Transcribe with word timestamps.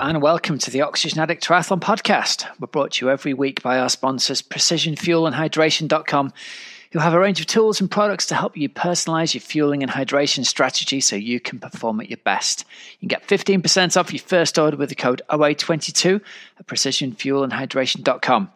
and 0.00 0.22
welcome 0.22 0.56
to 0.56 0.70
the 0.70 0.80
Oxygen 0.80 1.20
Addict 1.20 1.46
Triathlon 1.46 1.78
Podcast. 1.78 2.46
We're 2.58 2.68
brought 2.68 2.92
to 2.92 3.04
you 3.04 3.10
every 3.10 3.34
week 3.34 3.62
by 3.62 3.78
our 3.78 3.90
sponsors, 3.90 4.40
PrecisionFuelandHydration.com, 4.40 6.32
who 6.92 6.98
have 6.98 7.12
a 7.12 7.20
range 7.20 7.38
of 7.38 7.46
tools 7.46 7.82
and 7.82 7.90
products 7.90 8.24
to 8.26 8.34
help 8.34 8.56
you 8.56 8.70
personalize 8.70 9.34
your 9.34 9.42
fueling 9.42 9.82
and 9.82 9.92
hydration 9.92 10.46
strategy 10.46 11.02
so 11.02 11.16
you 11.16 11.38
can 11.38 11.58
perform 11.58 12.00
at 12.00 12.08
your 12.08 12.16
best. 12.24 12.64
You 12.98 13.08
can 13.08 13.18
get 13.18 13.28
15% 13.28 13.98
off 13.98 14.10
your 14.10 14.22
first 14.22 14.58
order 14.58 14.78
with 14.78 14.88
the 14.88 14.94
code 14.94 15.20
OA22 15.28 16.22
at 16.58 16.66
PrecisionFuelandHydration.com. 16.66 18.50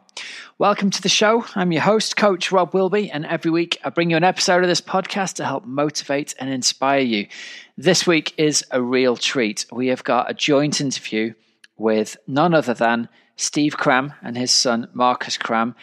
Welcome 0.56 0.90
to 0.90 1.02
the 1.02 1.08
show. 1.08 1.44
I'm 1.56 1.72
your 1.72 1.82
host, 1.82 2.16
Coach 2.16 2.52
Rob 2.52 2.72
Wilby, 2.72 3.10
and 3.10 3.26
every 3.26 3.50
week 3.50 3.78
I 3.84 3.90
bring 3.90 4.10
you 4.10 4.16
an 4.16 4.24
episode 4.24 4.62
of 4.62 4.68
this 4.68 4.80
podcast 4.80 5.34
to 5.34 5.44
help 5.44 5.66
motivate 5.66 6.34
and 6.38 6.48
inspire 6.48 7.00
you. 7.00 7.26
This 7.76 8.06
week 8.06 8.34
is 8.36 8.64
a 8.70 8.80
real 8.80 9.16
treat. 9.16 9.66
We 9.72 9.88
have 9.88 10.04
got 10.04 10.30
a 10.30 10.34
joint 10.34 10.80
interview 10.80 11.34
with 11.76 12.16
none 12.26 12.54
other 12.54 12.74
than 12.74 13.08
Steve 13.36 13.76
Cram 13.76 14.12
and 14.22 14.36
his 14.36 14.50
son, 14.50 14.88
Marcus 14.92 15.36
Cram. 15.36 15.74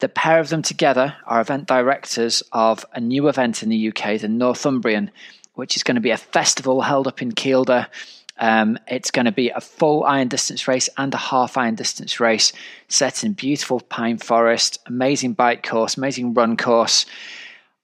The 0.00 0.08
pair 0.08 0.40
of 0.40 0.48
them 0.48 0.62
together 0.62 1.16
are 1.24 1.40
event 1.40 1.66
directors 1.66 2.42
of 2.52 2.84
a 2.92 3.00
new 3.00 3.28
event 3.28 3.62
in 3.62 3.68
the 3.68 3.88
UK, 3.88 4.20
the 4.20 4.28
Northumbrian, 4.28 5.10
which 5.54 5.76
is 5.76 5.82
going 5.82 5.94
to 5.94 6.00
be 6.00 6.10
a 6.10 6.16
festival 6.16 6.82
held 6.82 7.06
up 7.06 7.22
in 7.22 7.32
Kielder 7.32 7.86
um, 8.38 8.78
it's 8.86 9.10
going 9.10 9.24
to 9.24 9.32
be 9.32 9.50
a 9.50 9.60
full 9.60 10.04
iron 10.04 10.28
distance 10.28 10.68
race 10.68 10.88
and 10.98 11.12
a 11.14 11.18
half 11.18 11.56
iron 11.56 11.74
distance 11.74 12.20
race 12.20 12.52
set 12.88 13.24
in 13.24 13.32
beautiful 13.32 13.80
pine 13.80 14.18
forest, 14.18 14.78
amazing 14.86 15.32
bike 15.32 15.62
course, 15.62 15.96
amazing 15.96 16.34
run 16.34 16.56
course. 16.56 17.06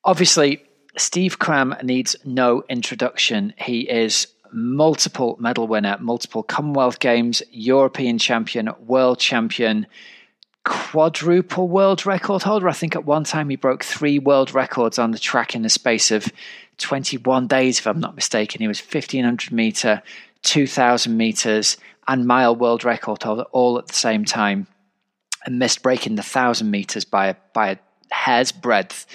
Obviously, 0.04 0.62
Steve 0.96 1.38
Cram 1.38 1.74
needs 1.82 2.16
no 2.24 2.64
introduction. 2.68 3.54
He 3.56 3.80
is 3.88 4.26
multiple 4.52 5.36
medal 5.40 5.66
winner, 5.66 5.96
multiple 6.00 6.42
Commonwealth 6.42 6.98
Games, 6.98 7.42
European 7.50 8.18
champion, 8.18 8.70
world 8.86 9.18
champion, 9.18 9.86
quadruple 10.64 11.68
world 11.68 12.04
record 12.06 12.42
holder. 12.42 12.68
I 12.68 12.72
think 12.72 12.94
at 12.94 13.04
one 13.04 13.24
time 13.24 13.48
he 13.48 13.56
broke 13.56 13.82
three 13.82 14.18
world 14.18 14.54
records 14.54 14.98
on 14.98 15.10
the 15.10 15.18
track 15.18 15.54
in 15.54 15.62
the 15.62 15.68
space 15.68 16.10
of 16.10 16.30
21 16.78 17.46
days, 17.46 17.78
if 17.78 17.86
I'm 17.86 18.00
not 18.00 18.14
mistaken. 18.14 18.60
He 18.60 18.68
was 18.68 18.80
1500 18.80 19.50
meter, 19.52 20.02
2,000 20.42 21.16
meters, 21.16 21.76
and 22.06 22.26
mile 22.26 22.54
world 22.54 22.84
record 22.84 23.22
holder 23.22 23.44
all 23.52 23.78
at 23.78 23.86
the 23.86 23.94
same 23.94 24.24
time, 24.24 24.66
and 25.44 25.58
missed 25.58 25.82
breaking 25.82 26.16
the 26.16 26.22
1,000 26.22 26.70
meters 26.70 27.04
by 27.04 27.36
by 27.54 27.70
a 27.70 27.76
hair's 28.10 28.52
breadth. 28.52 29.06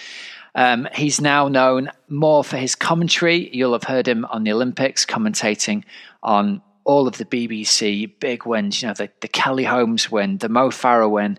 Um, 0.58 0.88
he's 0.96 1.22
now 1.22 1.48
known 1.48 1.92
more 2.10 2.44
for 2.44 2.58
his 2.58 2.74
commentary. 2.74 3.56
You'll 3.56 3.74
have 3.74 3.84
heard 3.84 4.08
him 4.08 4.26
on 4.26 4.44
the 4.44 4.52
Olympics 4.52 5.06
commentating 5.06 5.84
on 6.24 6.64
all 6.84 7.08
of 7.08 7.18
the 7.20 7.26
BBC 7.26 8.12
big 8.20 8.46
wins, 8.46 8.82
you 8.82 8.88
know, 8.88 8.96
the, 8.96 9.12
the 9.22 9.28
Kelly 9.28 9.66
Holmes 9.66 10.12
win, 10.12 10.40
the 10.40 10.50
Mo 10.50 10.70
Farah 10.70 11.10
win. 11.10 11.38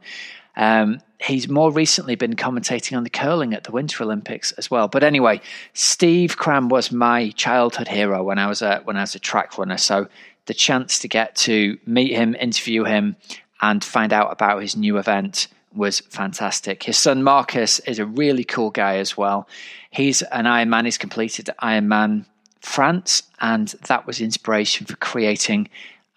Um, 0.57 1.01
he's 1.21 1.49
more 1.49 1.73
recently 1.73 2.15
been 2.15 2.37
commentating 2.37 2.97
on 2.97 3.03
the 3.03 3.11
curling 3.11 3.55
at 3.55 3.65
the 3.65 3.73
Winter 3.73 4.05
Olympics 4.05 4.53
as 4.53 4.71
well. 4.71 4.87
But 4.87 5.03
anyway, 5.03 5.41
Steve 5.73 6.37
Cram 6.37 6.69
was 6.69 6.93
my 6.93 7.31
childhood 7.31 7.89
hero 7.89 8.23
when 8.23 8.39
I 8.39 8.47
was 8.47 8.63
a 8.63 8.83
when 8.85 8.97
I 8.97 9.01
was 9.01 9.17
a 9.17 9.21
track 9.21 9.59
runner. 9.59 9.79
So 9.79 10.07
the 10.47 10.55
chance 10.55 11.01
to 11.01 11.09
get 11.09 11.35
to 11.37 11.77
meet 11.87 12.13
him, 12.13 12.37
interview 12.37 12.85
him, 12.85 13.17
and 13.61 13.83
find 13.83 14.13
out 14.13 14.31
about 14.31 14.63
his 14.63 14.77
new 14.77 14.97
event 14.97 15.49
was 15.75 16.01
fantastic. 16.01 16.83
His 16.83 16.97
son 16.97 17.23
Marcus 17.23 17.79
is 17.81 17.99
a 17.99 18.07
really 18.07 18.45
cool 18.45 18.71
guy 18.71 18.97
as 18.97 19.17
well. 19.17 19.49
He's 19.91 20.23
an 20.23 20.45
Ironman. 20.45 20.85
He's 20.85 20.99
completed 20.99 21.51
Ironman 21.63 22.27
France, 22.61 23.23
and 23.41 23.69
that 23.87 24.07
was 24.07 24.21
inspiration 24.21 24.87
for 24.87 24.97
creating 24.97 25.69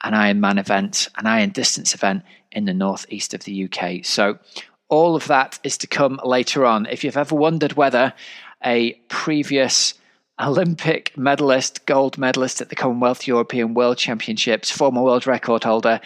an 0.03 0.13
Ironman 0.13 0.59
event, 0.59 1.07
an 1.17 1.27
Iron 1.27 1.49
distance 1.49 1.93
event 1.93 2.23
in 2.51 2.65
the 2.65 2.73
northeast 2.73 3.33
of 3.33 3.43
the 3.43 3.65
UK. 3.65 4.03
So 4.03 4.39
all 4.89 5.15
of 5.15 5.27
that 5.27 5.59
is 5.63 5.77
to 5.79 5.87
come 5.87 6.19
later 6.23 6.65
on. 6.65 6.85
If 6.85 7.03
you've 7.03 7.17
ever 7.17 7.35
wondered 7.35 7.73
whether 7.73 8.13
a 8.63 8.93
previous 9.07 9.93
Olympic 10.39 11.15
medalist, 11.17 11.85
gold 11.85 12.17
medalist 12.17 12.61
at 12.61 12.69
the 12.69 12.75
Commonwealth 12.75 13.27
European 13.27 13.73
World 13.73 13.97
Championships, 13.97 14.71
former 14.71 15.01
world 15.01 15.27
record 15.27 15.63
holder, 15.63 16.01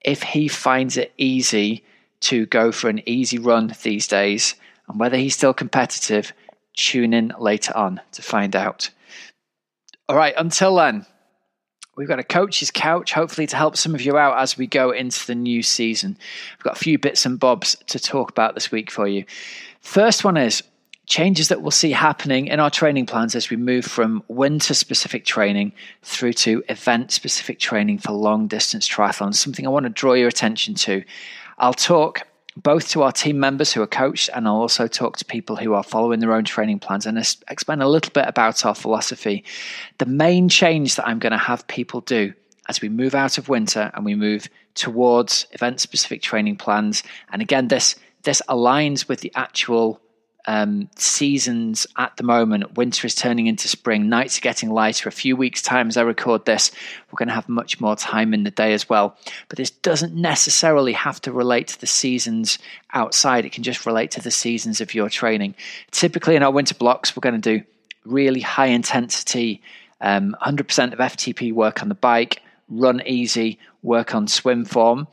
if 0.00 0.22
he 0.22 0.48
finds 0.48 0.96
it 0.96 1.12
easy 1.18 1.84
to 2.20 2.46
go 2.46 2.72
for 2.72 2.88
an 2.88 3.06
easy 3.08 3.38
run 3.38 3.74
these 3.82 4.06
days, 4.06 4.54
and 4.88 4.98
whether 4.98 5.16
he's 5.16 5.34
still 5.34 5.54
competitive, 5.54 6.32
tune 6.76 7.12
in 7.12 7.32
later 7.38 7.76
on 7.76 8.00
to 8.12 8.22
find 8.22 8.54
out. 8.54 8.90
All 10.08 10.16
right, 10.16 10.34
until 10.36 10.76
then, 10.76 11.06
We've 11.96 12.06
got 12.06 12.18
a 12.18 12.24
coach's 12.24 12.70
couch, 12.70 13.14
hopefully, 13.14 13.46
to 13.46 13.56
help 13.56 13.76
some 13.76 13.94
of 13.94 14.02
you 14.02 14.18
out 14.18 14.38
as 14.38 14.58
we 14.58 14.66
go 14.66 14.90
into 14.90 15.26
the 15.26 15.34
new 15.34 15.62
season. 15.62 16.18
I've 16.52 16.62
got 16.62 16.76
a 16.76 16.78
few 16.78 16.98
bits 16.98 17.24
and 17.24 17.40
bobs 17.40 17.74
to 17.86 17.98
talk 17.98 18.30
about 18.30 18.54
this 18.54 18.70
week 18.70 18.90
for 18.90 19.08
you. 19.08 19.24
First 19.80 20.22
one 20.22 20.36
is 20.36 20.62
changes 21.06 21.48
that 21.48 21.62
we'll 21.62 21.70
see 21.70 21.92
happening 21.92 22.48
in 22.48 22.60
our 22.60 22.68
training 22.68 23.06
plans 23.06 23.34
as 23.34 23.48
we 23.48 23.56
move 23.56 23.86
from 23.86 24.22
winter 24.28 24.74
specific 24.74 25.24
training 25.24 25.72
through 26.02 26.34
to 26.34 26.62
event 26.68 27.12
specific 27.12 27.58
training 27.58 27.96
for 27.98 28.12
long 28.12 28.46
distance 28.46 28.86
triathlons. 28.86 29.36
Something 29.36 29.66
I 29.66 29.70
want 29.70 29.84
to 29.84 29.90
draw 29.90 30.12
your 30.12 30.28
attention 30.28 30.74
to. 30.74 31.02
I'll 31.58 31.74
talk 31.74 32.22
both 32.56 32.88
to 32.90 33.02
our 33.02 33.12
team 33.12 33.38
members 33.38 33.72
who 33.72 33.82
are 33.82 33.86
coached, 33.86 34.30
and 34.34 34.46
I'll 34.48 34.56
also 34.56 34.86
talk 34.86 35.18
to 35.18 35.24
people 35.24 35.56
who 35.56 35.74
are 35.74 35.82
following 35.82 36.20
their 36.20 36.32
own 36.32 36.44
training 36.44 36.78
plans 36.78 37.04
and 37.06 37.18
explain 37.48 37.82
a 37.82 37.88
little 37.88 38.12
bit 38.12 38.26
about 38.26 38.64
our 38.64 38.74
philosophy. 38.74 39.44
The 39.98 40.06
main 40.06 40.48
change 40.48 40.96
that 40.96 41.06
I'm 41.06 41.18
going 41.18 41.32
to 41.32 41.38
have 41.38 41.66
people 41.66 42.00
do 42.00 42.32
as 42.68 42.80
we 42.80 42.88
move 42.88 43.14
out 43.14 43.38
of 43.38 43.48
winter 43.48 43.90
and 43.94 44.04
we 44.04 44.14
move 44.14 44.48
towards 44.74 45.46
event 45.52 45.80
specific 45.80 46.22
training 46.22 46.56
plans, 46.56 47.02
and 47.32 47.42
again, 47.42 47.68
this 47.68 47.96
this 48.22 48.42
aligns 48.48 49.08
with 49.08 49.20
the 49.20 49.32
actual 49.36 50.00
um, 50.46 50.88
seasons 50.96 51.86
at 51.96 52.16
the 52.16 52.22
moment. 52.22 52.76
Winter 52.76 53.06
is 53.06 53.14
turning 53.14 53.46
into 53.46 53.68
spring. 53.68 54.08
Nights 54.08 54.38
are 54.38 54.42
getting 54.42 54.70
lighter. 54.70 55.08
A 55.08 55.12
few 55.12 55.36
weeks' 55.36 55.62
time, 55.62 55.88
as 55.88 55.96
I 55.96 56.02
record 56.02 56.44
this, 56.44 56.70
we're 57.10 57.18
going 57.18 57.28
to 57.28 57.34
have 57.34 57.48
much 57.48 57.80
more 57.80 57.96
time 57.96 58.32
in 58.32 58.44
the 58.44 58.50
day 58.50 58.72
as 58.72 58.88
well. 58.88 59.16
But 59.48 59.58
this 59.58 59.70
doesn't 59.70 60.14
necessarily 60.14 60.92
have 60.92 61.20
to 61.22 61.32
relate 61.32 61.68
to 61.68 61.80
the 61.80 61.86
seasons 61.86 62.58
outside. 62.94 63.44
It 63.44 63.52
can 63.52 63.64
just 63.64 63.86
relate 63.86 64.12
to 64.12 64.22
the 64.22 64.30
seasons 64.30 64.80
of 64.80 64.94
your 64.94 65.08
training. 65.08 65.54
Typically, 65.90 66.36
in 66.36 66.42
our 66.42 66.52
winter 66.52 66.74
blocks, 66.74 67.16
we're 67.16 67.22
going 67.22 67.40
to 67.40 67.58
do 67.58 67.64
really 68.04 68.40
high 68.40 68.66
intensity, 68.66 69.62
um, 70.00 70.36
100% 70.44 70.92
of 70.92 70.98
FTP 70.98 71.52
work 71.52 71.82
on 71.82 71.88
the 71.88 71.94
bike, 71.94 72.40
run 72.68 73.02
easy, 73.04 73.58
work 73.82 74.14
on 74.14 74.28
swim 74.28 74.64
form 74.64 75.08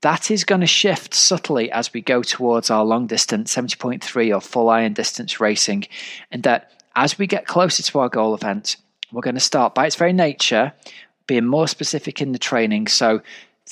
that 0.00 0.30
is 0.30 0.44
going 0.44 0.60
to 0.60 0.66
shift 0.66 1.14
subtly 1.14 1.70
as 1.72 1.92
we 1.92 2.00
go 2.00 2.22
towards 2.22 2.70
our 2.70 2.84
long 2.84 3.06
distance 3.06 3.54
70.3 3.54 4.34
or 4.34 4.40
full 4.40 4.68
iron 4.68 4.92
distance 4.92 5.40
racing. 5.40 5.86
And 6.30 6.42
that 6.44 6.72
as 6.94 7.18
we 7.18 7.26
get 7.26 7.46
closer 7.46 7.82
to 7.82 7.98
our 7.98 8.08
goal 8.08 8.34
event, 8.34 8.76
we're 9.12 9.22
going 9.22 9.34
to 9.34 9.40
start 9.40 9.74
by 9.74 9.86
its 9.86 9.96
very 9.96 10.12
nature 10.12 10.72
being 11.26 11.46
more 11.46 11.68
specific 11.68 12.20
in 12.20 12.32
the 12.32 12.38
training. 12.38 12.86
So 12.86 13.22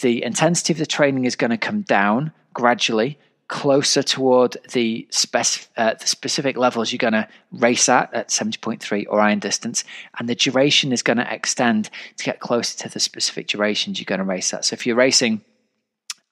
the 0.01 0.23
intensity 0.23 0.73
of 0.73 0.79
the 0.79 0.87
training 0.87 1.25
is 1.25 1.37
going 1.37 1.51
to 1.51 1.57
come 1.57 1.83
down 1.83 2.33
gradually, 2.53 3.19
closer 3.49 4.03
toward 4.03 4.57
the, 4.73 5.07
spec- 5.11 5.69
uh, 5.77 5.95
the 5.95 6.07
specific 6.07 6.57
levels 6.57 6.91
you're 6.91 6.99
going 6.99 7.13
to 7.13 7.29
race 7.53 7.89
at 7.89 8.13
at 8.13 8.29
70.3 8.29 9.07
or 9.09 9.21
iron 9.21 9.39
distance, 9.39 9.85
and 10.19 10.29
the 10.29 10.35
duration 10.35 10.93
is 10.93 11.03
going 11.03 11.19
to 11.19 11.33
extend 11.33 11.89
to 12.17 12.25
get 12.25 12.41
closer 12.41 12.77
to 12.79 12.89
the 12.89 13.01
specific 13.01 13.47
durations 13.47 14.01
you're 14.01 14.07
going 14.07 14.19
to 14.19 14.25
race 14.25 14.53
at. 14.53 14.65
So 14.65 14.75
if 14.75 14.87
you're 14.87 14.97
racing 14.97 15.43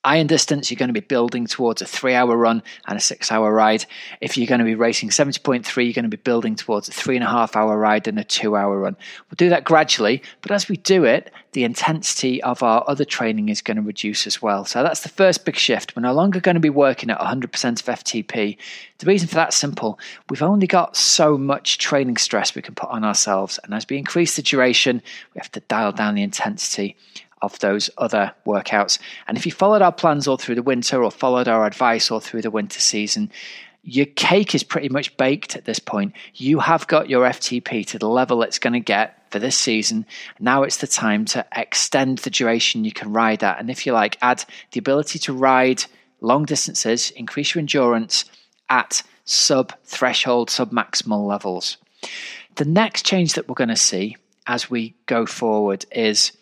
Iron 0.04 0.26
distance, 0.26 0.70
you're 0.70 0.78
going 0.78 0.90
to 0.90 0.92
be 0.92 1.00
building 1.00 1.46
towards 1.46 1.80
a 1.80 1.86
three 1.86 2.14
hour 2.14 2.36
run 2.36 2.62
and 2.86 2.98
a 2.98 3.00
six 3.00 3.32
hour 3.32 3.52
ride. 3.52 3.86
If 4.20 4.36
you're 4.36 4.46
going 4.46 4.58
to 4.58 4.64
be 4.64 4.74
racing 4.74 5.08
70.3, 5.08 5.84
you're 5.84 5.94
going 5.94 6.04
to 6.04 6.08
be 6.08 6.16
building 6.18 6.56
towards 6.56 6.88
a 6.88 6.92
three 6.92 7.16
and 7.16 7.24
a 7.24 7.28
half 7.28 7.56
hour 7.56 7.78
ride 7.78 8.06
and 8.06 8.18
a 8.18 8.24
two 8.24 8.54
hour 8.54 8.78
run. 8.78 8.96
We'll 9.30 9.36
do 9.36 9.48
that 9.48 9.64
gradually, 9.64 10.22
but 10.42 10.50
as 10.50 10.68
we 10.68 10.76
do 10.76 11.04
it, 11.04 11.32
the 11.52 11.64
intensity 11.64 12.42
of 12.42 12.62
our 12.62 12.84
other 12.86 13.04
training 13.04 13.48
is 13.48 13.62
going 13.62 13.76
to 13.76 13.82
reduce 13.82 14.26
as 14.26 14.42
well. 14.42 14.64
So 14.64 14.82
that's 14.82 15.00
the 15.00 15.08
first 15.08 15.44
big 15.44 15.56
shift. 15.56 15.96
We're 15.96 16.02
no 16.02 16.12
longer 16.12 16.40
going 16.40 16.56
to 16.56 16.60
be 16.60 16.68
working 16.68 17.10
at 17.10 17.18
100% 17.18 17.44
of 17.44 18.04
FTP. 18.04 18.58
The 18.98 19.06
reason 19.06 19.28
for 19.28 19.36
that's 19.36 19.56
simple. 19.56 19.98
We've 20.28 20.42
only 20.42 20.66
got 20.66 20.96
so 20.96 21.38
much 21.38 21.78
training 21.78 22.16
stress 22.16 22.54
we 22.54 22.62
can 22.62 22.74
put 22.74 22.90
on 22.90 23.04
ourselves. 23.04 23.60
And 23.64 23.72
as 23.72 23.86
we 23.88 23.98
increase 23.98 24.36
the 24.36 24.42
duration, 24.42 25.00
we 25.34 25.38
have 25.38 25.52
to 25.52 25.60
dial 25.60 25.92
down 25.92 26.16
the 26.16 26.22
intensity 26.22 26.96
of 27.44 27.58
those 27.60 27.90
other 27.98 28.32
workouts. 28.46 28.98
And 29.26 29.36
if 29.36 29.46
you 29.46 29.52
followed 29.52 29.82
our 29.82 29.92
plans 29.92 30.26
all 30.26 30.36
through 30.36 30.56
the 30.56 30.62
winter 30.62 31.02
or 31.02 31.10
followed 31.10 31.48
our 31.48 31.66
advice 31.66 32.10
all 32.10 32.20
through 32.20 32.42
the 32.42 32.50
winter 32.50 32.80
season, 32.80 33.30
your 33.84 34.06
cake 34.06 34.54
is 34.54 34.62
pretty 34.62 34.88
much 34.88 35.16
baked 35.16 35.56
at 35.56 35.66
this 35.66 35.78
point. 35.78 36.14
You 36.34 36.58
have 36.58 36.86
got 36.86 37.10
your 37.10 37.26
FTP 37.26 37.86
to 37.88 37.98
the 37.98 38.08
level 38.08 38.42
it's 38.42 38.58
going 38.58 38.72
to 38.72 38.80
get 38.80 39.20
for 39.30 39.38
this 39.38 39.56
season. 39.56 40.06
Now 40.40 40.62
it's 40.62 40.78
the 40.78 40.86
time 40.86 41.26
to 41.26 41.44
extend 41.54 42.18
the 42.18 42.30
duration 42.30 42.84
you 42.84 42.92
can 42.92 43.12
ride 43.12 43.44
at. 43.44 43.60
And 43.60 43.68
if 43.68 43.84
you 43.84 43.92
like, 43.92 44.16
add 44.22 44.44
the 44.72 44.78
ability 44.78 45.18
to 45.20 45.34
ride 45.34 45.84
long 46.20 46.46
distances, 46.46 47.10
increase 47.10 47.54
your 47.54 47.60
endurance 47.60 48.24
at 48.70 49.02
sub 49.26 49.72
threshold, 49.84 50.50
sub 50.50 50.70
maximal 50.70 51.26
levels. 51.26 51.76
The 52.56 52.64
next 52.64 53.04
change 53.04 53.34
that 53.34 53.48
we're 53.48 53.54
going 53.54 53.68
to 53.68 53.76
see 53.76 54.16
as 54.46 54.70
we 54.70 54.94
go 55.06 55.26
forward 55.26 55.84
is 55.92 56.32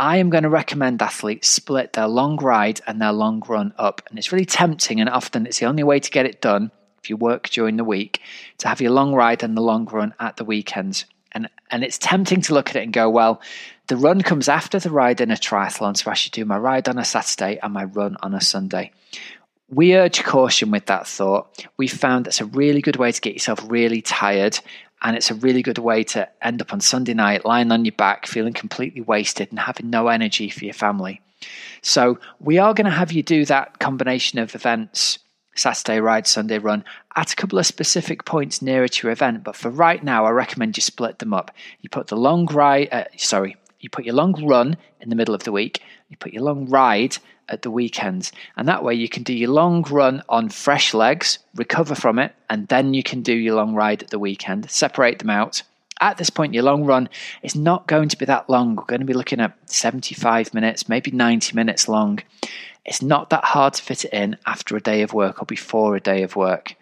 I 0.00 0.16
am 0.16 0.30
going 0.30 0.44
to 0.44 0.48
recommend 0.48 1.02
athletes 1.02 1.46
split 1.46 1.92
their 1.92 2.08
long 2.08 2.38
ride 2.38 2.80
and 2.86 3.02
their 3.02 3.12
long 3.12 3.42
run 3.46 3.74
up. 3.76 4.00
And 4.08 4.18
it's 4.18 4.32
really 4.32 4.46
tempting, 4.46 4.98
and 4.98 5.10
often 5.10 5.44
it's 5.44 5.58
the 5.58 5.66
only 5.66 5.82
way 5.82 6.00
to 6.00 6.10
get 6.10 6.24
it 6.24 6.40
done 6.40 6.70
if 7.02 7.10
you 7.10 7.18
work 7.18 7.50
during 7.50 7.76
the 7.76 7.84
week 7.84 8.22
to 8.58 8.68
have 8.68 8.80
your 8.80 8.92
long 8.92 9.12
ride 9.12 9.42
and 9.42 9.54
the 9.54 9.60
long 9.60 9.84
run 9.84 10.14
at 10.18 10.38
the 10.38 10.44
weekends. 10.44 11.04
And, 11.32 11.50
and 11.70 11.84
it's 11.84 11.98
tempting 11.98 12.40
to 12.42 12.54
look 12.54 12.70
at 12.70 12.76
it 12.76 12.82
and 12.82 12.94
go, 12.94 13.10
well, 13.10 13.42
the 13.88 13.96
run 13.98 14.22
comes 14.22 14.48
after 14.48 14.78
the 14.78 14.90
ride 14.90 15.20
in 15.20 15.30
a 15.30 15.34
triathlon, 15.34 15.98
so 15.98 16.10
I 16.10 16.14
should 16.14 16.32
do 16.32 16.46
my 16.46 16.56
ride 16.56 16.88
on 16.88 16.98
a 16.98 17.04
Saturday 17.04 17.58
and 17.62 17.74
my 17.74 17.84
run 17.84 18.16
on 18.22 18.32
a 18.32 18.40
Sunday. 18.40 18.92
We 19.68 19.94
urge 19.94 20.24
caution 20.24 20.70
with 20.70 20.86
that 20.86 21.08
thought. 21.08 21.66
We 21.76 21.88
found 21.88 22.24
that's 22.24 22.40
a 22.40 22.46
really 22.46 22.80
good 22.80 22.96
way 22.96 23.12
to 23.12 23.20
get 23.20 23.34
yourself 23.34 23.60
really 23.68 24.00
tired, 24.00 24.58
and 25.02 25.16
it's 25.16 25.30
a 25.30 25.34
really 25.34 25.62
good 25.62 25.78
way 25.78 26.04
to 26.04 26.28
end 26.42 26.60
up 26.60 26.72
on 26.72 26.80
Sunday 26.80 27.14
night 27.14 27.44
lying 27.44 27.72
on 27.72 27.84
your 27.84 27.92
back, 27.92 28.26
feeling 28.26 28.52
completely 28.52 29.00
wasted 29.00 29.50
and 29.50 29.58
having 29.58 29.90
no 29.90 30.08
energy 30.08 30.50
for 30.50 30.64
your 30.64 30.74
family. 30.74 31.20
So, 31.82 32.18
we 32.38 32.58
are 32.58 32.74
going 32.74 32.84
to 32.84 32.90
have 32.90 33.12
you 33.12 33.22
do 33.22 33.44
that 33.46 33.78
combination 33.78 34.38
of 34.38 34.54
events 34.54 35.18
Saturday 35.54 36.00
ride, 36.00 36.26
Sunday 36.26 36.58
run 36.58 36.84
at 37.16 37.32
a 37.32 37.36
couple 37.36 37.58
of 37.58 37.66
specific 37.66 38.24
points 38.24 38.62
nearer 38.62 38.88
to 38.88 39.06
your 39.06 39.12
event. 39.12 39.44
But 39.44 39.56
for 39.56 39.70
right 39.70 40.02
now, 40.02 40.24
I 40.24 40.30
recommend 40.30 40.76
you 40.76 40.80
split 40.80 41.18
them 41.18 41.34
up. 41.34 41.50
You 41.80 41.90
put 41.90 42.06
the 42.06 42.16
long 42.16 42.46
ride, 42.46 42.88
uh, 42.92 43.04
sorry, 43.16 43.56
you 43.78 43.90
put 43.90 44.04
your 44.04 44.14
long 44.14 44.46
run 44.46 44.76
in 45.00 45.08
the 45.08 45.16
middle 45.16 45.34
of 45.34 45.44
the 45.44 45.52
week, 45.52 45.82
you 46.08 46.16
put 46.16 46.32
your 46.32 46.42
long 46.42 46.66
ride 46.68 47.18
at 47.50 47.62
the 47.62 47.70
weekends. 47.70 48.32
And 48.56 48.66
that 48.68 48.84
way 48.84 48.94
you 48.94 49.08
can 49.08 49.22
do 49.22 49.34
your 49.34 49.50
long 49.50 49.82
run 49.82 50.22
on 50.28 50.48
fresh 50.48 50.94
legs, 50.94 51.38
recover 51.54 51.94
from 51.94 52.18
it, 52.18 52.34
and 52.48 52.68
then 52.68 52.94
you 52.94 53.02
can 53.02 53.22
do 53.22 53.34
your 53.34 53.56
long 53.56 53.74
ride 53.74 54.02
at 54.02 54.10
the 54.10 54.18
weekend. 54.18 54.70
Separate 54.70 55.18
them 55.18 55.30
out. 55.30 55.62
At 56.00 56.16
this 56.16 56.30
point, 56.30 56.54
your 56.54 56.62
long 56.62 56.84
run 56.84 57.10
is 57.42 57.54
not 57.54 57.86
going 57.86 58.08
to 58.08 58.16
be 58.16 58.24
that 58.24 58.48
long. 58.48 58.74
We're 58.74 58.84
going 58.84 59.00
to 59.00 59.06
be 59.06 59.12
looking 59.12 59.40
at 59.40 59.54
75 59.70 60.54
minutes, 60.54 60.88
maybe 60.88 61.10
90 61.10 61.54
minutes 61.54 61.88
long. 61.88 62.20
It's 62.86 63.02
not 63.02 63.28
that 63.30 63.44
hard 63.44 63.74
to 63.74 63.82
fit 63.82 64.06
it 64.06 64.14
in 64.14 64.38
after 64.46 64.76
a 64.76 64.80
day 64.80 65.02
of 65.02 65.12
work 65.12 65.42
or 65.42 65.44
before 65.44 65.96
a 65.96 66.00
day 66.00 66.22
of 66.22 66.36
work. 66.36 66.74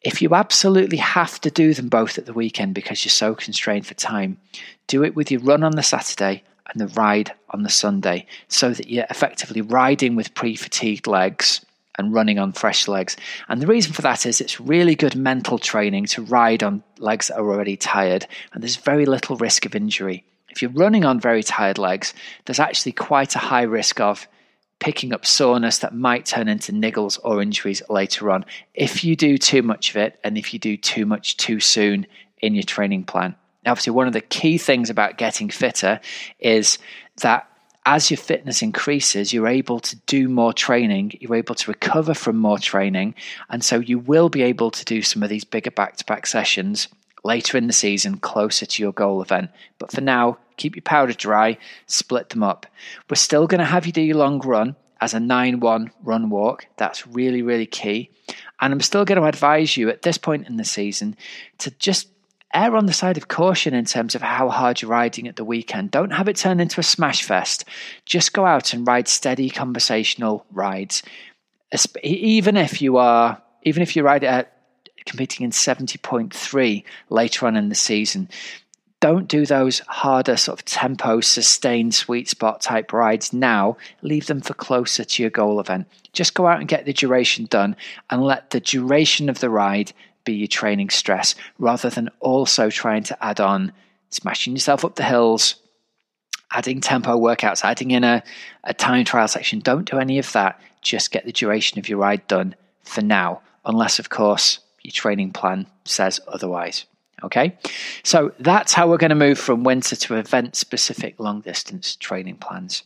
If 0.00 0.22
you 0.22 0.34
absolutely 0.34 0.96
have 0.96 1.40
to 1.42 1.50
do 1.50 1.74
them 1.74 1.88
both 1.88 2.16
at 2.18 2.26
the 2.26 2.32
weekend 2.32 2.74
because 2.74 3.04
you're 3.04 3.10
so 3.10 3.34
constrained 3.34 3.86
for 3.86 3.94
time, 3.94 4.38
do 4.86 5.04
it 5.04 5.14
with 5.14 5.30
your 5.30 5.42
run 5.42 5.62
on 5.62 5.76
the 5.76 5.82
Saturday 5.82 6.42
and 6.72 6.80
the 6.80 6.92
ride 6.94 7.32
on 7.50 7.62
the 7.62 7.70
Sunday 7.70 8.26
so 8.48 8.70
that 8.70 8.88
you're 8.88 9.06
effectively 9.10 9.60
riding 9.60 10.16
with 10.16 10.34
pre 10.34 10.56
fatigued 10.56 11.06
legs 11.06 11.64
and 11.98 12.14
running 12.14 12.38
on 12.38 12.52
fresh 12.52 12.88
legs. 12.88 13.16
And 13.48 13.60
the 13.60 13.66
reason 13.66 13.92
for 13.92 14.02
that 14.02 14.24
is 14.24 14.40
it's 14.40 14.60
really 14.60 14.94
good 14.94 15.14
mental 15.14 15.58
training 15.58 16.06
to 16.06 16.22
ride 16.22 16.62
on 16.62 16.82
legs 16.98 17.28
that 17.28 17.38
are 17.38 17.50
already 17.50 17.76
tired, 17.76 18.26
and 18.52 18.62
there's 18.62 18.76
very 18.76 19.06
little 19.06 19.36
risk 19.36 19.66
of 19.66 19.74
injury. 19.74 20.24
If 20.48 20.62
you're 20.62 20.70
running 20.70 21.04
on 21.04 21.20
very 21.20 21.42
tired 21.42 21.78
legs, 21.78 22.14
there's 22.44 22.60
actually 22.60 22.92
quite 22.92 23.34
a 23.34 23.40
high 23.40 23.62
risk 23.62 24.00
of 24.00 24.26
picking 24.80 25.12
up 25.12 25.24
soreness 25.24 25.78
that 25.78 25.94
might 25.94 26.26
turn 26.26 26.48
into 26.48 26.72
niggles 26.72 27.18
or 27.22 27.40
injuries 27.40 27.82
later 27.88 28.30
on 28.30 28.44
if 28.74 29.04
you 29.04 29.14
do 29.14 29.38
too 29.38 29.62
much 29.62 29.90
of 29.90 29.96
it 29.96 30.18
and 30.24 30.36
if 30.36 30.52
you 30.52 30.58
do 30.58 30.76
too 30.76 31.06
much 31.06 31.36
too 31.36 31.60
soon 31.60 32.04
in 32.40 32.52
your 32.54 32.64
training 32.64 33.04
plan. 33.04 33.36
Obviously, 33.66 33.92
one 33.92 34.06
of 34.06 34.12
the 34.12 34.20
key 34.20 34.58
things 34.58 34.90
about 34.90 35.18
getting 35.18 35.48
fitter 35.48 36.00
is 36.40 36.78
that 37.20 37.48
as 37.84 38.10
your 38.10 38.18
fitness 38.18 38.62
increases, 38.62 39.32
you're 39.32 39.48
able 39.48 39.80
to 39.80 39.96
do 40.06 40.28
more 40.28 40.52
training, 40.52 41.12
you're 41.20 41.34
able 41.34 41.54
to 41.56 41.70
recover 41.70 42.14
from 42.14 42.36
more 42.36 42.58
training, 42.58 43.14
and 43.50 43.64
so 43.64 43.78
you 43.78 43.98
will 43.98 44.28
be 44.28 44.42
able 44.42 44.70
to 44.70 44.84
do 44.84 45.02
some 45.02 45.22
of 45.22 45.28
these 45.28 45.44
bigger 45.44 45.70
back 45.70 45.96
to 45.96 46.04
back 46.04 46.26
sessions 46.26 46.88
later 47.24 47.56
in 47.56 47.66
the 47.66 47.72
season 47.72 48.18
closer 48.18 48.66
to 48.66 48.82
your 48.82 48.92
goal 48.92 49.22
event. 49.22 49.50
But 49.78 49.92
for 49.92 50.00
now, 50.00 50.38
keep 50.56 50.76
your 50.76 50.82
powder 50.82 51.12
dry, 51.12 51.58
split 51.86 52.30
them 52.30 52.42
up. 52.42 52.66
We're 53.08 53.16
still 53.16 53.46
going 53.46 53.60
to 53.60 53.64
have 53.64 53.86
you 53.86 53.92
do 53.92 54.00
your 54.00 54.16
long 54.16 54.40
run 54.40 54.76
as 55.00 55.14
a 55.14 55.20
9 55.20 55.60
1 55.60 55.90
run 56.02 56.30
walk. 56.30 56.66
That's 56.76 57.06
really, 57.06 57.42
really 57.42 57.66
key. 57.66 58.10
And 58.60 58.72
I'm 58.72 58.80
still 58.80 59.04
going 59.04 59.20
to 59.20 59.26
advise 59.26 59.76
you 59.76 59.88
at 59.88 60.02
this 60.02 60.18
point 60.18 60.46
in 60.46 60.56
the 60.56 60.64
season 60.64 61.16
to 61.58 61.72
just 61.72 62.08
err 62.54 62.76
on 62.76 62.86
the 62.86 62.92
side 62.92 63.16
of 63.16 63.28
caution 63.28 63.74
in 63.74 63.84
terms 63.84 64.14
of 64.14 64.22
how 64.22 64.48
hard 64.48 64.82
you're 64.82 64.90
riding 64.90 65.26
at 65.26 65.36
the 65.36 65.44
weekend. 65.44 65.90
Don't 65.90 66.10
have 66.10 66.28
it 66.28 66.36
turn 66.36 66.60
into 66.60 66.80
a 66.80 66.84
smash 66.84 67.24
fest. 67.24 67.64
Just 68.04 68.32
go 68.32 68.44
out 68.44 68.72
and 68.74 68.86
ride 68.86 69.08
steady 69.08 69.48
conversational 69.48 70.44
rides. 70.52 71.02
Even 72.02 72.56
if 72.56 72.82
you 72.82 72.98
are, 72.98 73.40
even 73.62 73.82
if 73.82 73.96
you 73.96 74.02
ride 74.02 74.24
at 74.24 74.56
competing 75.04 75.44
in 75.44 75.50
70.3 75.50 76.84
later 77.10 77.46
on 77.46 77.56
in 77.56 77.68
the 77.68 77.74
season. 77.74 78.28
Don't 79.00 79.26
do 79.26 79.44
those 79.44 79.80
harder 79.80 80.36
sort 80.36 80.60
of 80.60 80.64
tempo, 80.64 81.20
sustained 81.20 81.92
sweet 81.92 82.28
spot 82.28 82.60
type 82.60 82.92
rides 82.92 83.32
now. 83.32 83.76
Leave 84.02 84.26
them 84.26 84.40
for 84.40 84.54
closer 84.54 85.02
to 85.02 85.22
your 85.24 85.30
goal 85.30 85.58
event. 85.58 85.88
Just 86.12 86.34
go 86.34 86.46
out 86.46 86.60
and 86.60 86.68
get 86.68 86.84
the 86.84 86.92
duration 86.92 87.46
done 87.46 87.74
and 88.10 88.22
let 88.22 88.50
the 88.50 88.60
duration 88.60 89.28
of 89.28 89.40
the 89.40 89.50
ride 89.50 89.92
be 90.24 90.34
your 90.34 90.48
training 90.48 90.90
stress 90.90 91.34
rather 91.58 91.90
than 91.90 92.10
also 92.20 92.70
trying 92.70 93.02
to 93.04 93.24
add 93.24 93.40
on 93.40 93.72
smashing 94.10 94.54
yourself 94.54 94.84
up 94.84 94.96
the 94.96 95.04
hills, 95.04 95.56
adding 96.50 96.80
tempo 96.80 97.18
workouts, 97.18 97.64
adding 97.64 97.90
in 97.90 98.04
a, 98.04 98.22
a 98.64 98.74
time 98.74 99.04
trial 99.04 99.28
section. 99.28 99.60
Don't 99.60 99.90
do 99.90 99.98
any 99.98 100.18
of 100.18 100.30
that. 100.32 100.60
Just 100.82 101.10
get 101.10 101.24
the 101.24 101.32
duration 101.32 101.78
of 101.78 101.88
your 101.88 101.98
ride 101.98 102.26
done 102.26 102.54
for 102.82 103.02
now, 103.02 103.40
unless, 103.64 103.98
of 103.98 104.10
course, 104.10 104.58
your 104.82 104.92
training 104.92 105.32
plan 105.32 105.66
says 105.84 106.20
otherwise. 106.28 106.84
Okay, 107.24 107.56
so 108.02 108.32
that's 108.40 108.72
how 108.72 108.88
we're 108.88 108.96
going 108.96 109.10
to 109.10 109.14
move 109.14 109.38
from 109.38 109.62
winter 109.62 109.94
to 109.94 110.16
event 110.16 110.56
specific 110.56 111.20
long 111.20 111.40
distance 111.40 111.94
training 111.94 112.36
plans. 112.36 112.82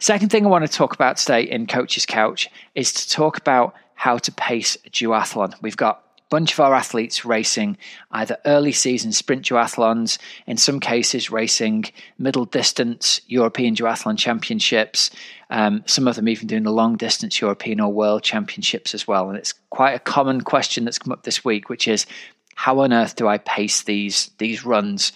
Second 0.00 0.30
thing 0.30 0.44
I 0.44 0.48
want 0.48 0.66
to 0.66 0.72
talk 0.72 0.92
about 0.92 1.18
today 1.18 1.42
in 1.42 1.68
Coach's 1.68 2.04
Couch 2.04 2.48
is 2.74 2.92
to 2.92 3.08
talk 3.08 3.38
about 3.38 3.74
how 3.94 4.18
to 4.18 4.32
pace 4.32 4.76
a 4.84 4.90
duathlon. 4.90 5.54
We've 5.62 5.76
got 5.76 6.09
bunch 6.30 6.52
of 6.52 6.60
our 6.60 6.74
athletes 6.74 7.24
racing 7.24 7.76
either 8.12 8.38
early 8.46 8.72
season 8.72 9.12
sprint 9.12 9.44
duathlons, 9.44 10.18
in 10.46 10.56
some 10.56 10.80
cases 10.80 11.30
racing 11.30 11.84
middle 12.18 12.44
distance 12.46 13.20
European 13.26 13.74
duathlon 13.74 14.16
championships, 14.16 15.10
um, 15.50 15.82
some 15.86 16.08
of 16.08 16.16
them 16.16 16.28
even 16.28 16.46
doing 16.46 16.62
the 16.62 16.72
long 16.72 16.96
distance 16.96 17.40
European 17.40 17.80
or 17.80 17.92
world 17.92 18.22
championships 18.22 18.94
as 18.94 19.06
well. 19.06 19.28
And 19.28 19.36
it's 19.36 19.54
quite 19.70 19.92
a 19.92 19.98
common 19.98 20.40
question 20.40 20.84
that's 20.84 20.98
come 20.98 21.12
up 21.12 21.24
this 21.24 21.44
week, 21.44 21.68
which 21.68 21.86
is 21.88 22.06
how 22.54 22.78
on 22.80 22.92
earth 22.92 23.16
do 23.16 23.26
I 23.26 23.38
pace 23.38 23.82
these 23.82 24.30
these 24.38 24.64
runs? 24.64 25.12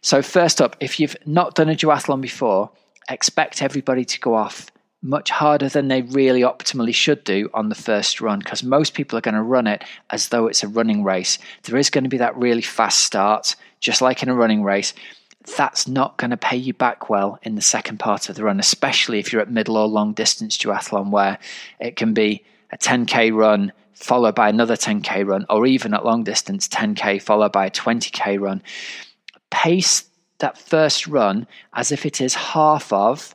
So 0.00 0.22
first 0.22 0.60
up, 0.60 0.76
if 0.80 0.98
you've 0.98 1.16
not 1.26 1.54
done 1.54 1.68
a 1.68 1.74
duathlon 1.74 2.20
before, 2.20 2.70
expect 3.08 3.62
everybody 3.62 4.04
to 4.04 4.20
go 4.20 4.34
off 4.34 4.70
much 5.04 5.28
harder 5.28 5.68
than 5.68 5.88
they 5.88 6.00
really 6.00 6.40
optimally 6.40 6.94
should 6.94 7.22
do 7.24 7.50
on 7.52 7.68
the 7.68 7.74
first 7.74 8.22
run 8.22 8.38
because 8.38 8.62
most 8.62 8.94
people 8.94 9.18
are 9.18 9.22
going 9.22 9.34
to 9.34 9.42
run 9.42 9.66
it 9.66 9.84
as 10.08 10.28
though 10.28 10.46
it's 10.46 10.62
a 10.62 10.68
running 10.68 11.04
race. 11.04 11.38
There 11.64 11.76
is 11.76 11.90
going 11.90 12.04
to 12.04 12.10
be 12.10 12.16
that 12.16 12.36
really 12.36 12.62
fast 12.62 13.00
start, 13.00 13.54
just 13.80 14.00
like 14.00 14.22
in 14.22 14.30
a 14.30 14.34
running 14.34 14.62
race. 14.62 14.94
That's 15.58 15.86
not 15.86 16.16
going 16.16 16.30
to 16.30 16.38
pay 16.38 16.56
you 16.56 16.72
back 16.72 17.10
well 17.10 17.38
in 17.42 17.54
the 17.54 17.60
second 17.60 17.98
part 17.98 18.30
of 18.30 18.36
the 18.36 18.44
run, 18.44 18.58
especially 18.58 19.18
if 19.18 19.30
you're 19.30 19.42
at 19.42 19.50
middle 19.50 19.76
or 19.76 19.86
long 19.86 20.14
distance 20.14 20.56
duathlon, 20.56 21.10
where 21.10 21.38
it 21.78 21.96
can 21.96 22.14
be 22.14 22.42
a 22.72 22.78
10k 22.78 23.34
run 23.34 23.72
followed 23.92 24.34
by 24.34 24.48
another 24.48 24.74
10k 24.74 25.26
run, 25.26 25.44
or 25.50 25.66
even 25.66 25.92
at 25.92 26.04
long 26.04 26.24
distance 26.24 26.66
10k 26.66 27.20
followed 27.20 27.52
by 27.52 27.66
a 27.66 27.70
20k 27.70 28.40
run. 28.40 28.62
Pace 29.50 30.04
that 30.38 30.56
first 30.56 31.06
run 31.06 31.46
as 31.74 31.92
if 31.92 32.06
it 32.06 32.22
is 32.22 32.34
half 32.34 32.90
of 32.90 33.33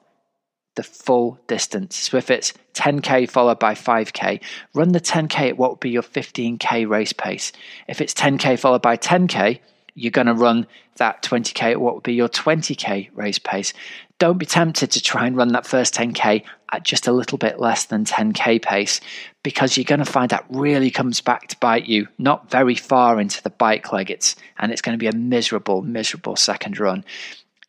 the 0.80 0.84
full 0.84 1.38
distance. 1.48 1.98
So 1.98 2.16
if 2.16 2.32
it's 2.32 2.54
10k 2.74 3.30
followed 3.30 3.60
by 3.60 3.74
5k, 3.74 4.42
run 4.74 4.94
the 4.94 5.02
10k 5.02 5.50
at 5.50 5.58
what 5.58 5.72
would 5.72 5.82
be 5.82 5.90
your 5.90 6.04
15k 6.04 6.88
race 6.88 7.12
pace. 7.12 7.52
If 7.90 8.00
it's 8.00 8.14
10k 8.14 8.58
followed 8.58 8.82
by 8.82 8.96
10k, 8.96 9.60
you're 9.94 10.12
going 10.12 10.28
to 10.28 10.34
run 10.34 10.68
that 10.96 11.22
20k 11.22 11.72
at 11.72 11.82
what 11.82 11.96
would 11.96 12.04
be 12.04 12.14
your 12.14 12.30
20k 12.30 13.10
race 13.14 13.40
pace. 13.40 13.74
Don't 14.20 14.38
be 14.38 14.46
tempted 14.46 14.92
to 14.92 15.02
try 15.02 15.28
and 15.28 15.36
run 15.36 15.50
that 15.50 15.68
first 15.68 15.94
10k 15.96 16.44
at 16.72 16.84
just 16.84 17.08
a 17.08 17.12
little 17.12 17.38
bit 17.38 17.60
less 17.60 17.84
than 17.84 18.06
10k 18.06 18.62
pace 18.62 19.02
because 19.44 19.76
you're 19.76 19.84
going 19.84 20.00
to 20.00 20.06
find 20.06 20.30
that 20.30 20.46
really 20.50 20.92
comes 20.92 21.20
back 21.20 21.50
to 21.50 21.58
bite 21.58 21.88
you 21.88 22.08
not 22.18 22.50
very 22.50 22.76
far 22.76 23.20
into 23.20 23.44
the 23.44 23.50
bike 23.50 23.92
leg 23.92 24.10
it's 24.10 24.38
and 24.58 24.72
it's 24.72 24.82
going 24.82 24.98
to 24.98 24.98
be 24.98 25.08
a 25.08 25.14
miserable 25.14 25.82
miserable 25.82 26.38
second 26.38 26.80
run. 26.80 27.04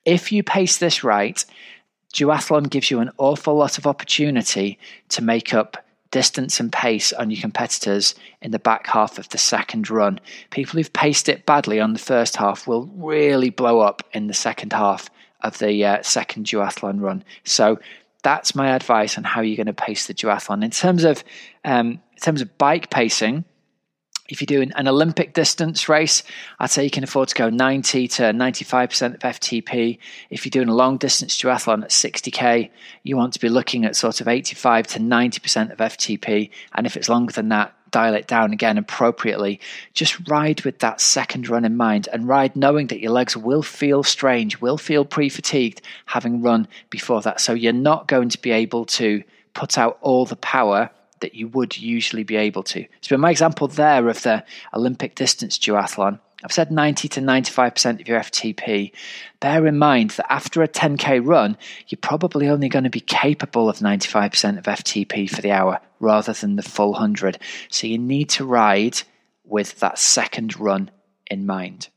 If 0.04 0.30
you 0.30 0.44
pace 0.44 0.76
this 0.76 1.02
right, 1.02 1.44
duathlon 2.12 2.68
gives 2.68 2.90
you 2.90 3.00
an 3.00 3.10
awful 3.18 3.54
lot 3.54 3.78
of 3.78 3.86
opportunity 3.86 4.78
to 5.10 5.22
make 5.22 5.54
up 5.54 5.84
distance 6.10 6.58
and 6.58 6.72
pace 6.72 7.12
on 7.12 7.30
your 7.30 7.40
competitors 7.40 8.14
in 8.42 8.50
the 8.50 8.58
back 8.58 8.86
half 8.88 9.18
of 9.18 9.28
the 9.28 9.38
second 9.38 9.88
run. 9.90 10.18
People 10.50 10.78
who've 10.78 10.92
paced 10.92 11.28
it 11.28 11.46
badly 11.46 11.80
on 11.80 11.92
the 11.92 11.98
first 11.98 12.36
half 12.36 12.66
will 12.66 12.86
really 12.96 13.50
blow 13.50 13.80
up 13.80 14.02
in 14.12 14.26
the 14.26 14.34
second 14.34 14.72
half 14.72 15.08
of 15.42 15.58
the 15.58 15.84
uh, 15.84 16.02
second 16.02 16.46
duathlon 16.46 17.00
run. 17.00 17.22
So 17.44 17.78
that's 18.22 18.54
my 18.54 18.70
advice 18.70 19.16
on 19.16 19.24
how 19.24 19.40
you're 19.40 19.56
going 19.56 19.66
to 19.66 19.72
pace 19.72 20.06
the 20.06 20.14
duathlon. 20.14 20.64
In 20.64 20.70
terms 20.70 21.04
of 21.04 21.24
um, 21.64 22.00
in 22.12 22.20
terms 22.20 22.42
of 22.42 22.58
bike 22.58 22.90
pacing, 22.90 23.44
If 24.30 24.40
you're 24.40 24.46
doing 24.46 24.72
an 24.76 24.88
Olympic 24.88 25.34
distance 25.34 25.88
race, 25.88 26.22
I'd 26.58 26.70
say 26.70 26.84
you 26.84 26.90
can 26.90 27.04
afford 27.04 27.28
to 27.28 27.34
go 27.34 27.50
90 27.50 28.08
to 28.08 28.22
95% 28.22 29.14
of 29.14 29.20
FTP. 29.20 29.99
If 30.30 30.46
you're 30.46 30.50
doing 30.50 30.68
a 30.68 30.75
long 30.75 30.96
distance 30.96 31.37
triathlon 31.37 31.82
at 31.82 31.90
60k, 31.90 32.70
you 33.02 33.16
want 33.16 33.32
to 33.34 33.40
be 33.40 33.49
looking 33.49 33.84
at 33.84 33.96
sort 33.96 34.20
of 34.20 34.28
85 34.28 34.87
to 34.88 34.99
90% 35.00 35.72
of 35.72 35.78
FTP. 35.78 36.50
And 36.75 36.87
if 36.87 36.96
it's 36.96 37.08
longer 37.08 37.32
than 37.32 37.49
that, 37.49 37.75
dial 37.90 38.14
it 38.14 38.28
down 38.28 38.52
again 38.52 38.78
appropriately. 38.78 39.60
Just 39.94 40.28
ride 40.28 40.62
with 40.62 40.78
that 40.78 41.00
second 41.00 41.49
run 41.49 41.64
in 41.64 41.76
mind 41.76 42.08
and 42.12 42.28
ride 42.28 42.54
knowing 42.54 42.87
that 42.88 43.00
your 43.00 43.12
legs 43.12 43.37
will 43.37 43.62
feel 43.62 44.02
strange, 44.02 44.60
will 44.60 44.78
feel 44.78 45.04
pre 45.04 45.28
fatigued 45.28 45.82
having 46.06 46.40
run 46.40 46.68
before 46.88 47.20
that. 47.22 47.40
So 47.40 47.52
you're 47.52 47.72
not 47.72 48.06
going 48.06 48.28
to 48.28 48.40
be 48.40 48.52
able 48.52 48.84
to 48.87 49.22
put 49.54 49.76
out 49.76 49.99
all 50.00 50.25
the 50.25 50.37
power 50.37 50.90
that 51.20 51.34
you 51.34 51.48
would 51.48 51.76
usually 51.76 52.24
be 52.24 52.36
able 52.36 52.62
to. 52.64 52.86
So, 53.00 53.14
in 53.14 53.20
my 53.20 53.30
example 53.30 53.68
there 53.68 54.08
of 54.08 54.22
the 54.22 54.44
Olympic 54.74 55.14
distance 55.14 55.58
duathlon, 55.58 56.18
I've 56.42 56.52
said 56.52 56.70
90 56.70 57.08
to 57.08 57.20
95% 57.20 58.00
of 58.00 58.08
your 58.08 58.18
FTP. 58.20 58.92
Bear 59.40 59.66
in 59.66 59.78
mind 59.78 60.10
that 60.12 60.32
after 60.32 60.62
a 60.62 60.68
10k 60.68 61.20
run, 61.24 61.58
you're 61.88 61.98
probably 62.00 62.48
only 62.48 62.70
going 62.70 62.84
to 62.84 62.90
be 62.90 63.00
capable 63.00 63.68
of 63.68 63.78
95% 63.78 64.58
of 64.58 64.64
FTP 64.64 65.28
for 65.28 65.42
the 65.42 65.52
hour 65.52 65.80
rather 65.98 66.32
than 66.32 66.56
the 66.56 66.62
full 66.62 66.92
100. 66.92 67.38
So, 67.68 67.86
you 67.86 67.98
need 67.98 68.30
to 68.30 68.44
ride 68.44 69.02
with 69.44 69.80
that 69.80 69.98
second 69.98 70.58
run 70.58 70.90
in 71.26 71.46
mind. 71.46 71.88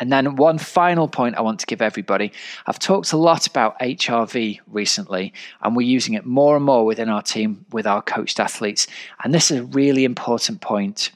And 0.00 0.10
then 0.10 0.36
one 0.36 0.58
final 0.58 1.06
point 1.06 1.36
I 1.36 1.42
want 1.42 1.60
to 1.60 1.66
give 1.66 1.82
everybody. 1.82 2.32
I've 2.66 2.78
talked 2.78 3.12
a 3.12 3.16
lot 3.16 3.46
about 3.46 3.78
HRV 3.78 4.60
recently, 4.66 5.32
and 5.60 5.76
we're 5.76 5.86
using 5.86 6.14
it 6.14 6.26
more 6.26 6.56
and 6.56 6.64
more 6.64 6.84
within 6.84 7.08
our 7.08 7.22
team 7.22 7.64
with 7.72 7.86
our 7.86 8.02
coached 8.02 8.40
athletes. 8.40 8.86
And 9.22 9.32
this 9.34 9.50
is 9.50 9.60
a 9.60 9.64
really 9.64 10.04
important 10.04 10.60
point. 10.60 11.10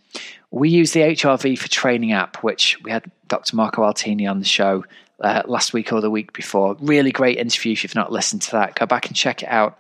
We 0.51 0.69
use 0.69 0.93
the 0.93 1.01
HRV 1.01 1.59
for 1.59 1.69
Training 1.69 2.13
app, 2.13 2.43
which 2.43 2.81
we 2.83 2.91
had 2.91 3.11
Dr. 3.29 3.57
Marco 3.57 3.83
Altini 3.83 4.31
on 4.31 4.39
the 4.39 4.45
show 4.45 4.85
uh, 5.21 5.43
last 5.47 5.73
week 5.73 5.93
or 5.93 6.01
the 6.01 6.11
week 6.11 6.33
before. 6.33 6.77
Really 6.81 7.13
great 7.13 7.39
interview. 7.39 7.73
If 7.73 7.83
you've 7.83 7.95
not 7.95 8.13
listened 8.13 8.43
to 8.43 8.53
that, 8.53 8.75
go 8.75 8.87
back 8.87 9.07
and 9.07 9.17
check 9.17 9.43
it 9.43 9.49
out. 9.49 9.79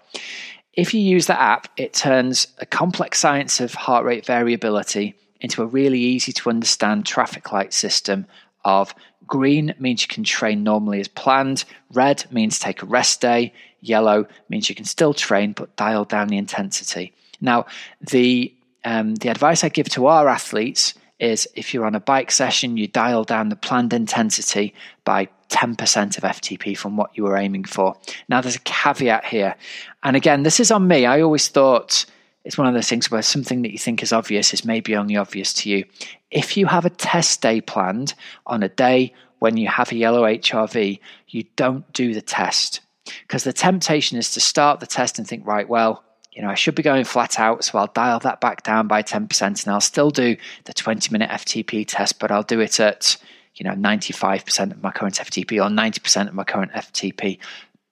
If 0.73 0.93
you 0.93 1.01
use 1.01 1.27
the 1.27 1.41
app, 1.41 1.69
it 1.77 1.95
turns 1.95 2.49
a 2.59 2.67
complex 2.67 3.19
science 3.19 3.61
of 3.61 3.73
heart 3.75 4.05
rate 4.05 4.27
variability 4.27 5.15
into 5.41 5.63
a 5.63 5.67
really 5.67 6.01
easy 6.01 6.33
to 6.33 6.51
understand 6.51 7.07
traffic 7.07 7.53
light 7.53 7.73
system 7.73 8.27
of 8.67 8.95
green 9.27 9.75
means 9.79 10.03
you 10.03 10.09
can 10.09 10.25
train 10.25 10.63
normally 10.63 11.01
as 11.01 11.09
planned, 11.09 11.65
red 11.93 12.25
means 12.31 12.59
take 12.59 12.83
a 12.83 12.87
rest 12.87 13.21
day, 13.21 13.55
yellow 13.81 14.27
means 14.49 14.69
you 14.69 14.75
can 14.75 14.85
still 14.85 15.15
train 15.15 15.53
but 15.53 15.75
dial 15.77 16.05
down 16.05 16.29
the 16.29 16.37
intensity. 16.37 17.15
Now, 17.41 17.67
the 18.01 18.53
um, 18.85 19.15
the 19.17 19.31
advice 19.31 19.65
I 19.65 19.69
give 19.69 19.89
to 19.91 20.07
our 20.07 20.29
athletes 20.29 20.95
is 21.19 21.49
if 21.55 21.73
you're 21.73 21.87
on 21.87 21.95
a 21.95 22.01
bike 22.01 22.31
session, 22.31 22.77
you 22.77 22.87
dial 22.87 23.25
down 23.25 23.49
the 23.49 23.57
planned 23.57 23.93
intensity 23.93 24.75
by 25.05 25.29
10% 25.49 26.19
of 26.19 26.25
FTP 26.25 26.77
from 26.77 26.97
what 26.97 27.11
you 27.17 27.25
were 27.25 27.37
aiming 27.37 27.65
for. 27.65 27.97
Now, 28.29 28.41
there's 28.41 28.55
a 28.57 28.61
caveat 28.61 29.25
here. 29.25 29.57
And 30.05 30.15
again, 30.15 30.45
this 30.45 30.61
is 30.61 30.71
on 30.71 30.87
me. 30.87 31.05
I 31.05 31.21
always 31.21 31.49
thought 31.49 32.05
it's 32.47 32.57
one 32.57 32.69
of 32.69 32.75
those 32.75 32.89
things 32.89 33.11
where 33.11 33.23
something 33.23 33.63
that 33.63 33.73
you 33.73 33.79
think 33.79 34.05
is 34.05 34.13
obvious 34.13 34.55
is 34.55 34.65
maybe 34.65 34.95
only 34.95 35.17
obvious 35.17 35.53
to 35.53 35.69
you. 35.69 35.85
If 36.31 36.57
you 36.57 36.67
have 36.67 36.85
a 36.85 36.91
test 36.91 37.43
day 37.43 37.61
planned 37.61 38.15
on 38.47 38.63
a 38.63 38.69
day 38.69 39.15
when 39.41 39.57
you 39.57 39.67
have 39.67 39.91
a 39.91 39.97
yellow 39.97 40.23
HRV, 40.23 41.01
you 41.27 41.45
don't 41.57 41.93
do 41.93 42.15
the 42.15 42.23
test 42.23 42.83
because 43.23 43.43
the 43.43 43.53
temptation 43.53 44.17
is 44.17 44.31
to 44.31 44.41
start 44.41 44.79
the 44.79 44.87
test 44.87 45.19
and 45.19 45.27
think, 45.27 45.45
right, 45.45 45.69
well, 45.69 46.05
you 46.31 46.41
know, 46.41 46.49
I 46.49 46.55
should 46.55 46.77
be 46.77 46.85
going 46.85 47.03
flat 47.03 47.41
out, 47.41 47.65
so 47.65 47.79
I'll 47.79 47.89
dial 47.89 48.21
that 48.21 48.41
back 48.41 48.63
down 48.63 48.87
by 48.87 49.03
10% 49.03 49.43
and 49.43 49.75
I'll 49.75 49.81
still 49.81 50.11
do 50.11 50.37
the 50.67 50.73
20 50.73 51.11
minute 51.11 51.31
FTP 51.31 51.85
test, 51.85 52.21
but 52.21 52.31
I'll 52.31 52.45
do 52.45 52.61
it 52.61 52.79
at, 52.79 53.17
you 53.57 53.65
know, 53.65 53.73
95% 53.73 54.71
of 54.71 54.81
my 54.85 54.93
current 54.93 55.17
FTP 55.17 55.59
or 55.59 55.69
90% 55.69 56.29
of 56.29 56.35
my 56.35 56.45
current 56.45 56.71
FTP. 56.71 57.41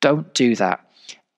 Don't 0.00 0.32
do 0.32 0.54
that. 0.56 0.83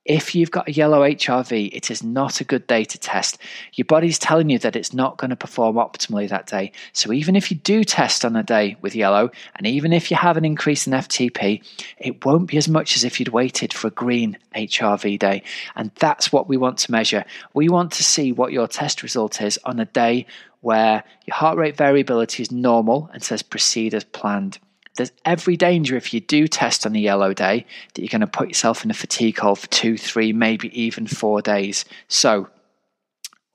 If 0.06 0.36
you've 0.36 0.52
got 0.52 0.68
a 0.68 0.72
yellow 0.72 1.00
HRV, 1.00 1.70
it 1.72 1.90
is 1.90 2.04
not 2.04 2.40
a 2.40 2.44
good 2.44 2.68
day 2.68 2.84
to 2.84 2.96
test. 2.96 3.38
Your 3.72 3.86
body's 3.86 4.20
telling 4.20 4.48
you 4.48 4.58
that 4.60 4.76
it's 4.76 4.94
not 4.94 5.16
going 5.16 5.30
to 5.30 5.36
perform 5.36 5.76
optimally 5.76 6.28
that 6.28 6.46
day. 6.46 6.70
So 6.92 7.12
even 7.12 7.34
if 7.34 7.50
you 7.50 7.56
do 7.56 7.82
test 7.82 8.24
on 8.24 8.36
a 8.36 8.44
day 8.44 8.76
with 8.80 8.94
yellow, 8.94 9.32
and 9.56 9.66
even 9.66 9.92
if 9.92 10.08
you 10.08 10.16
have 10.16 10.36
an 10.36 10.44
increase 10.44 10.86
in 10.86 10.92
FTP, 10.92 11.60
it 11.98 12.24
won't 12.24 12.48
be 12.48 12.56
as 12.56 12.68
much 12.68 12.94
as 12.96 13.02
if 13.02 13.18
you'd 13.18 13.30
waited 13.30 13.72
for 13.72 13.88
a 13.88 13.90
green 13.90 14.38
HRV 14.54 15.18
day. 15.18 15.42
And 15.74 15.90
that's 15.96 16.32
what 16.32 16.48
we 16.48 16.56
want 16.56 16.78
to 16.78 16.92
measure. 16.92 17.24
We 17.52 17.68
want 17.68 17.90
to 17.92 18.04
see 18.04 18.30
what 18.30 18.52
your 18.52 18.68
test 18.68 19.02
result 19.02 19.42
is 19.42 19.58
on 19.64 19.80
a 19.80 19.86
day 19.86 20.26
where 20.60 21.02
your 21.26 21.34
heart 21.34 21.58
rate 21.58 21.76
variability 21.76 22.44
is 22.44 22.52
normal 22.52 23.10
and 23.12 23.24
says 23.24 23.42
proceed 23.42 23.92
as 23.92 24.04
planned 24.04 24.58
there's 24.96 25.12
every 25.24 25.56
danger 25.56 25.96
if 25.96 26.12
you 26.12 26.20
do 26.20 26.48
test 26.48 26.86
on 26.86 26.96
a 26.96 26.98
yellow 26.98 27.32
day 27.32 27.66
that 27.94 28.02
you're 28.02 28.08
going 28.08 28.20
to 28.20 28.26
put 28.26 28.48
yourself 28.48 28.84
in 28.84 28.90
a 28.90 28.94
fatigue 28.94 29.38
hole 29.38 29.54
for 29.54 29.68
two, 29.68 29.96
three, 29.96 30.32
maybe 30.32 30.68
even 30.80 31.06
four 31.06 31.40
days. 31.40 31.84
So, 32.08 32.48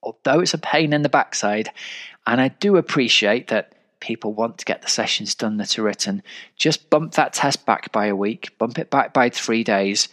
although 0.01 0.39
it's 0.39 0.53
a 0.53 0.57
pain 0.57 0.93
in 0.93 1.01
the 1.01 1.09
backside, 1.09 1.71
and 2.25 2.39
I 2.39 2.49
do 2.49 2.77
appreciate 2.77 3.47
that 3.47 3.73
people 3.99 4.33
want 4.33 4.57
to 4.57 4.65
get 4.65 4.81
the 4.81 4.89
sessions 4.89 5.35
done 5.35 5.57
that 5.57 5.77
are 5.77 5.83
written, 5.83 6.23
just 6.55 6.89
bump 6.89 7.13
that 7.13 7.33
test 7.33 7.65
back 7.65 7.91
by 7.91 8.07
a 8.07 8.15
week, 8.15 8.57
bump 8.57 8.79
it 8.79 8.89
back 8.89 9.13
by 9.13 9.29
three 9.29 9.63
days, 9.63 10.09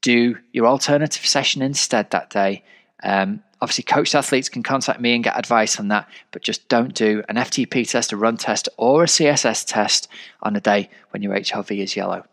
do 0.00 0.36
your 0.52 0.66
alternative 0.66 1.26
session 1.26 1.62
instead 1.62 2.10
that 2.10 2.30
day. 2.30 2.64
Um, 3.02 3.42
Obviously, 3.60 3.84
coached 3.84 4.14
athletes 4.14 4.48
can 4.48 4.62
contact 4.62 5.00
me 5.00 5.14
and 5.14 5.24
get 5.24 5.38
advice 5.38 5.80
on 5.80 5.88
that, 5.88 6.08
but 6.30 6.42
just 6.42 6.68
don't 6.68 6.94
do 6.94 7.22
an 7.28 7.36
FTP 7.36 7.88
test, 7.88 8.12
a 8.12 8.16
run 8.16 8.36
test, 8.36 8.68
or 8.76 9.04
a 9.04 9.06
CSS 9.06 9.64
test 9.66 10.08
on 10.42 10.54
a 10.54 10.60
day 10.60 10.90
when 11.10 11.22
your 11.22 11.34
HRV 11.34 11.78
is 11.78 11.96
yellow. 11.96 12.24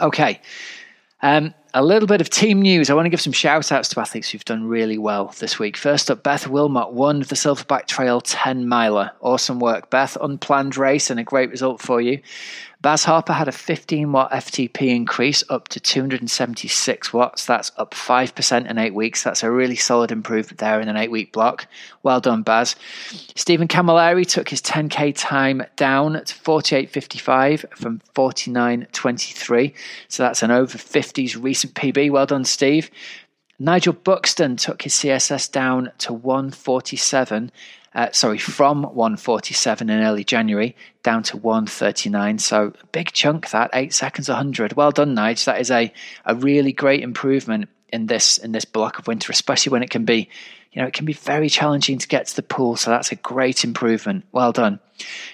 Okay, 0.00 0.40
um, 1.22 1.52
a 1.74 1.84
little 1.84 2.06
bit 2.06 2.20
of 2.20 2.30
team 2.30 2.62
news. 2.62 2.88
I 2.88 2.94
want 2.94 3.06
to 3.06 3.10
give 3.10 3.20
some 3.20 3.32
shout 3.32 3.72
outs 3.72 3.88
to 3.90 4.00
athletes 4.00 4.30
who've 4.30 4.44
done 4.44 4.68
really 4.68 4.98
well 4.98 5.34
this 5.38 5.58
week. 5.58 5.76
First 5.76 6.10
up, 6.10 6.22
Beth 6.22 6.46
Wilmot 6.46 6.92
won 6.92 7.20
the 7.20 7.34
Silverback 7.34 7.86
Trail 7.86 8.20
10 8.20 8.68
miler. 8.68 9.10
Awesome 9.20 9.58
work, 9.58 9.90
Beth. 9.90 10.16
Unplanned 10.20 10.76
race 10.76 11.10
and 11.10 11.18
a 11.18 11.24
great 11.24 11.50
result 11.50 11.80
for 11.80 12.00
you. 12.00 12.20
Baz 12.80 13.02
Harper 13.02 13.32
had 13.32 13.48
a 13.48 13.52
15 13.52 14.12
watt 14.12 14.30
FTP 14.30 14.94
increase 14.94 15.42
up 15.50 15.66
to 15.68 15.80
276 15.80 17.12
watts. 17.12 17.44
That's 17.44 17.72
up 17.76 17.92
5% 17.92 18.70
in 18.70 18.78
eight 18.78 18.94
weeks. 18.94 19.24
That's 19.24 19.42
a 19.42 19.50
really 19.50 19.74
solid 19.74 20.12
improvement 20.12 20.58
there 20.58 20.80
in 20.80 20.88
an 20.88 20.96
eight 20.96 21.10
week 21.10 21.32
block. 21.32 21.66
Well 22.04 22.20
done, 22.20 22.42
Baz. 22.42 22.76
Stephen 23.34 23.66
Camilleri 23.66 24.24
took 24.24 24.48
his 24.48 24.62
10k 24.62 25.12
time 25.16 25.64
down 25.74 26.12
to 26.12 26.20
48.55 26.20 27.76
from 27.76 28.00
49.23. 28.14 29.74
So 30.06 30.22
that's 30.22 30.44
an 30.44 30.52
over 30.52 30.78
50s 30.78 31.42
recent 31.42 31.74
PB. 31.74 32.12
Well 32.12 32.26
done, 32.26 32.44
Steve. 32.44 32.92
Nigel 33.58 33.92
Buxton 33.92 34.56
took 34.56 34.82
his 34.82 34.92
CSS 34.92 35.50
down 35.50 35.90
to 35.98 36.12
147 36.12 37.50
uh, 37.94 38.10
sorry, 38.12 38.38
from 38.38 38.82
147 38.82 39.88
in 39.88 40.02
early 40.02 40.24
January 40.24 40.76
down 41.02 41.22
to 41.24 41.36
139. 41.36 42.38
So 42.38 42.72
a 42.80 42.86
big 42.88 43.12
chunk 43.12 43.50
that, 43.50 43.70
eight 43.72 43.94
seconds 43.94 44.28
100. 44.28 44.74
Well 44.74 44.90
done, 44.90 45.14
Nige. 45.14 45.44
That 45.44 45.60
is 45.60 45.70
a, 45.70 45.92
a 46.24 46.34
really 46.34 46.72
great 46.72 47.02
improvement 47.02 47.68
in 47.90 48.06
this 48.06 48.38
in 48.38 48.52
this 48.52 48.64
block 48.64 48.98
of 48.98 49.06
winter, 49.06 49.32
especially 49.32 49.70
when 49.70 49.82
it 49.82 49.90
can 49.90 50.04
be, 50.04 50.28
you 50.72 50.82
know, 50.82 50.86
it 50.86 50.92
can 50.92 51.06
be 51.06 51.14
very 51.14 51.48
challenging 51.48 51.98
to 51.98 52.08
get 52.08 52.26
to 52.26 52.36
the 52.36 52.42
pool. 52.42 52.76
So 52.76 52.90
that's 52.90 53.12
a 53.12 53.16
great 53.16 53.64
improvement. 53.64 54.26
Well 54.32 54.52
done. 54.52 54.80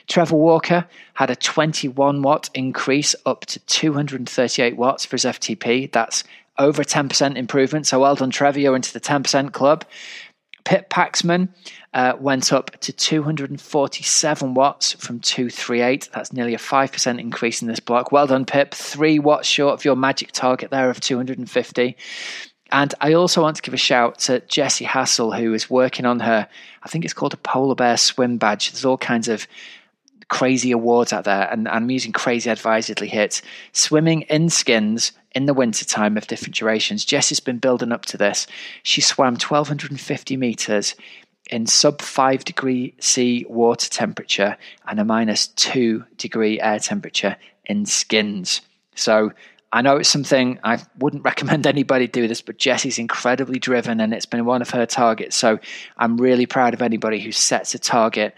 Trevor 0.07 0.37
Walker 0.37 0.87
had 1.15 1.31
a 1.31 1.37
21 1.37 2.23
watt 2.23 2.51
increase 2.55 3.17
up 3.27 3.47
to 3.47 3.59
238 3.61 4.77
watts 4.77 5.05
for 5.05 5.17
his 5.17 5.25
FTP. 5.25 5.91
That's 5.91 6.23
over 6.59 6.85
10% 6.85 7.37
improvement. 7.37 7.87
So 7.87 8.01
well 8.01 8.15
done, 8.15 8.31
Trevor. 8.31 8.61
You're 8.61 8.77
into 8.77 8.93
the 8.93 9.01
10% 9.01 9.53
club. 9.53 9.85
Pip 10.65 10.89
Paxman 10.89 11.49
uh, 11.95 12.15
went 12.19 12.53
up 12.53 12.73
to 12.81 12.93
247 12.93 14.55
watts 14.55 14.93
from 14.95 15.21
238. 15.21 16.11
That's 16.13 16.33
nearly 16.33 16.55
a 16.55 16.59
5% 16.59 17.21
increase 17.21 17.63
in 17.63 17.69
this 17.69 17.81
block. 17.81 18.11
Well 18.11 18.27
done, 18.27 18.45
Pip. 18.45 18.75
Three 18.75 19.21
watts 19.21 19.47
short 19.47 19.75
of 19.75 19.85
your 19.85 19.95
magic 19.95 20.33
target 20.33 20.71
there 20.71 20.91
of 20.91 21.01
250. 21.01 21.97
And 22.73 22.95
I 23.01 23.13
also 23.13 23.43
want 23.43 23.57
to 23.57 23.63
give 23.63 23.75
a 23.75 23.79
shout 23.79 24.19
to 24.21 24.41
Jessie 24.41 24.85
Hassel, 24.85 25.33
who 25.33 25.55
is 25.55 25.71
working 25.71 26.05
on 26.05 26.19
her, 26.21 26.49
I 26.83 26.89
think 26.89 27.05
it's 27.05 27.15
called 27.15 27.35
a 27.35 27.39
polar 27.39 27.77
bear 27.77 27.97
swim 27.97 28.39
badge. 28.39 28.73
There's 28.73 28.85
all 28.85 28.99
kinds 28.99 29.29
of 29.29 29.47
crazy 30.29 30.73
awards 30.73 31.13
out 31.13 31.25
there, 31.25 31.49
and, 31.53 31.69
I'm 31.69 31.91
using 31.91 32.11
crazy 32.11 32.51
advisedly 32.51 33.07
hits. 33.07 33.43
Swimming 33.73 34.23
in 34.23 34.49
skins 34.49 35.13
in 35.33 35.47
the 35.47 35.55
wintertime 35.55 36.17
of 36.17 36.27
different 36.27 36.57
durations. 36.57 37.05
Jessie's 37.05 37.41
been 37.41 37.59
building 37.59 37.93
up 37.93 38.07
to 38.07 38.17
this. 38.17 38.47
She 38.83 39.01
swam 39.01 39.35
1,250 39.35 40.37
meters 40.37 40.97
in 41.51 41.67
sub 41.67 42.01
5 42.01 42.45
degree 42.45 42.95
C 43.01 43.45
water 43.49 43.89
temperature 43.91 44.57
and 44.87 44.99
a 44.99 45.05
minus 45.05 45.49
2 45.49 46.05
degree 46.17 46.61
air 46.61 46.79
temperature 46.79 47.37
in 47.65 47.87
skins. 47.87 48.61
So 48.95 49.33
I 49.73 49.83
know 49.83 49.97
it's 49.97 50.09
something 50.09 50.59
I 50.63 50.79
wouldn't 50.99 51.25
recommend 51.25 51.67
anybody 51.67 52.07
do 52.07 52.29
this, 52.29 52.41
but 52.41 52.59
Jessie's 52.59 52.99
incredibly 52.99 53.59
driven 53.59 54.01
and 54.01 54.15
it's 54.15 54.27
been 54.27 54.45
one 54.45 54.63
of 54.63 54.71
her 54.71 54.87
targets. 54.87 55.37
So 55.37 55.59
I'm 55.99 56.17
really 56.17 56.47
proud 56.47 56.75
of 56.75 56.83
anybody 56.83 57.21
who 57.21 57.33
sets 57.33 57.75
a 57.75 57.79
target 57.79 58.35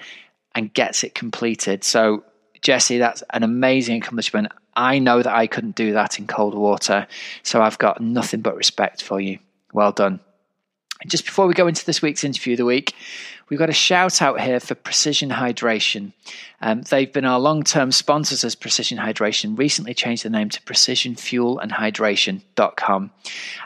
and 0.55 0.73
gets 0.73 1.05
it 1.05 1.15
completed. 1.15 1.85
So, 1.85 2.25
Jessie, 2.63 2.99
that's 2.99 3.23
an 3.31 3.43
amazing 3.43 3.99
accomplishment. 3.99 4.49
I 4.75 4.99
know 4.99 5.23
that 5.23 5.35
I 5.35 5.47
couldn't 5.47 5.77
do 5.77 5.93
that 5.93 6.19
in 6.19 6.27
cold 6.27 6.55
water. 6.55 7.07
So 7.43 7.61
I've 7.61 7.79
got 7.79 8.01
nothing 8.01 8.41
but 8.41 8.57
respect 8.57 9.03
for 9.03 9.21
you. 9.21 9.39
Well 9.73 9.93
done. 9.93 10.21
Just 11.07 11.25
before 11.25 11.47
we 11.47 11.55
go 11.55 11.67
into 11.67 11.85
this 11.85 12.01
week's 12.01 12.25
interview 12.25 12.55
of 12.55 12.59
the 12.59 12.65
week, 12.65 12.95
we've 13.49 13.59
got 13.59 13.71
a 13.71 13.75
shout 13.75 14.23
out 14.23 14.41
here 14.41 14.61
for 14.61 14.75
Precision 14.75 15.31
Hydration. 15.31 16.13
Um, 16.61 16.83
they've 16.83 17.11
been 17.13 17.25
our 17.25 17.39
long 17.39 17.63
term 17.63 17.93
sponsors 17.93 18.43
as 18.45 18.55
Precision 18.55 18.99
Hydration, 18.99 19.59
recently 19.59 19.95
changed 19.95 20.25
the 20.25 20.31
name 20.31 20.49
to 20.51 20.61
precisionfuelandhydration.com. 20.63 23.11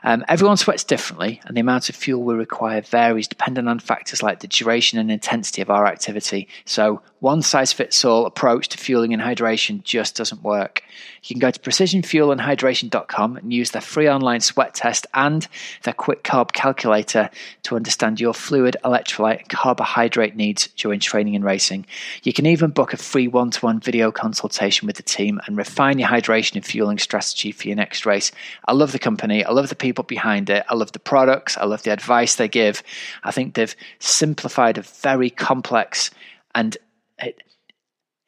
Um, 0.03 0.25
everyone 0.29 0.57
sweats 0.57 0.83
differently, 0.85 1.41
and 1.45 1.55
the 1.57 1.61
amount 1.61 1.89
of 1.89 1.95
fuel 1.95 2.23
we 2.23 2.35
require 2.35 2.81
varies 2.81 3.29
depending 3.29 3.69
on 3.69 3.79
factors 3.79 4.23
like 4.23 4.41
the 4.41 4.49
duration 4.49 4.99
and 4.99 5.11
intensity 5.11 5.63
of 5.63 5.71
our 5.71 5.87
activity. 5.87 6.49
So, 6.65 7.01
one 7.21 7.43
size 7.43 7.73
fits 7.73 8.05
all 8.05 8.27
approach 8.27 8.69
to 8.69 8.79
fueling 8.79 9.13
and 9.13 9.23
hydration 9.23 9.85
just 9.85 10.17
doesn't 10.17 10.43
work. 10.43 10.83
You 11.23 11.35
can 11.35 11.41
go 11.41 11.51
to 11.51 11.61
precisionfuelandhydration.com 11.61 13.37
and 13.37 13.53
use 13.53 13.73
their 13.73 13.83
free 13.83 14.09
online 14.09 14.41
sweat 14.41 14.75
test 14.75 15.07
and 15.13 15.47
their 15.83 15.93
quick 15.93 16.25
carb 16.25 16.53
calculator 16.53 17.29
to 17.65 17.77
understand 17.77 18.21
your 18.21 18.33
fluid, 18.33 18.79
electrolyte, 18.85 19.41
and 19.41 19.49
carbohydrate 19.71 20.35
needs 20.35 20.67
during 20.77 20.99
training 20.99 21.37
and 21.37 21.45
racing. 21.45 21.87
You 22.25 22.33
can 22.33 22.45
even 22.47 22.71
book 22.71 22.93
a 22.93 22.97
free 22.97 23.29
one 23.29 23.53
to 23.53 23.61
one 23.61 23.79
video 23.79 24.11
consultation 24.11 24.89
with 24.89 24.97
the 24.97 25.05
team 25.05 25.41
and 25.47 25.57
refine 25.57 26.01
your 26.01 26.09
hydration 26.09 26.57
and 26.57 26.67
fueling 26.67 26.99
strategy 26.99 27.53
for 27.53 27.69
your 27.69 27.77
next 27.77 28.05
race. 28.05 28.33
I 28.67 28.73
love 28.73 28.91
the 28.91 28.99
company. 28.99 29.45
I 29.45 29.53
love 29.53 29.69
the 29.69 29.77
people 29.77 30.03
behind 30.03 30.51
it. 30.51 30.65
I 30.69 30.75
love 30.75 30.91
the 30.91 30.99
products. 30.99 31.57
I 31.57 31.67
love 31.67 31.85
the 31.85 31.93
advice 31.93 32.35
they 32.35 32.49
give. 32.49 32.83
I 33.23 33.31
think 33.31 33.55
they've 33.55 33.77
simplified 34.01 34.77
a 34.77 34.83
very 34.83 35.31
complex 35.31 36.11
and 36.53 36.77
it, 37.21 37.41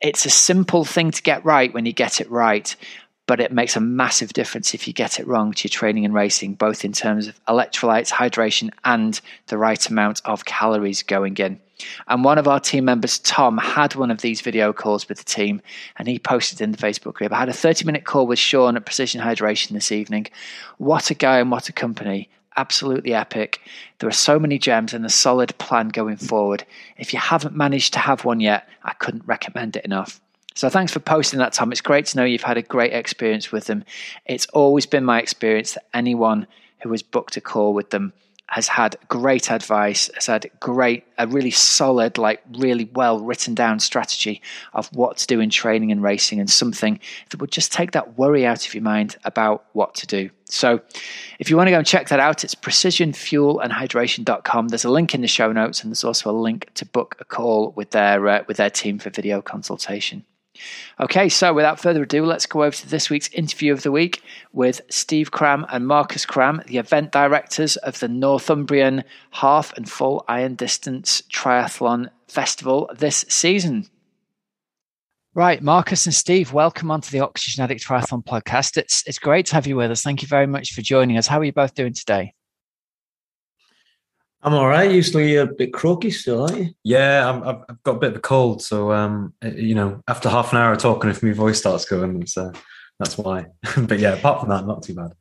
it's 0.00 0.24
a 0.24 0.30
simple 0.30 0.84
thing 0.84 1.10
to 1.10 1.22
get 1.22 1.44
right 1.44 1.74
when 1.74 1.86
you 1.86 1.92
get 1.92 2.20
it 2.20 2.30
right 2.30 2.76
but 3.26 3.40
it 3.40 3.52
makes 3.52 3.76
a 3.76 3.80
massive 3.80 4.32
difference 4.32 4.74
if 4.74 4.86
you 4.86 4.92
get 4.92 5.20
it 5.20 5.26
wrong 5.26 5.52
to 5.52 5.68
your 5.68 5.70
training 5.70 6.04
and 6.04 6.14
racing, 6.14 6.54
both 6.54 6.84
in 6.84 6.92
terms 6.92 7.28
of 7.28 7.44
electrolytes, 7.44 8.10
hydration, 8.10 8.70
and 8.84 9.20
the 9.46 9.58
right 9.58 9.88
amount 9.88 10.20
of 10.24 10.44
calories 10.44 11.02
going 11.02 11.36
in. 11.36 11.60
And 12.08 12.24
one 12.24 12.38
of 12.38 12.48
our 12.48 12.60
team 12.60 12.84
members, 12.84 13.18
Tom, 13.18 13.58
had 13.58 13.94
one 13.94 14.10
of 14.10 14.20
these 14.20 14.40
video 14.40 14.72
calls 14.72 15.08
with 15.08 15.18
the 15.18 15.24
team 15.24 15.60
and 15.96 16.08
he 16.08 16.18
posted 16.18 16.60
in 16.60 16.72
the 16.72 16.78
Facebook 16.78 17.14
group. 17.14 17.32
I 17.32 17.38
had 17.38 17.48
a 17.48 17.54
30 17.54 17.84
minute 17.84 18.04
call 18.04 18.26
with 18.26 18.38
Sean 18.38 18.76
at 18.76 18.84
Precision 18.84 19.20
Hydration 19.20 19.70
this 19.70 19.92
evening. 19.92 20.26
What 20.78 21.10
a 21.10 21.14
guy 21.14 21.38
and 21.38 21.50
what 21.50 21.68
a 21.68 21.72
company. 21.72 22.28
Absolutely 22.56 23.14
epic. 23.14 23.60
There 23.98 24.08
are 24.08 24.12
so 24.12 24.38
many 24.38 24.58
gems 24.58 24.92
and 24.92 25.06
a 25.06 25.10
solid 25.10 25.56
plan 25.58 25.88
going 25.88 26.18
forward. 26.18 26.64
If 26.98 27.12
you 27.12 27.18
haven't 27.18 27.56
managed 27.56 27.94
to 27.94 27.98
have 27.98 28.24
one 28.24 28.40
yet, 28.40 28.68
I 28.84 28.92
couldn't 28.92 29.26
recommend 29.26 29.76
it 29.76 29.84
enough. 29.84 30.21
So 30.54 30.68
thanks 30.68 30.92
for 30.92 31.00
posting 31.00 31.38
that, 31.38 31.52
Tom. 31.52 31.72
It's 31.72 31.80
great 31.80 32.06
to 32.06 32.16
know 32.16 32.24
you've 32.24 32.42
had 32.42 32.58
a 32.58 32.62
great 32.62 32.92
experience 32.92 33.52
with 33.52 33.66
them. 33.66 33.84
It's 34.26 34.46
always 34.46 34.86
been 34.86 35.04
my 35.04 35.20
experience 35.20 35.74
that 35.74 35.86
anyone 35.94 36.46
who 36.82 36.90
has 36.90 37.02
booked 37.02 37.36
a 37.36 37.40
call 37.40 37.74
with 37.74 37.90
them 37.90 38.12
has 38.52 38.68
had 38.68 38.96
great 39.08 39.50
advice, 39.50 40.08
has 40.14 40.26
had 40.26 40.48
great, 40.60 41.04
a 41.16 41.26
really 41.26 41.50
solid, 41.50 42.18
like 42.18 42.42
really 42.58 42.84
well 42.92 43.18
written 43.18 43.54
down 43.54 43.80
strategy 43.80 44.42
of 44.74 44.94
what 44.94 45.16
to 45.16 45.26
do 45.26 45.40
in 45.40 45.48
training 45.48 45.90
and 45.90 46.02
racing, 46.02 46.38
and 46.38 46.50
something 46.50 47.00
that 47.30 47.40
would 47.40 47.50
just 47.50 47.72
take 47.72 47.92
that 47.92 48.18
worry 48.18 48.44
out 48.44 48.66
of 48.66 48.74
your 48.74 48.82
mind 48.82 49.16
about 49.24 49.64
what 49.72 49.94
to 49.94 50.06
do. 50.06 50.28
So, 50.44 50.82
if 51.38 51.48
you 51.48 51.56
want 51.56 51.68
to 51.68 51.70
go 51.70 51.78
and 51.78 51.86
check 51.86 52.08
that 52.08 52.20
out, 52.20 52.44
it's 52.44 52.54
precisionfuelandhydration.com. 52.54 54.68
There's 54.68 54.84
a 54.84 54.90
link 54.90 55.14
in 55.14 55.22
the 55.22 55.28
show 55.28 55.50
notes, 55.50 55.82
and 55.82 55.90
there's 55.90 56.04
also 56.04 56.30
a 56.30 56.36
link 56.36 56.68
to 56.74 56.84
book 56.84 57.16
a 57.20 57.24
call 57.24 57.70
with 57.70 57.92
their 57.92 58.28
uh, 58.28 58.44
with 58.46 58.58
their 58.58 58.68
team 58.68 58.98
for 58.98 59.08
video 59.08 59.40
consultation. 59.40 60.26
Okay, 61.00 61.28
so 61.28 61.54
without 61.54 61.80
further 61.80 62.02
ado, 62.02 62.24
let's 62.24 62.46
go 62.46 62.62
over 62.62 62.76
to 62.76 62.88
this 62.88 63.08
week's 63.08 63.28
interview 63.28 63.72
of 63.72 63.82
the 63.82 63.92
week 63.92 64.22
with 64.52 64.80
Steve 64.90 65.30
Cram 65.30 65.66
and 65.70 65.86
Marcus 65.86 66.26
Cram, 66.26 66.62
the 66.66 66.78
event 66.78 67.10
directors 67.10 67.76
of 67.78 67.98
the 68.00 68.08
Northumbrian 68.08 69.02
Half 69.30 69.72
and 69.76 69.88
Full 69.88 70.24
Iron 70.28 70.54
Distance 70.54 71.22
Triathlon 71.22 72.10
Festival 72.28 72.90
this 72.94 73.24
season. 73.28 73.88
Right, 75.34 75.62
Marcus 75.62 76.04
and 76.04 76.14
Steve, 76.14 76.52
welcome 76.52 76.90
onto 76.90 77.10
the 77.10 77.20
Oxygen 77.20 77.64
Addict 77.64 77.82
Triathlon 77.82 78.22
podcast. 78.22 78.76
It's 78.76 79.02
it's 79.06 79.18
great 79.18 79.46
to 79.46 79.54
have 79.54 79.66
you 79.66 79.76
with 79.76 79.90
us. 79.90 80.02
Thank 80.02 80.20
you 80.20 80.28
very 80.28 80.46
much 80.46 80.74
for 80.74 80.82
joining 80.82 81.16
us. 81.16 81.26
How 81.26 81.40
are 81.40 81.44
you 81.44 81.54
both 81.54 81.74
doing 81.74 81.94
today? 81.94 82.34
I'm 84.44 84.54
all 84.54 84.66
right. 84.66 84.90
Usually 84.90 85.36
a 85.36 85.46
bit 85.46 85.72
croaky 85.72 86.10
still, 86.10 86.42
aren't 86.42 86.58
you? 86.58 86.70
Yeah, 86.82 87.30
i 87.30 87.46
have 87.46 87.82
got 87.84 87.96
a 87.96 87.98
bit 87.98 88.10
of 88.10 88.16
a 88.16 88.20
cold, 88.20 88.60
so 88.60 88.92
um, 88.92 89.34
you 89.42 89.74
know, 89.74 90.02
after 90.08 90.28
half 90.28 90.52
an 90.52 90.58
hour 90.58 90.72
of 90.72 90.78
talking, 90.78 91.10
if 91.10 91.22
my 91.22 91.32
voice 91.32 91.58
starts 91.58 91.84
going, 91.84 92.26
so 92.26 92.52
that's 92.98 93.16
why. 93.16 93.46
but 93.76 94.00
yeah, 94.00 94.14
apart 94.14 94.40
from 94.40 94.48
that, 94.48 94.66
not 94.66 94.82
too 94.82 94.94
bad. 94.94 95.12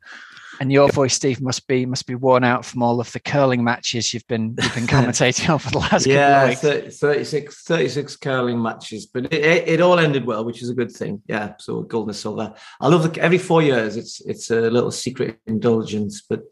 And 0.60 0.70
your 0.70 0.88
voice, 0.92 1.14
Steve, 1.14 1.40
must 1.40 1.66
be 1.66 1.86
must 1.86 2.06
be 2.06 2.14
worn 2.14 2.44
out 2.44 2.64
from 2.64 2.82
all 2.82 3.00
of 3.00 3.10
the 3.12 3.20
curling 3.20 3.64
matches 3.64 4.12
you've 4.12 4.26
been 4.26 4.54
you've 4.60 4.74
been 4.74 4.86
commentating 4.86 5.48
over 5.50 5.70
the 5.70 5.78
last 5.78 6.06
yeah, 6.06 6.52
30, 6.54 6.90
36, 6.90 7.64
36 7.64 8.16
curling 8.16 8.62
matches, 8.62 9.06
but 9.06 9.24
it, 9.26 9.34
it, 9.34 9.68
it, 9.68 9.80
all 9.80 9.98
ended 9.98 10.24
well, 10.24 10.44
which 10.44 10.62
is 10.62 10.70
a 10.70 10.74
good 10.74 10.92
thing. 10.92 11.22
Yeah, 11.26 11.54
so 11.58 11.82
gold 11.82 12.08
and 12.08 12.16
silver. 12.16 12.54
I 12.80 12.88
love 12.88 13.12
the, 13.12 13.20
every 13.20 13.38
four 13.38 13.62
years. 13.62 13.96
It's 13.96 14.20
it's 14.20 14.50
a 14.50 14.70
little 14.70 14.90
secret 14.90 15.38
indulgence, 15.46 16.22
but 16.28 16.42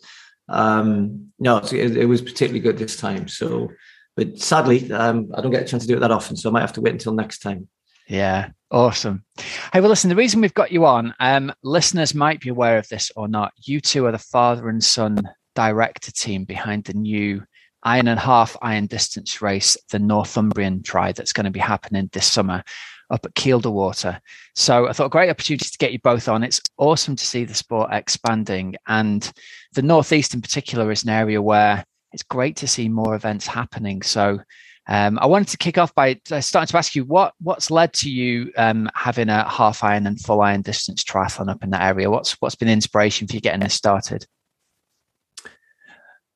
um, 0.50 1.32
no, 1.38 1.58
it, 1.58 1.96
it, 1.96 2.06
was 2.06 2.20
particularly 2.20 2.60
good 2.60 2.76
this 2.76 2.96
time. 2.96 3.28
So, 3.28 3.70
but 4.16 4.38
sadly, 4.38 4.92
um, 4.92 5.30
I 5.34 5.40
don't 5.40 5.52
get 5.52 5.62
a 5.62 5.66
chance 5.66 5.84
to 5.84 5.88
do 5.88 5.96
it 5.96 6.00
that 6.00 6.10
often, 6.10 6.36
so 6.36 6.50
I 6.50 6.52
might 6.52 6.60
have 6.60 6.72
to 6.74 6.80
wait 6.80 6.92
until 6.92 7.14
next 7.14 7.38
time. 7.38 7.68
Yeah, 8.08 8.50
awesome. 8.70 9.24
Hey, 9.72 9.80
well, 9.80 9.88
listen, 9.88 10.10
the 10.10 10.16
reason 10.16 10.40
we've 10.40 10.52
got 10.52 10.72
you 10.72 10.84
on, 10.84 11.14
um, 11.20 11.52
listeners 11.62 12.14
might 12.14 12.40
be 12.40 12.50
aware 12.50 12.76
of 12.76 12.88
this 12.88 13.12
or 13.14 13.28
not. 13.28 13.52
You 13.64 13.80
two 13.80 14.06
are 14.06 14.12
the 14.12 14.18
father 14.18 14.68
and 14.68 14.82
son 14.82 15.22
director 15.54 16.10
team 16.10 16.44
behind 16.44 16.84
the 16.84 16.94
new 16.94 17.42
iron 17.84 18.08
and 18.08 18.18
half 18.18 18.56
iron 18.60 18.86
distance 18.86 19.40
race, 19.40 19.76
the 19.90 20.00
Northumbrian 20.00 20.82
Tri, 20.82 21.12
that's 21.12 21.32
going 21.32 21.44
to 21.44 21.50
be 21.50 21.60
happening 21.60 22.10
this 22.12 22.26
summer 22.26 22.64
up 23.10 23.24
at 23.24 23.34
Kielder 23.34 23.72
Water. 23.72 24.20
So 24.54 24.88
I 24.88 24.92
thought 24.92 25.06
a 25.06 25.10
great 25.10 25.30
opportunity 25.30 25.68
to 25.68 25.78
get 25.78 25.92
you 25.92 25.98
both 25.98 26.28
on. 26.28 26.42
It's 26.42 26.60
awesome 26.78 27.16
to 27.16 27.26
see 27.26 27.44
the 27.44 27.54
sport 27.54 27.90
expanding, 27.92 28.76
and 28.86 29.30
the 29.72 29.82
Northeast 29.82 30.34
in 30.34 30.40
particular 30.40 30.90
is 30.90 31.02
an 31.02 31.10
area 31.10 31.40
where 31.40 31.84
it's 32.12 32.22
great 32.22 32.56
to 32.56 32.66
see 32.66 32.88
more 32.88 33.14
events 33.14 33.46
happening. 33.46 34.02
So 34.02 34.40
um, 34.88 35.18
I 35.20 35.26
wanted 35.26 35.48
to 35.48 35.58
kick 35.58 35.78
off 35.78 35.94
by 35.94 36.20
uh, 36.32 36.40
starting 36.40 36.66
to 36.68 36.78
ask 36.78 36.96
you 36.96 37.04
what 37.04 37.34
what's 37.40 37.70
led 37.70 37.92
to 37.94 38.10
you 38.10 38.52
um, 38.56 38.90
having 38.94 39.28
a 39.28 39.48
half 39.48 39.84
iron 39.84 40.06
and 40.06 40.20
full 40.20 40.40
iron 40.40 40.62
distance 40.62 41.04
triathlon 41.04 41.50
up 41.50 41.62
in 41.62 41.70
that 41.70 41.82
area. 41.82 42.10
What's 42.10 42.32
what's 42.40 42.56
been 42.56 42.68
inspiration 42.68 43.28
for 43.28 43.34
you 43.34 43.40
getting 43.40 43.60
this 43.60 43.74
started? 43.74 44.26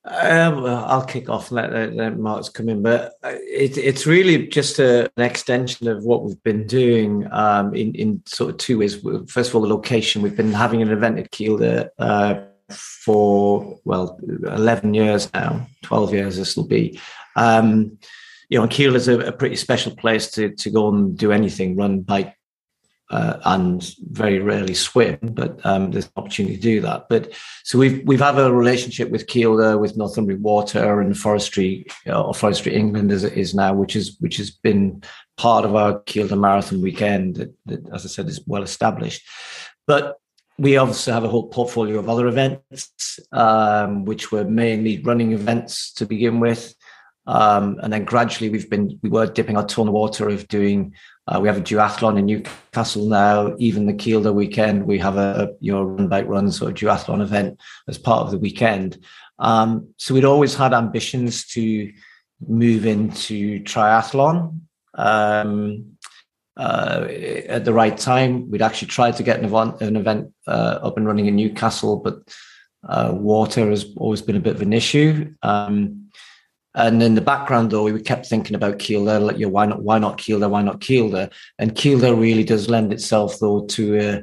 Um, 0.07 0.67
I'll 0.67 1.05
kick 1.05 1.31
off 1.31 1.51
and 1.51 1.57
let, 1.57 1.73
let, 1.73 1.95
let 1.95 2.19
Marcus 2.19 2.51
come 2.51 2.69
in, 2.69 2.83
but 2.83 3.15
uh, 3.23 3.33
it, 3.33 3.79
it's 3.79 4.07
really 4.07 4.47
just 4.49 4.79
a, 4.79 5.11
an 5.17 5.23
extension 5.25 5.89
of 5.89 6.05
what 6.05 6.25
we've 6.25 6.43
been 6.43 6.67
doing 6.67 7.27
um, 7.33 7.75
in, 7.75 7.95
in 7.95 8.23
sort 8.27 8.51
of 8.51 8.59
two 8.59 8.79
ways. 8.79 9.03
First 9.29 9.51
of 9.51 9.55
all, 9.55 9.63
the 9.63 9.69
location. 9.69 10.21
We've 10.21 10.37
been 10.37 10.53
having 10.53 10.83
an 10.83 10.91
event 10.91 11.19
at 11.19 11.31
Kielder 11.31 11.89
uh, 11.99 12.43
for, 12.69 13.79
well, 13.85 14.21
11 14.23 14.93
years 14.93 15.33
now, 15.33 15.67
12 15.83 16.13
years 16.13 16.37
this 16.37 16.55
will 16.55 16.67
be. 16.67 17.01
Um, 17.37 17.99
you 18.51 18.59
know, 18.59 18.69
Kiel 18.69 18.97
is 18.97 19.09
a, 19.09 19.19
a, 19.21 19.33
pretty 19.33 19.57
special 19.57 19.97
place 19.97 20.31
to, 20.33 20.51
to 20.51 20.71
go 20.71 20.89
and 20.89 21.17
do 21.17 21.33
anything, 21.33 21.77
run, 21.77 22.01
bike, 22.01 22.37
uh, 23.15 23.39
and 23.45 23.95
very 24.11 24.41
rarely 24.41 24.75
swim, 24.75 25.17
but 25.23 25.65
um, 25.65 25.93
there's 25.93 26.07
an 26.07 26.13
opportunity 26.17 26.57
to 26.57 26.63
do 26.63 26.81
that. 26.81 27.07
But 27.09 27.33
so 27.63 27.79
we've 27.79 28.05
we've 28.05 28.19
had 28.19 28.37
a 28.37 28.53
relationship 28.53 29.09
with 29.11 29.29
Kielder, 29.29 29.79
with 29.79 29.97
Northumbrian 29.97 30.43
Water 30.43 31.01
and 31.01 31.17
Forestry 31.17 31.87
uh, 32.09 32.21
or 32.21 32.35
Forestry 32.35 32.75
England 32.75 33.13
as 33.13 33.23
it 33.23 33.35
is 33.35 33.55
now, 33.55 33.73
which 33.73 33.95
is 33.95 34.17
which 34.19 34.37
has 34.39 34.51
been 34.51 35.01
part 35.37 35.65
of 35.65 35.77
our 35.77 36.01
Kielder 36.01 36.39
Marathon 36.39 36.83
weekend. 36.83 37.37
That, 37.37 37.55
that, 37.67 37.89
as 37.95 38.05
I 38.05 38.09
said, 38.09 38.27
is 38.27 38.43
well 38.49 38.65
established. 38.65 39.23
But 39.87 40.17
we 40.59 40.77
obviously 40.77 41.13
have 41.13 41.25
a 41.25 41.29
whole 41.29 41.47
portfolio 41.47 42.01
of 42.01 42.09
other 42.09 42.27
events, 42.27 43.21
um, 43.31 44.05
which 44.07 44.33
were 44.33 44.45
mainly 44.45 45.01
running 45.03 45.31
events 45.33 45.93
to 45.95 46.05
begin 46.05 46.41
with. 46.41 46.75
Um, 47.27 47.79
and 47.81 47.93
then 47.93 48.05
gradually 48.05 48.51
we've 48.51 48.69
been 48.69 48.99
we 49.03 49.09
were 49.09 49.27
dipping 49.27 49.57
our 49.57 49.67
toe 49.67 49.83
in 49.83 49.87
the 49.87 49.93
water 49.93 50.29
of 50.29 50.49
doing 50.49 50.95
uh, 51.27 51.41
we 51.41 51.49
have 51.49 51.57
a 51.57 51.63
duathlon 51.63 52.19
in 52.19 52.27
Newcastle 52.27 53.09
now. 53.09 53.55
Even 53.59 53.87
the 53.87 53.95
Kielder 53.95 54.35
weekend, 54.35 54.87
we 54.87 54.99
have 54.99 55.17
a, 55.17 55.51
you 55.61 55.73
know 55.73 55.83
run 55.83 56.09
bike 56.09 56.27
run 56.27 56.51
sort 56.51 56.73
of 56.73 56.77
duathlon 56.77 57.23
event 57.23 57.59
as 57.89 57.99
part 57.99 58.25
of 58.25 58.31
the 58.31 58.39
weekend. 58.39 58.99
Um, 59.39 59.89
so 59.97 60.15
we'd 60.15 60.25
always 60.25 60.55
had 60.55 60.75
ambitions 60.75 61.47
to 61.49 61.93
move 62.47 62.87
into 62.87 63.61
triathlon. 63.61 64.61
Um, 64.95 65.95
uh, 66.57 67.07
at 67.49 67.65
the 67.65 67.73
right 67.73 67.99
time. 67.99 68.49
We'd 68.51 68.63
actually 68.63 68.89
tried 68.89 69.17
to 69.17 69.23
get 69.23 69.39
an 69.39 69.45
event, 69.45 69.81
an 69.81 69.97
event 69.97 70.33
uh, 70.47 70.79
up 70.83 70.97
and 70.97 71.07
running 71.07 71.27
in 71.27 71.37
Newcastle, 71.37 71.97
but 71.97 72.23
uh, 72.89 73.13
water 73.13 73.71
has 73.71 73.87
always 73.97 74.23
been 74.23 74.37
a 74.37 74.41
bit 74.41 74.55
of 74.55 74.63
an 74.63 74.73
issue. 74.73 75.35
Um, 75.43 76.04
and 76.75 77.03
in 77.03 77.15
the 77.15 77.21
background, 77.21 77.71
though, 77.71 77.85
we 77.85 78.01
kept 78.01 78.27
thinking 78.27 78.57
about 78.57 78.79
Kielder. 78.79 79.25
Like, 79.25 79.39
know, 79.39 79.49
why 79.49 79.67
not? 79.67 79.83
Why 79.83 79.99
not 79.99 80.19
Kielder? 80.19 80.51
Why 80.51 80.63
not 80.63 80.81
Kielder? 80.81 81.33
And 81.59 81.75
Kielder 81.75 82.19
really 82.19 82.43
does 82.43 82.69
lend 82.69 82.93
itself, 82.93 83.39
though, 83.39 83.65
to 83.67 83.99
a, 84.01 84.23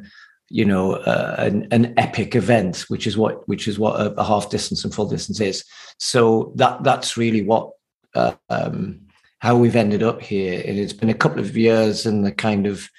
you 0.50 0.66
know, 0.66 0.96
uh, 0.96 1.36
an, 1.38 1.68
an, 1.72 1.94
epic 1.98 2.36
event, 2.36 2.86
which 2.90 3.08
is 3.08 3.18
what 3.18 3.48
which 3.48 3.70
is 3.70 3.80
what 3.80 4.02
a, 4.02 4.12
a, 4.20 4.24
half 4.24 4.50
distance 4.50 4.84
and 4.84 4.94
full 4.94 5.08
distance 5.08 5.40
is. 5.40 5.64
So 5.98 6.52
that 6.56 6.84
that's 6.84 7.16
really 7.16 7.42
what 7.42 7.72
uh, 8.16 8.34
um, 8.50 9.00
how 9.40 9.56
we've 9.56 9.78
ended 9.78 10.04
up 10.04 10.22
here. 10.22 10.62
And 10.66 10.78
it's 10.78 10.94
been 10.94 11.10
a 11.10 11.14
couple 11.14 11.40
of 11.40 11.56
years 11.56 12.06
and 12.06 12.26
the 12.26 12.34
kind 12.34 12.68
of 12.68 12.90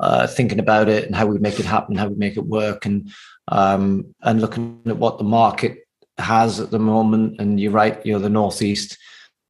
uh, 0.00 0.28
thinking 0.28 0.60
about 0.60 0.88
it 0.88 1.06
and 1.06 1.14
how 1.16 1.26
we 1.26 1.38
make 1.38 1.58
it 1.58 1.66
happen, 1.66 1.96
how 1.96 2.06
we 2.06 2.14
make 2.14 2.36
it 2.36 2.46
work, 2.46 2.86
and 2.86 3.10
um, 3.48 4.14
and 4.22 4.40
looking 4.40 4.80
at 4.86 4.96
what 4.96 5.18
the 5.18 5.24
market 5.24 5.85
has 6.18 6.60
at 6.60 6.70
the 6.70 6.78
moment. 6.78 7.40
And 7.40 7.60
you're 7.60 7.72
right, 7.72 8.04
you 8.04 8.12
know, 8.12 8.18
the 8.18 8.28
northeast. 8.28 8.98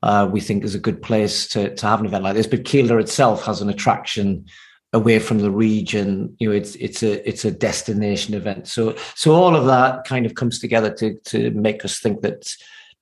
Uh, 0.02 0.29
we 0.31 0.40
think 0.40 0.62
is 0.62 0.74
a 0.74 0.81
good 0.81 1.02
place 1.02 1.48
to, 1.48 1.74
to 1.74 1.87
have 1.87 2.00
an 2.00 2.07
event 2.07 2.22
like 2.22 2.35
this. 2.35 2.46
But 2.46 2.64
Kielder 2.64 3.00
itself 3.00 3.44
has 3.44 3.61
an 3.61 3.70
attraction 3.70 4.46
away 4.92 5.18
from 5.18 5.38
the 5.38 5.50
region. 5.50 6.37
You 6.38 6.50
know, 6.50 6.55
it's 6.55 6.74
it's 6.76 7.02
a 7.02 7.26
it's 7.29 7.44
a 7.44 7.50
destination 7.50 8.35
event. 8.35 8.68
So 8.68 8.96
so 9.14 9.33
all 9.33 9.57
of 9.57 9.66
that 9.66 10.05
kind 10.05 10.26
of 10.26 10.35
comes 10.35 10.59
together 10.59 10.92
to 10.94 11.14
to 11.14 11.50
make 11.52 11.85
us 11.85 11.98
think 11.98 12.20
that 12.22 12.52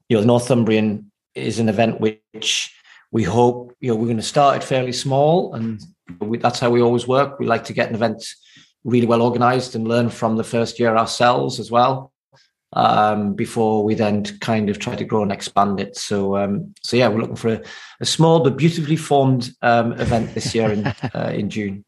you 0.09 0.17
know 0.17 0.25
Northumbrian 0.25 1.11
is 1.35 1.59
an 1.59 1.69
event 1.69 2.01
which 2.01 2.75
we 3.11 3.23
hope 3.25 3.75
you 3.81 3.91
know 3.91 3.97
we're 3.97 4.07
going 4.07 4.17
to 4.17 4.23
start 4.23 4.57
it 4.57 4.65
fairly 4.65 4.93
small, 4.93 5.55
and 5.55 5.83
we, 6.21 6.39
that's 6.39 6.61
how 6.61 6.71
we 6.71 6.81
always 6.81 7.07
work. 7.07 7.39
We 7.39 7.47
like 7.47 7.65
to 7.65 7.73
get 7.73 7.89
an 7.89 7.97
event 7.97 8.25
really 8.85 9.07
well 9.07 9.23
organized 9.23 9.75
and 9.75 9.89
learn 9.89 10.11
from 10.11 10.37
the 10.37 10.45
first 10.45 10.79
year 10.79 10.97
ourselves 10.97 11.59
as 11.59 11.71
well 11.71 12.13
um, 12.75 13.35
before 13.35 13.85
we 13.85 13.95
then 13.95 14.25
kind 14.41 14.69
of 14.69 14.79
try 14.79 14.95
to 14.95 15.05
grow 15.05 15.23
and 15.23 15.33
expand 15.33 15.81
it. 15.81 15.97
So, 15.97 16.37
um, 16.37 16.75
so 16.83 16.97
yeah, 16.97 17.09
we're 17.09 17.21
looking 17.21 17.37
for 17.37 17.55
a, 17.55 17.63
a 18.01 18.05
small 18.05 18.41
but 18.41 18.57
beautifully 18.57 18.97
formed 18.97 19.51
um, 19.63 19.93
event 19.95 20.35
this 20.35 20.55
year 20.55 20.71
in 20.71 20.87
uh, 21.15 21.33
in 21.35 21.51
June. 21.51 21.85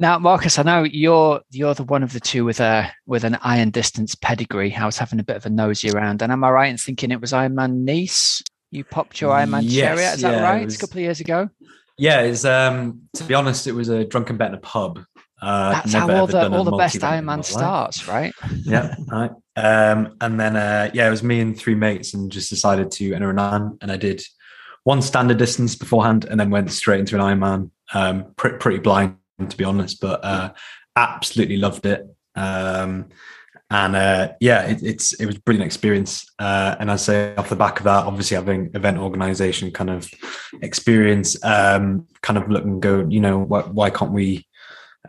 Now, 0.00 0.18
Marcus, 0.18 0.58
I 0.58 0.62
know 0.62 0.84
you're 0.84 1.40
you're 1.50 1.74
the 1.74 1.82
one 1.82 2.02
of 2.02 2.12
the 2.12 2.20
two 2.20 2.44
with 2.44 2.60
a 2.60 2.90
with 3.06 3.24
an 3.24 3.38
iron 3.42 3.70
distance 3.70 4.14
pedigree. 4.14 4.74
I 4.74 4.86
was 4.86 4.98
having 4.98 5.18
a 5.18 5.24
bit 5.24 5.36
of 5.36 5.46
a 5.46 5.50
nosy 5.50 5.90
around, 5.90 6.22
and 6.22 6.30
am 6.30 6.44
I 6.44 6.50
right 6.50 6.70
in 6.70 6.76
thinking 6.76 7.10
it 7.10 7.20
was 7.20 7.32
Ironman 7.32 7.84
Nice? 7.84 8.42
You 8.70 8.84
popped 8.84 9.20
your 9.20 9.34
Ironman 9.34 9.62
yes, 9.64 9.84
chariot, 9.84 10.14
is 10.14 10.22
yeah, 10.22 10.30
that 10.32 10.42
right? 10.42 10.64
Was, 10.64 10.76
a 10.76 10.78
couple 10.78 10.98
of 10.98 11.02
years 11.02 11.20
ago. 11.20 11.48
Yeah, 11.96 12.20
it's 12.20 12.44
um 12.44 13.02
to 13.14 13.24
be 13.24 13.34
honest, 13.34 13.66
it 13.66 13.72
was 13.72 13.88
a 13.88 14.04
drunken 14.04 14.36
bet 14.36 14.48
in 14.48 14.54
a 14.54 14.60
pub. 14.60 15.00
Uh, 15.40 15.72
That's 15.72 15.92
how 15.92 16.10
all 16.10 16.26
the 16.26 16.50
all 16.50 16.64
the 16.64 16.76
best 16.76 16.96
Ironman 16.96 17.44
starts, 17.44 18.06
right? 18.06 18.32
yeah, 18.64 18.94
right. 19.08 19.30
Um, 19.58 20.16
and 20.20 20.38
then 20.38 20.56
uh, 20.56 20.90
yeah, 20.94 21.08
it 21.08 21.10
was 21.10 21.22
me 21.22 21.40
and 21.40 21.58
three 21.58 21.74
mates, 21.74 22.14
and 22.14 22.30
just 22.30 22.50
decided 22.50 22.90
to 22.92 23.12
enter 23.14 23.30
an 23.30 23.36
Ironman, 23.36 23.78
and 23.82 23.90
I 23.90 23.96
did 23.96 24.22
one 24.84 25.02
standard 25.02 25.38
distance 25.38 25.74
beforehand, 25.74 26.24
and 26.24 26.38
then 26.38 26.50
went 26.50 26.70
straight 26.70 27.00
into 27.00 27.16
an 27.16 27.22
Ironman. 27.22 27.70
Um, 27.92 28.34
pretty, 28.36 28.58
pretty 28.58 28.78
blind 28.78 29.16
to 29.46 29.56
be 29.56 29.64
honest, 29.64 30.00
but 30.00 30.24
uh, 30.24 30.52
absolutely 30.96 31.56
loved 31.56 31.86
it. 31.86 32.04
Um, 32.34 33.08
and 33.70 33.96
uh, 33.96 34.32
yeah, 34.40 34.62
it, 34.62 34.82
it's 34.82 35.12
it 35.14 35.26
was 35.26 35.36
a 35.36 35.40
brilliant 35.40 35.66
experience. 35.66 36.26
Uh, 36.38 36.76
and 36.80 36.90
I'd 36.90 37.00
say 37.00 37.34
off 37.36 37.50
the 37.50 37.56
back 37.56 37.78
of 37.78 37.84
that, 37.84 38.06
obviously 38.06 38.36
having 38.36 38.70
event 38.74 38.98
organization 38.98 39.70
kind 39.70 39.90
of 39.90 40.10
experience, 40.62 41.42
um, 41.44 42.06
kind 42.22 42.38
of 42.38 42.48
look 42.48 42.64
and 42.64 42.80
go, 42.80 43.06
you 43.08 43.20
know, 43.20 43.38
why, 43.38 43.62
why 43.62 43.90
can't 43.90 44.12
we 44.12 44.46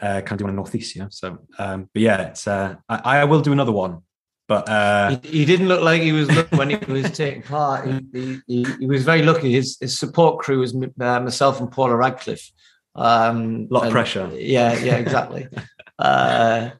uh, 0.01 0.21
kind 0.21 0.33
of 0.33 0.37
do 0.39 0.43
one 0.43 0.51
in 0.51 0.55
Northeast? 0.57 0.95
Yeah. 0.95 1.07
So, 1.09 1.39
um, 1.57 1.89
but 1.93 2.01
yeah, 2.01 2.21
it's 2.23 2.47
uh, 2.47 2.75
I, 2.89 3.19
I 3.19 3.23
will 3.25 3.41
do 3.41 3.53
another 3.53 3.71
one. 3.71 4.01
But 4.49 4.67
uh, 4.67 5.19
he, 5.21 5.29
he, 5.29 5.45
didn't 5.45 5.67
look 5.67 5.83
like 5.83 6.01
he 6.01 6.11
was 6.11 6.27
when 6.49 6.71
he 6.71 6.91
was 6.91 7.11
taking 7.11 7.43
part. 7.43 7.87
He, 8.11 8.39
he, 8.47 8.65
he, 8.79 8.87
was 8.87 9.03
very 9.03 9.21
lucky. 9.21 9.51
His, 9.51 9.77
his 9.79 9.95
support 9.95 10.39
crew 10.39 10.61
was 10.61 10.75
uh, 10.75 11.19
myself 11.19 11.61
and 11.61 11.71
Paula 11.71 11.95
Radcliffe. 11.95 12.51
Um, 12.95 13.67
a 13.69 13.73
lot 13.75 13.85
of 13.85 13.91
pressure. 13.91 14.27
Yeah, 14.33 14.73
yeah, 14.79 14.95
exactly. 14.95 15.47
uh, 15.99 16.71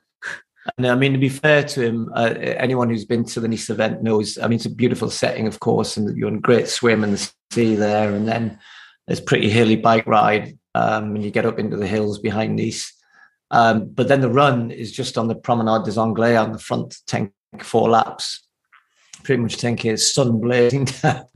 and 0.78 0.88
I 0.88 0.96
mean, 0.96 1.14
to 1.14 1.20
be 1.20 1.30
fair 1.30 1.64
to 1.64 1.82
him, 1.82 2.12
uh, 2.16 2.34
anyone 2.40 2.90
who's 2.90 3.06
been 3.06 3.24
to 3.26 3.40
the 3.40 3.48
Nice 3.48 3.70
event 3.70 4.02
knows. 4.02 4.40
I 4.40 4.48
mean, 4.48 4.56
it's 4.56 4.66
a 4.66 4.72
beautiful 4.72 5.12
setting, 5.12 5.46
of 5.46 5.60
course, 5.60 5.96
and 5.96 6.18
you're 6.18 6.28
on 6.28 6.40
great 6.40 6.70
swim 6.70 7.04
in 7.04 7.12
the 7.12 7.32
sea 7.52 7.76
there, 7.76 8.12
and 8.16 8.28
then 8.28 8.58
there's 9.06 9.22
pretty 9.22 9.52
hilly 9.52 9.76
bike 9.76 10.08
ride, 10.08 10.58
um, 10.74 11.16
and 11.16 11.24
you 11.24 11.30
get 11.30 11.46
up 11.46 11.60
into 11.60 11.78
the 11.78 11.88
hills 11.88 12.18
behind 12.18 12.56
Nice. 12.56 12.99
Um, 13.52 13.90
but 13.90 14.08
then 14.08 14.22
the 14.22 14.30
run 14.30 14.72
is 14.72 14.92
just 14.92 15.18
on 15.18 15.28
the 15.28 15.36
Promenade 15.36 15.86
des 15.86 16.00
Anglais 16.00 16.36
on 16.36 16.52
the 16.52 16.60
front 16.60 16.98
10 17.08 17.32
four 17.62 17.90
laps, 17.90 18.48
pretty 19.24 19.42
much 19.42 19.58
10k 19.58 19.98
sun 20.00 20.40
blazing 20.40 20.86
down. 20.86 21.26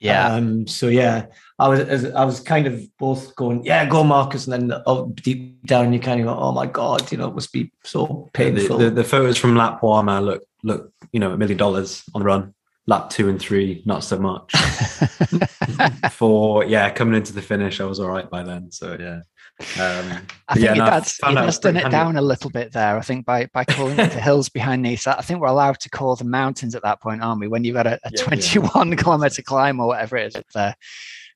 Yeah. 0.00 0.28
Um, 0.28 0.68
so 0.68 0.86
yeah, 0.86 1.26
I 1.58 1.66
was 1.66 2.04
I 2.04 2.24
was 2.24 2.38
kind 2.38 2.68
of 2.68 2.80
both 2.98 3.34
going, 3.34 3.64
yeah, 3.64 3.84
go 3.84 4.04
Marcus, 4.04 4.46
and 4.46 4.70
then 4.70 4.80
oh, 4.86 5.08
deep 5.08 5.60
down 5.66 5.92
you 5.92 5.98
kind 5.98 6.20
of 6.20 6.26
go, 6.26 6.38
oh 6.38 6.52
my 6.52 6.66
god, 6.66 7.10
you 7.10 7.18
know, 7.18 7.26
it 7.26 7.34
must 7.34 7.52
be 7.52 7.72
so 7.82 8.30
painful. 8.32 8.78
The, 8.78 8.84
the, 8.84 8.90
the 8.92 9.02
photos 9.02 9.38
from 9.38 9.56
lap 9.56 9.82
one, 9.82 10.04
man, 10.04 10.24
look 10.24 10.44
look, 10.62 10.92
you 11.10 11.18
know, 11.18 11.32
a 11.32 11.36
million 11.36 11.58
dollars 11.58 12.04
on 12.14 12.20
the 12.20 12.26
run. 12.26 12.54
Lap 12.86 13.10
two 13.10 13.28
and 13.28 13.40
three, 13.40 13.82
not 13.86 14.04
so 14.04 14.20
much. 14.20 14.52
For 16.12 16.64
yeah, 16.64 16.90
coming 16.90 17.16
into 17.16 17.32
the 17.32 17.42
finish, 17.42 17.80
I 17.80 17.84
was 17.84 17.98
all 17.98 18.08
right 18.08 18.30
by 18.30 18.44
then. 18.44 18.70
So 18.70 18.96
yeah. 18.98 19.22
Um, 19.60 20.26
I 20.48 20.54
think 20.54 20.66
yeah, 20.66 20.74
no, 20.74 20.84
that's 20.84 21.16
he 21.16 21.34
has 21.34 21.58
done 21.58 21.76
it 21.76 21.90
down 21.90 22.16
a 22.16 22.22
little 22.22 22.48
bit 22.48 22.72
there. 22.72 22.96
I 22.96 23.00
think 23.00 23.26
by 23.26 23.46
by 23.46 23.64
calling 23.64 23.98
it 23.98 24.12
the 24.12 24.20
hills 24.20 24.48
behind 24.48 24.82
Nice, 24.82 25.06
I 25.06 25.20
think 25.20 25.40
we're 25.40 25.48
allowed 25.48 25.80
to 25.80 25.90
call 25.90 26.14
the 26.14 26.24
mountains 26.24 26.76
at 26.76 26.82
that 26.82 27.00
point, 27.00 27.22
aren't 27.22 27.40
we? 27.40 27.48
When 27.48 27.64
you've 27.64 27.74
got 27.74 27.86
a, 27.86 27.98
a 28.04 28.10
yeah, 28.12 28.22
21 28.22 28.90
yeah. 28.90 28.94
kilometer 28.94 29.42
climb 29.42 29.80
or 29.80 29.88
whatever 29.88 30.16
it 30.16 30.36
is 30.36 30.42
there. 30.54 30.76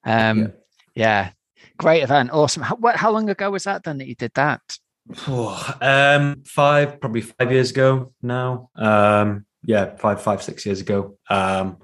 Um, 0.04 0.38
yeah. 0.38 0.46
yeah. 0.94 1.30
great 1.78 2.04
event, 2.04 2.30
awesome. 2.32 2.62
How, 2.62 2.76
what, 2.76 2.94
how 2.94 3.10
long 3.10 3.28
ago 3.28 3.50
was 3.50 3.64
that 3.64 3.82
then 3.82 3.98
that 3.98 4.06
you 4.06 4.14
did 4.14 4.32
that? 4.34 4.60
Oh, 5.26 5.74
um, 5.80 6.42
five, 6.44 7.00
probably 7.00 7.22
five 7.22 7.50
years 7.50 7.70
ago 7.72 8.12
now. 8.22 8.70
Um, 8.76 9.46
yeah, 9.64 9.96
five, 9.96 10.22
five, 10.22 10.42
six 10.42 10.64
years 10.64 10.80
ago. 10.80 11.18
Um, 11.28 11.78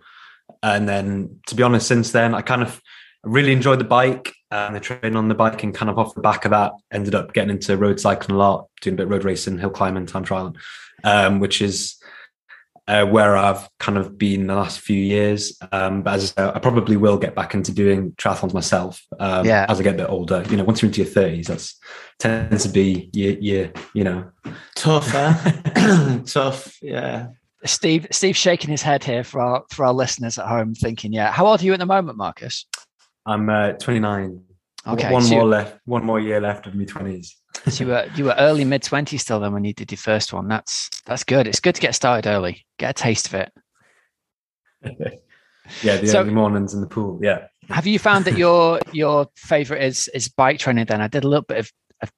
and 0.63 0.89
then, 0.89 1.41
to 1.47 1.55
be 1.55 1.63
honest, 1.63 1.89
since 1.89 2.13
then, 2.13 2.35
I 2.35 2.43
kind 2.43 2.63
of 2.63 2.81
really 3.25 3.53
enjoyed 3.53 3.81
the 3.81 3.85
bike 3.85 4.35
and 4.51 4.75
the 4.75 4.81
training 4.81 5.17
on 5.17 5.29
the 5.29 5.35
bike, 5.35 5.63
and 5.63 5.75
kind 5.75 5.91
of 5.91 5.99
off 5.99 6.15
the 6.15 6.21
back 6.21 6.45
of 6.45 6.51
that, 6.51 6.73
ended 6.93 7.15
up 7.15 7.33
getting 7.33 7.51
into 7.51 7.77
road 7.77 8.01
cycling 8.01 8.37
a 8.37 8.39
lot, 8.39 8.69
doing 8.81 8.95
a 8.95 8.97
bit 8.97 9.05
of 9.05 9.11
road 9.11 9.25
racing, 9.25 9.59
hill 9.59 9.71
climbing, 9.71 10.07
time 10.07 10.25
trialing, 10.25 10.57
um, 11.05 11.41
which 11.41 11.61
is 11.61 11.99
uh, 12.89 13.05
where 13.05 13.37
I've 13.37 13.69
kind 13.79 13.99
of 13.99 14.17
been 14.17 14.47
the 14.47 14.55
last 14.55 14.81
few 14.81 14.99
years. 14.99 15.57
Um, 15.73 16.03
but 16.03 16.15
as 16.15 16.35
I, 16.37 16.43
say, 16.43 16.53
I 16.55 16.59
probably 16.59 16.97
will 16.97 17.19
get 17.19 17.35
back 17.35 17.53
into 17.53 17.71
doing 17.71 18.13
triathlons 18.13 18.55
myself 18.55 19.05
um, 19.21 19.45
yeah. 19.45 19.67
as 19.69 19.79
I 19.79 19.83
get 19.83 19.95
a 19.95 19.99
bit 19.99 20.09
older. 20.09 20.43
You 20.49 20.57
know, 20.57 20.65
once 20.65 20.81
you're 20.81 20.89
into 20.89 21.03
your 21.03 21.11
thirties, 21.11 21.49
that's 21.49 21.79
tends 22.19 22.65
to 22.65 22.71
be 22.71 23.11
your, 23.13 23.33
your 23.35 23.73
you 23.93 24.05
know 24.05 24.31
tough, 24.75 25.13
tough, 26.27 26.79
yeah. 26.83 27.29
Steve, 27.65 28.07
Steve's 28.11 28.39
shaking 28.39 28.71
his 28.71 28.83
head 28.83 29.05
here 29.05 29.25
for 29.25 29.41
our 29.41 29.65
for 29.71 29.85
our 29.85 29.93
listeners 29.93 30.39
at 30.39 30.47
home, 30.47 30.75
thinking, 30.75 31.13
"Yeah, 31.13 31.31
how 31.31 31.47
old 31.47 31.61
are 31.61 31.65
you 31.65 31.75
at 31.75 31.79
the 31.79 31.87
moment, 31.87 32.17
Marcus?" 32.17 32.65
I'm 33.29 33.51
uh, 33.51 33.73
29. 33.73 34.43
Okay, 34.87 35.13
one 35.13 35.23
so 35.23 35.35
more 35.35 35.45
left, 35.45 35.79
one 35.85 36.05
more 36.05 36.19
year 36.19 36.41
left 36.41 36.67
of 36.67 36.75
me 36.75 36.87
20s. 36.87 37.29
so 37.69 37.85
you 37.85 37.91
were 37.91 38.09
you 38.17 38.25
were 38.25 38.35
early 38.39 38.65
mid 38.65 38.83
20s 38.83 39.21
still 39.21 39.39
then 39.39 39.53
when 39.53 39.65
you 39.65 39.75
did 39.75 39.93
your 39.93 39.99
first 39.99 40.33
one. 40.33 40.49
That's 40.49 40.89
that's 41.05 41.25
good. 41.25 41.47
It's 41.47 41.61
good 41.61 41.75
to 41.75 41.81
get 41.81 41.95
started 41.95 42.29
early, 42.29 42.65
get 42.79 42.91
a 42.91 42.95
taste 42.95 43.27
of 43.27 43.35
it. 43.35 43.53
yeah, 45.83 45.97
the 45.99 46.07
so, 46.07 46.21
early 46.21 46.33
mornings 46.33 46.73
in 46.73 46.81
the 46.81 46.87
pool. 46.87 47.21
Yeah. 47.23 47.49
Have 47.69 47.87
you 47.87 47.99
found 47.99 48.25
that 48.25 48.39
your 48.39 48.81
your 48.93 49.27
favorite 49.37 49.83
is 49.83 50.09
is 50.15 50.29
bike 50.29 50.59
training? 50.59 50.87
Then 50.87 51.03
I 51.03 51.09
did 51.09 51.25
a 51.25 51.29
little 51.29 51.45
bit 51.45 51.59
of 51.59 51.71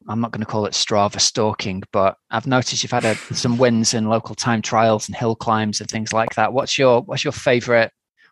I'm 0.08 0.20
not 0.20 0.30
going 0.30 0.44
to 0.44 0.46
call 0.46 0.66
it 0.66 0.74
Strava 0.74 1.20
stalking, 1.20 1.82
but 1.90 2.16
I've 2.30 2.46
noticed 2.46 2.82
you've 2.82 2.92
had 2.92 3.06
a, 3.06 3.16
some 3.34 3.56
wins 3.56 3.94
in 3.94 4.08
local 4.08 4.34
time 4.34 4.62
trials 4.62 5.08
and 5.08 5.16
hill 5.16 5.34
climbs 5.34 5.80
and 5.80 5.90
things 5.90 6.12
like 6.12 6.34
that. 6.36 6.52
What's 6.52 6.78
your 6.78 7.00
what's 7.02 7.24
your 7.24 7.32
favorite 7.32 7.90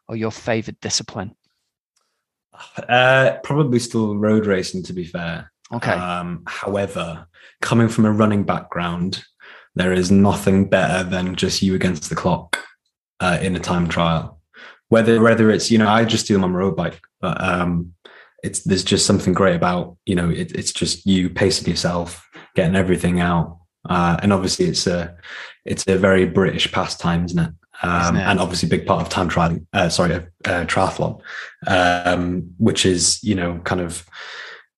or 0.09 0.14
your 0.14 0.31
favorite 0.31 0.81
discipline? 0.81 1.35
Uh, 2.88 3.38
probably 3.42 3.79
still 3.79 4.16
road 4.16 4.47
racing, 4.47 4.83
to 4.85 4.92
be 4.92 5.05
fair. 5.05 5.51
Okay. 5.73 5.92
Um, 5.92 6.44
however, 6.47 7.27
coming 7.61 7.88
from 7.88 8.07
a 8.07 8.12
running 8.12 8.44
background, 8.44 9.23
there 9.75 9.92
is 9.92 10.11
nothing 10.11 10.68
better 10.68 11.09
than 11.09 11.35
just 11.35 11.62
you 11.62 11.75
against 11.75 12.09
the 12.09 12.16
clock 12.16 12.59
uh, 13.21 13.38
in 13.40 13.55
a 13.57 13.61
time 13.61 13.88
trial. 13.88 14.40
Whether 14.88 15.21
whether 15.21 15.51
it's 15.51 15.71
you 15.71 15.79
know 15.79 15.88
I 15.88 16.05
just 16.05 16.27
do 16.27 16.35
them 16.35 16.44
on 16.44 16.53
my 16.53 16.59
road 16.59 16.77
bike, 16.77 17.01
but 17.21 17.40
um, 17.42 17.92
it's 18.42 18.61
there's 18.61 18.85
just 18.85 19.07
something 19.07 19.35
great 19.35 19.57
about 19.57 19.97
you 20.07 20.14
know 20.14 20.31
it, 20.31 20.53
it's 20.53 20.73
just 20.73 21.05
you 21.05 21.29
pacing 21.29 21.68
yourself, 21.68 22.27
getting 22.55 22.75
everything 22.77 23.21
out, 23.21 23.59
uh, 23.88 24.16
and 24.23 24.33
obviously 24.33 24.66
it's 24.66 24.87
a 24.87 25.16
it's 25.66 25.87
a 25.87 25.99
very 25.99 26.25
British 26.25 26.73
pastime, 26.73 27.27
isn't 27.27 27.38
it? 27.38 27.51
Um, 27.83 28.17
and 28.17 28.41
obviously 28.41 28.69
big 28.69 28.87
part 28.87 29.03
of 29.03 29.09
time 29.09 29.29
trial, 29.29 29.59
uh, 29.73 29.88
sorry, 29.88 30.14
uh, 30.14 30.64
triathlon, 30.64 31.21
um, 31.67 32.53
which 32.59 32.85
is, 32.85 33.23
you 33.23 33.35
know, 33.35 33.59
kind 33.64 33.81
of 33.81 34.05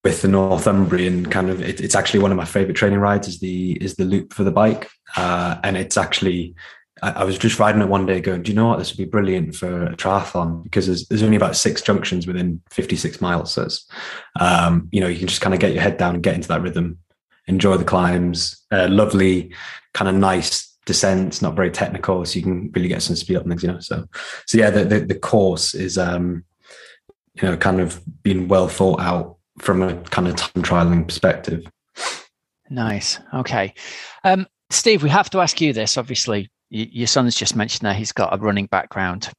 with 0.03 0.21
the 0.21 0.27
Northumbrian 0.27 1.25
kind 1.27 1.49
of 1.49 1.61
it, 1.61 1.79
it's 1.79 1.95
actually 1.95 2.19
one 2.19 2.31
of 2.31 2.37
my 2.37 2.45
favorite 2.45 2.75
training 2.75 2.99
rides 2.99 3.27
is 3.27 3.39
the 3.39 3.73
is 3.81 3.95
the 3.95 4.05
loop 4.05 4.33
for 4.33 4.43
the 4.43 4.51
bike. 4.51 4.89
Uh, 5.15 5.57
and 5.63 5.77
it's 5.77 5.97
actually 5.97 6.55
I, 7.01 7.11
I, 7.11 7.23
was 7.23 7.37
just 7.37 7.59
riding 7.59 7.81
it 7.81 7.87
one 7.87 8.05
day 8.05 8.21
going 8.21 8.43
do 8.43 8.51
you 8.51 8.55
know 8.55 8.67
what? 8.67 8.79
This 8.79 8.91
would 8.91 9.03
be 9.03 9.09
brilliant 9.09 9.55
for 9.55 9.87
a 9.87 9.95
triathlon 9.95 10.63
because 10.63 10.87
there's, 10.87 11.07
there's 11.07 11.23
only 11.23 11.37
about 11.37 11.55
six 11.55 11.81
junctions 11.81 12.25
within 12.25 12.61
56 12.71 13.21
miles. 13.21 13.53
So 13.53 13.63
it's 13.63 13.87
um, 14.39 14.89
you 14.91 15.01
know 15.01 15.07
you 15.07 15.19
can 15.19 15.27
just 15.27 15.41
kind 15.41 15.53
of 15.53 15.59
get 15.59 15.73
your 15.73 15.83
head 15.83 15.97
down 15.97 16.15
and 16.15 16.23
get 16.23 16.35
into 16.35 16.47
that 16.49 16.61
rhythm 16.61 16.97
enjoy 17.47 17.75
the 17.75 17.83
climbs 17.83 18.63
uh, 18.71 18.87
lovely 18.89 19.53
kind 19.93 20.07
of 20.07 20.15
nice 20.15 20.70
descents 20.85 21.41
not 21.41 21.55
very 21.55 21.69
technical 21.69 22.25
so 22.25 22.35
you 22.37 22.43
can 22.43 22.71
really 22.73 22.87
get 22.87 23.01
some 23.01 23.15
speed 23.15 23.37
up 23.37 23.47
things 23.47 23.61
you 23.61 23.71
know 23.71 23.79
so 23.79 24.03
so 24.47 24.57
yeah 24.57 24.69
the, 24.69 24.83
the, 24.83 24.99
the 24.99 25.15
course 25.15 25.75
is 25.75 25.97
um 25.97 26.43
you 27.35 27.47
know 27.47 27.55
kind 27.57 27.79
of 27.79 28.01
being 28.23 28.47
well 28.47 28.67
thought 28.67 28.99
out 28.99 29.37
from 29.59 29.81
a 29.81 29.95
kind 29.95 30.27
of 30.27 30.35
time 30.35 30.63
trialing 30.63 31.07
perspective. 31.07 31.65
Nice. 32.69 33.19
Okay. 33.33 33.73
Um, 34.23 34.47
Steve, 34.69 35.03
we 35.03 35.09
have 35.09 35.29
to 35.31 35.39
ask 35.39 35.59
you 35.59 35.73
this. 35.73 35.97
Obviously, 35.97 36.49
your 36.69 37.07
son's 37.07 37.35
just 37.35 37.55
mentioned 37.55 37.85
that 37.85 37.97
he's 37.97 38.13
got 38.13 38.33
a 38.33 38.37
running 38.37 38.67
background. 38.67 39.29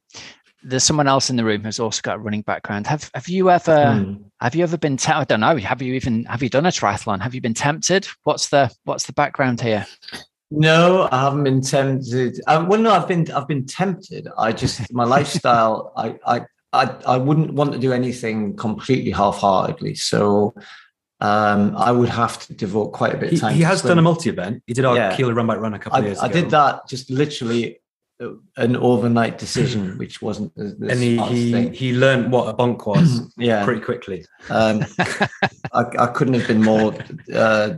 There's 0.61 0.83
someone 0.83 1.07
else 1.07 1.29
in 1.29 1.35
the 1.35 1.43
room 1.43 1.63
who's 1.63 1.79
also 1.79 1.99
got 2.03 2.17
a 2.17 2.19
running 2.19 2.43
background. 2.43 2.87
Have 2.87 3.09
Have 3.13 3.27
you 3.27 3.49
ever 3.49 3.71
mm. 3.71 4.23
Have 4.39 4.55
you 4.55 4.63
ever 4.63 4.77
been? 4.77 4.97
Te- 4.97 5.11
I 5.11 5.23
don't 5.25 5.41
know. 5.41 5.57
Have 5.57 5.81
you 5.81 5.93
even 5.95 6.23
Have 6.25 6.41
you 6.41 6.49
done 6.49 6.65
a 6.65 6.69
triathlon? 6.69 7.21
Have 7.21 7.35
you 7.35 7.41
been 7.41 7.53
tempted? 7.53 8.07
What's 8.23 8.49
the 8.49 8.71
What's 8.85 9.05
the 9.05 9.13
background 9.13 9.59
here? 9.59 9.85
No, 10.55 11.09
I 11.11 11.21
haven't 11.21 11.43
been 11.43 11.61
tempted. 11.61 12.39
Um, 12.47 12.67
well, 12.67 12.79
no, 12.79 12.91
I've 12.91 13.07
been 13.07 13.29
I've 13.31 13.47
been 13.47 13.65
tempted. 13.65 14.27
I 14.37 14.51
just 14.51 14.93
my 14.93 15.03
lifestyle. 15.03 15.93
I 15.97 16.19
I 16.25 16.45
I, 16.73 16.95
I 17.07 17.17
wouldn't 17.17 17.53
want 17.53 17.71
to 17.73 17.79
do 17.79 17.93
anything 17.93 18.55
completely 18.55 19.11
half-heartedly. 19.11 19.93
So 19.95 20.55
um, 21.19 21.75
I 21.77 21.91
would 21.91 22.09
have 22.09 22.45
to 22.47 22.53
devote 22.53 22.93
quite 22.93 23.13
a 23.13 23.17
bit 23.17 23.33
of 23.33 23.39
time. 23.39 23.53
He, 23.53 23.59
he 23.59 23.63
has 23.63 23.81
done 23.81 23.99
a 23.99 24.01
multi-event. 24.01 24.63
He 24.65 24.73
did 24.73 24.83
our 24.83 24.95
yeah. 24.95 25.15
Kielder 25.15 25.35
Run 25.35 25.47
Bike 25.47 25.59
Run 25.59 25.73
a 25.73 25.79
couple 25.79 25.97
I, 25.97 25.99
of 25.99 26.05
years 26.05 26.19
I 26.19 26.25
ago. 26.25 26.41
did 26.41 26.49
that 26.49 26.87
just 26.87 27.09
literally 27.09 27.79
uh, 28.19 28.31
an 28.57 28.75
overnight 28.75 29.37
decision, 29.37 29.97
which 29.97 30.21
wasn't. 30.21 30.51
and 30.55 30.99
he 30.99 31.17
he, 31.17 31.69
he 31.69 31.93
learned 31.93 32.31
what 32.31 32.49
a 32.49 32.53
bonk 32.53 32.85
was. 32.85 33.31
yeah, 33.37 33.63
pretty 33.63 33.81
quickly. 33.81 34.25
Um, 34.49 34.83
I, 34.99 35.85
I, 35.99 36.07
couldn't 36.07 36.33
have 36.33 36.47
been 36.47 36.61
more 36.61 36.95
uh, 37.33 37.75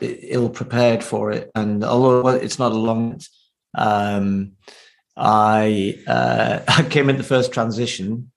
ill 0.00 0.50
prepared 0.50 1.04
for 1.04 1.30
it, 1.30 1.50
and 1.54 1.84
although 1.84 2.28
it's 2.28 2.58
not 2.58 2.72
a 2.72 2.76
long. 2.76 3.20
Um, 3.74 4.52
I 5.16 5.98
uh, 6.06 6.60
I 6.68 6.82
came 6.84 7.10
in 7.10 7.18
the 7.18 7.24
first 7.24 7.52
transition 7.52 8.30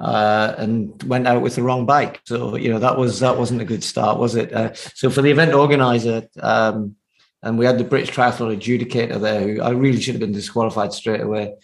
uh, 0.00 0.54
and 0.56 1.02
went 1.02 1.26
out 1.26 1.42
with 1.42 1.56
the 1.56 1.62
wrong 1.62 1.86
bike. 1.86 2.20
So 2.24 2.56
you 2.56 2.70
know 2.70 2.78
that 2.78 2.96
was 2.96 3.20
that 3.20 3.38
wasn't 3.38 3.62
a 3.62 3.66
good 3.66 3.84
start, 3.84 4.18
was 4.18 4.34
it? 4.34 4.52
Uh, 4.52 4.74
so 4.74 5.10
for 5.10 5.22
the 5.22 5.30
event 5.30 5.54
organizer, 5.54 6.28
um, 6.40 6.96
and 7.42 7.58
we 7.58 7.66
had 7.66 7.78
the 7.78 7.84
British 7.84 8.10
Triathlon 8.10 8.56
adjudicator 8.56 9.20
there, 9.20 9.40
who 9.40 9.62
I 9.62 9.70
really 9.70 10.00
should 10.00 10.14
have 10.14 10.20
been 10.20 10.32
disqualified 10.32 10.92
straight 10.92 11.20
away. 11.20 11.54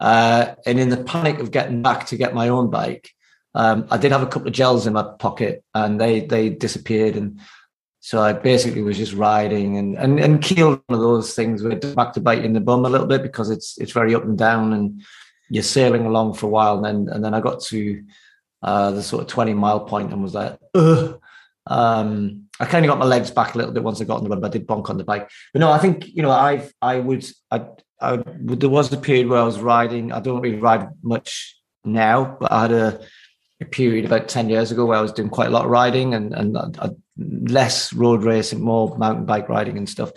Uh, 0.00 0.54
and 0.66 0.78
in 0.78 0.88
the 0.88 1.02
panic 1.02 1.38
of 1.38 1.50
getting 1.50 1.82
back 1.82 2.06
to 2.06 2.16
get 2.16 2.34
my 2.34 2.48
own 2.48 2.68
bike, 2.68 3.10
um, 3.54 3.86
I 3.90 3.96
did 3.96 4.12
have 4.12 4.22
a 4.22 4.26
couple 4.26 4.48
of 4.48 4.54
gels 4.54 4.86
in 4.86 4.92
my 4.92 5.04
pocket, 5.18 5.64
and 5.74 6.00
they 6.00 6.20
they 6.20 6.50
disappeared. 6.50 7.16
And 7.16 7.40
so 8.04 8.20
I 8.20 8.34
basically 8.34 8.82
was 8.82 8.98
just 8.98 9.14
riding 9.14 9.78
and 9.78 9.96
and 9.96 10.20
and 10.20 10.42
Kielder 10.42 10.82
one 10.88 10.98
of 10.98 11.00
those 11.00 11.34
things 11.34 11.64
it's 11.64 11.94
back 11.94 12.12
to 12.12 12.20
bite 12.20 12.44
in 12.44 12.52
the 12.52 12.60
bum 12.60 12.84
a 12.84 12.90
little 12.90 13.06
bit 13.06 13.22
because 13.22 13.48
it's 13.48 13.78
it's 13.78 13.92
very 13.92 14.14
up 14.14 14.24
and 14.24 14.36
down 14.36 14.74
and 14.74 15.02
you're 15.48 15.62
sailing 15.62 16.04
along 16.04 16.34
for 16.34 16.44
a 16.44 16.50
while 16.50 16.76
and 16.76 16.84
then 16.84 17.14
and 17.14 17.24
then 17.24 17.32
I 17.32 17.40
got 17.40 17.62
to 17.62 18.04
uh, 18.62 18.90
the 18.90 19.02
sort 19.02 19.22
of 19.22 19.28
20 19.28 19.54
mile 19.54 19.80
point 19.80 20.12
and 20.12 20.22
was 20.22 20.34
like, 20.34 20.58
Ugh. 20.74 21.18
Um, 21.66 22.48
I 22.60 22.66
kind 22.66 22.84
of 22.84 22.90
got 22.90 22.98
my 22.98 23.06
legs 23.06 23.30
back 23.30 23.54
a 23.54 23.58
little 23.58 23.72
bit 23.72 23.82
once 23.82 24.02
I 24.02 24.04
got 24.04 24.18
on 24.18 24.24
the 24.24 24.28
run, 24.28 24.40
but 24.40 24.48
I 24.48 24.58
did 24.58 24.66
bonk 24.66 24.90
on 24.90 24.98
the 24.98 25.04
bike. 25.04 25.30
But 25.54 25.60
no, 25.60 25.72
I 25.72 25.78
think 25.78 26.06
you 26.14 26.20
know 26.20 26.30
I've 26.30 26.74
I 26.82 27.00
would 27.00 27.24
I, 27.50 27.64
I 28.02 28.22
there 28.26 28.68
was 28.68 28.92
a 28.92 28.98
period 28.98 29.28
where 29.28 29.40
I 29.40 29.44
was 29.44 29.60
riding. 29.60 30.12
I 30.12 30.20
don't 30.20 30.42
really 30.42 30.60
ride 30.60 30.88
much 31.02 31.58
now, 31.86 32.36
but 32.38 32.52
I 32.52 32.60
had 32.62 32.72
a 32.72 33.00
a 33.62 33.64
period 33.64 34.04
about 34.04 34.28
10 34.28 34.50
years 34.50 34.70
ago 34.72 34.84
where 34.84 34.98
I 34.98 35.00
was 35.00 35.12
doing 35.12 35.30
quite 35.30 35.46
a 35.46 35.50
lot 35.50 35.64
of 35.64 35.70
riding 35.70 36.12
and, 36.12 36.34
and 36.34 36.58
I, 36.58 36.90
less 37.48 37.92
road 37.92 38.24
racing, 38.24 38.60
more 38.60 38.96
mountain 38.98 39.24
bike 39.24 39.48
riding 39.48 39.76
and 39.76 39.88
stuff. 39.88 40.12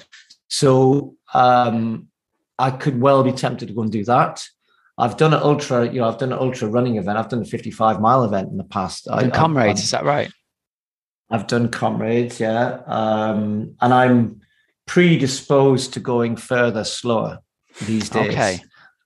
So 0.47 1.15
um, 1.33 2.07
I 2.59 2.71
could 2.71 2.99
well 3.01 3.23
be 3.23 3.31
tempted 3.31 3.67
to 3.67 3.73
go 3.73 3.81
and 3.81 3.91
do 3.91 4.03
that. 4.05 4.43
I've 4.97 5.17
done 5.17 5.33
an 5.33 5.41
ultra, 5.43 5.85
you 5.85 5.99
know, 5.99 6.07
I've 6.07 6.17
done 6.17 6.31
an 6.31 6.39
ultra 6.39 6.67
running 6.67 6.97
event. 6.97 7.17
I've 7.17 7.29
done 7.29 7.41
a 7.41 7.45
55 7.45 8.01
mile 8.01 8.23
event 8.23 8.49
in 8.49 8.57
the 8.57 8.63
past. 8.63 9.07
I, 9.09 9.29
comrades, 9.29 9.83
is 9.83 9.91
that 9.91 10.05
right? 10.05 10.31
I've 11.29 11.47
done 11.47 11.69
comrades, 11.69 12.39
yeah. 12.39 12.81
Um, 12.87 13.75
and 13.81 13.93
I'm 13.93 14.41
predisposed 14.87 15.93
to 15.93 15.99
going 15.99 16.35
further 16.35 16.83
slower 16.83 17.39
these 17.85 18.09
days. 18.09 18.29
Okay. 18.29 18.59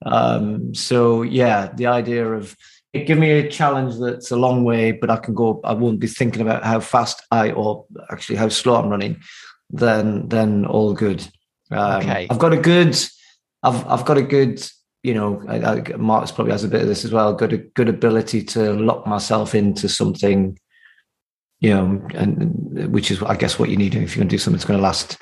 Um, 0.05 0.73
so 0.73 1.23
yeah, 1.23 1.71
the 1.73 1.87
idea 1.87 2.31
of 2.31 2.55
give 2.93 3.17
me 3.17 3.31
a 3.31 3.49
challenge 3.49 3.97
that's 3.99 4.31
a 4.31 4.35
long 4.35 4.63
way, 4.63 4.91
but 4.91 5.09
I 5.09 5.17
can 5.17 5.33
go. 5.33 5.61
I 5.63 5.73
won't 5.73 5.99
be 5.99 6.07
thinking 6.07 6.41
about 6.41 6.63
how 6.63 6.79
fast 6.79 7.23
I 7.31 7.51
or 7.51 7.85
actually 8.09 8.35
how 8.35 8.49
slow 8.49 8.75
I'm 8.75 8.89
running. 8.89 9.21
Then, 9.69 10.27
then 10.27 10.65
all 10.65 10.93
good. 10.93 11.25
Um, 11.71 12.01
okay. 12.01 12.27
I've 12.29 12.39
got 12.39 12.53
a 12.53 12.57
good. 12.57 12.97
I've 13.63 13.87
I've 13.87 14.05
got 14.05 14.17
a 14.17 14.21
good. 14.21 14.65
You 15.03 15.15
know, 15.15 15.43
I, 15.47 15.57
I, 15.57 15.81
Marcus 15.97 16.31
probably 16.31 16.51
has 16.51 16.63
a 16.63 16.67
bit 16.67 16.81
of 16.81 16.87
this 16.87 17.05
as 17.05 17.11
well. 17.11 17.33
Got 17.33 17.53
a 17.53 17.57
good 17.57 17.89
ability 17.89 18.43
to 18.43 18.73
lock 18.73 19.07
myself 19.07 19.55
into 19.55 19.89
something. 19.89 20.59
You 21.59 21.69
know, 21.69 22.07
and 22.15 22.91
which 22.91 23.11
is, 23.11 23.21
I 23.21 23.35
guess, 23.35 23.57
what 23.57 23.69
you 23.69 23.77
need 23.77 23.95
if 23.95 24.15
you're 24.15 24.21
going 24.21 24.29
to 24.29 24.33
do 24.33 24.37
something 24.37 24.57
that's 24.57 24.65
going 24.65 24.79
to 24.79 24.83
last 24.83 25.21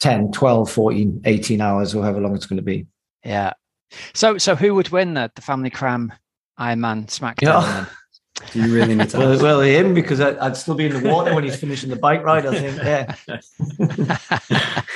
10, 0.00 0.30
12, 0.30 0.70
14, 0.70 1.22
18 1.24 1.60
hours, 1.60 1.94
or 1.94 2.02
however 2.02 2.20
long 2.20 2.36
it's 2.36 2.46
going 2.46 2.58
to 2.58 2.62
be. 2.62 2.86
Yeah. 3.24 3.52
So, 4.14 4.38
so 4.38 4.54
who 4.54 4.74
would 4.76 4.90
win 4.90 5.14
the, 5.14 5.30
the 5.34 5.42
family 5.42 5.70
cram 5.70 6.12
Ironman 6.58 7.06
SmackDown. 7.06 7.42
Yeah. 7.42 7.86
Do 8.52 8.62
you 8.62 8.74
really 8.74 8.94
need 8.94 9.08
to? 9.10 9.18
well, 9.18 9.42
well, 9.42 9.60
him 9.60 9.94
because 9.94 10.20
I, 10.20 10.32
would 10.32 10.56
still 10.56 10.74
be 10.74 10.86
in 10.86 11.02
the 11.02 11.08
water 11.08 11.34
when 11.34 11.44
he's 11.44 11.56
finishing 11.56 11.90
the 11.90 11.96
bike 11.96 12.22
ride. 12.22 12.46
I 12.46 12.54
think. 12.58 12.76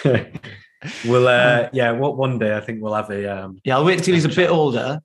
Yeah. 0.05 0.25
we'll, 1.07 1.27
uh, 1.27 1.69
yeah. 1.73 1.93
What 1.93 2.17
one 2.17 2.39
day 2.39 2.57
I 2.57 2.61
think 2.61 2.83
we'll 2.83 2.95
have 2.95 3.11
a. 3.11 3.45
Um, 3.45 3.61
yeah, 3.65 3.77
I'll 3.77 3.85
wait 3.85 3.99
until 3.99 4.15
he's 4.15 4.27
a 4.27 4.29
bit 4.29 4.51
older. 4.51 5.01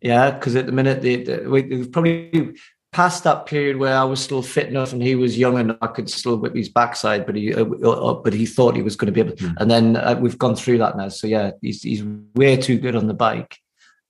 Yeah, 0.00 0.30
because 0.30 0.54
at 0.54 0.66
the 0.66 0.72
minute 0.72 1.02
the, 1.02 1.24
the, 1.24 1.48
we 1.48 1.86
probably 1.86 2.54
past 2.92 3.24
that 3.24 3.46
period 3.46 3.78
where 3.78 3.96
I 3.96 4.04
was 4.04 4.22
still 4.22 4.42
fit 4.42 4.68
enough 4.68 4.92
and 4.92 5.02
he 5.02 5.14
was 5.14 5.38
young 5.38 5.58
and 5.58 5.76
I 5.80 5.86
could 5.86 6.10
still 6.10 6.36
whip 6.36 6.54
his 6.54 6.68
backside, 6.68 7.24
but 7.24 7.34
he 7.34 7.54
uh, 7.54 7.64
uh, 7.64 8.14
but 8.14 8.34
he 8.34 8.46
thought 8.46 8.76
he 8.76 8.82
was 8.82 8.96
going 8.96 9.06
to 9.06 9.12
be 9.12 9.20
able. 9.20 9.36
To, 9.36 9.44
mm. 9.44 9.54
And 9.58 9.70
then 9.70 9.96
uh, 9.96 10.18
we've 10.20 10.38
gone 10.38 10.54
through 10.54 10.78
that 10.78 10.96
now. 10.96 11.08
So 11.08 11.26
yeah, 11.26 11.52
he's 11.60 11.82
he's 11.82 12.04
way 12.34 12.56
too 12.56 12.78
good 12.78 12.94
on 12.94 13.06
the 13.06 13.14
bike, 13.14 13.58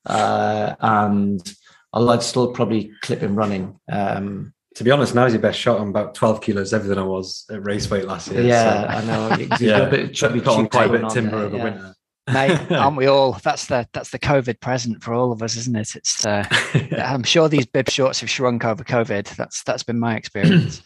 uh, 0.06 0.74
and 0.80 1.54
although 1.92 2.12
I'd 2.12 2.22
still 2.22 2.52
probably 2.52 2.92
clip 3.02 3.20
him 3.20 3.36
running. 3.36 3.78
Um, 3.90 4.54
to 4.76 4.84
be 4.84 4.90
honest, 4.90 5.14
now 5.14 5.24
he's 5.24 5.34
your 5.34 5.42
best 5.42 5.58
shot. 5.58 5.80
I'm 5.80 5.90
about 5.90 6.14
12 6.14 6.40
kilos 6.40 6.70
heavier 6.70 6.88
than 6.88 6.98
I 6.98 7.04
was 7.04 7.44
at 7.50 7.64
race 7.64 7.90
weight 7.90 8.06
last 8.06 8.30
year. 8.30 8.42
Yeah, 8.42 8.82
so. 8.82 8.88
I 8.88 9.04
know. 9.04 9.46
yeah, 9.60 9.78
a 9.80 9.90
bit 9.90 10.14
chubby, 10.14 10.40
put 10.40 10.56
on 10.56 10.68
quite 10.68 10.88
a 10.88 10.92
bit 10.92 11.04
of 11.04 11.12
timber 11.12 11.36
over 11.36 11.56
yeah. 11.56 11.64
winter. 11.64 11.94
Mate, 12.32 12.70
aren't 12.70 12.96
we 12.96 13.06
all? 13.06 13.32
That's 13.42 13.66
the 13.66 13.86
that's 13.92 14.10
the 14.10 14.18
COVID 14.18 14.60
present 14.60 15.02
for 15.02 15.12
all 15.12 15.32
of 15.32 15.42
us, 15.42 15.56
isn't 15.56 15.76
it? 15.76 15.96
It's 15.96 16.24
uh, 16.24 16.46
I'm 16.98 17.24
sure 17.24 17.48
these 17.48 17.66
bib 17.66 17.90
shorts 17.90 18.20
have 18.20 18.30
shrunk 18.30 18.64
over 18.64 18.84
COVID. 18.84 19.34
That's 19.36 19.62
that's 19.64 19.82
been 19.82 19.98
my 19.98 20.16
experience. 20.16 20.82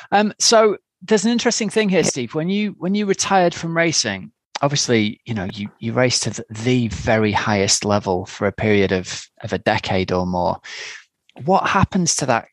um, 0.10 0.32
so 0.38 0.78
there's 1.02 1.24
an 1.24 1.32
interesting 1.32 1.68
thing 1.68 1.90
here, 1.90 2.02
Steve. 2.02 2.34
When 2.34 2.48
you 2.48 2.74
when 2.78 2.94
you 2.94 3.04
retired 3.04 3.54
from 3.54 3.76
racing, 3.76 4.32
obviously, 4.64 5.20
you 5.26 5.34
know, 5.34 5.46
you, 5.52 5.68
you 5.78 5.92
race 5.92 6.18
to 6.20 6.44
the 6.48 6.88
very 6.88 7.32
highest 7.32 7.84
level 7.84 8.24
for 8.24 8.46
a 8.46 8.52
period 8.52 8.92
of, 8.92 9.26
of 9.42 9.52
a 9.52 9.58
decade 9.58 10.10
or 10.10 10.26
more. 10.26 10.58
What 11.44 11.68
happens 11.68 12.16
to 12.16 12.26
that 12.26 12.46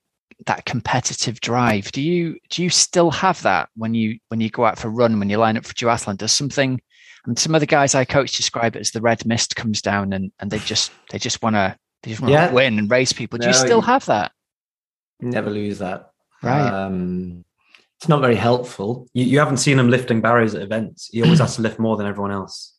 that 0.47 0.65
competitive 0.65 1.39
drive? 1.39 1.91
Do 1.91 2.01
you 2.01 2.37
do 2.49 2.63
you 2.63 2.69
still 2.69 3.11
have 3.11 3.41
that 3.43 3.69
when 3.75 3.93
you 3.93 4.17
when 4.29 4.41
you 4.41 4.49
go 4.49 4.65
out 4.65 4.79
for 4.79 4.87
a 4.87 4.91
run, 4.91 5.19
when 5.19 5.29
you 5.29 5.37
line 5.37 5.55
up 5.55 5.65
for 5.65 5.73
duathlon? 5.73 6.17
Does 6.17 6.31
something 6.31 6.81
and 7.25 7.37
some 7.37 7.53
of 7.53 7.61
the 7.61 7.67
guys 7.67 7.93
I 7.93 8.05
coach 8.05 8.35
describe 8.35 8.75
it 8.75 8.79
as 8.79 8.91
the 8.91 9.01
red 9.01 9.25
mist 9.25 9.55
comes 9.55 9.81
down 9.81 10.13
and, 10.13 10.31
and 10.39 10.49
they 10.49 10.59
just 10.59 10.91
they 11.11 11.19
just 11.19 11.43
wanna 11.43 11.77
they 12.03 12.09
just 12.09 12.21
want 12.21 12.31
to 12.31 12.33
yeah. 12.33 12.51
win 12.51 12.79
and 12.79 12.89
race 12.89 13.13
people. 13.13 13.37
Do 13.37 13.45
no, 13.45 13.49
you 13.49 13.53
still 13.53 13.77
you 13.77 13.85
have 13.85 14.05
that? 14.07 14.31
Never 15.19 15.51
lose 15.51 15.79
that. 15.79 16.09
Right. 16.41 16.67
Um, 16.67 17.45
it's 18.01 18.09
not 18.09 18.19
very 18.19 18.35
helpful. 18.35 19.07
You, 19.13 19.25
you 19.25 19.37
haven't 19.37 19.57
seen 19.57 19.77
him 19.77 19.87
lifting 19.87 20.21
barriers 20.21 20.55
at 20.55 20.63
events. 20.63 21.11
He 21.13 21.21
always 21.21 21.37
has 21.37 21.57
to 21.57 21.61
lift 21.61 21.77
more 21.77 21.97
than 21.97 22.07
everyone 22.07 22.31
else. 22.31 22.73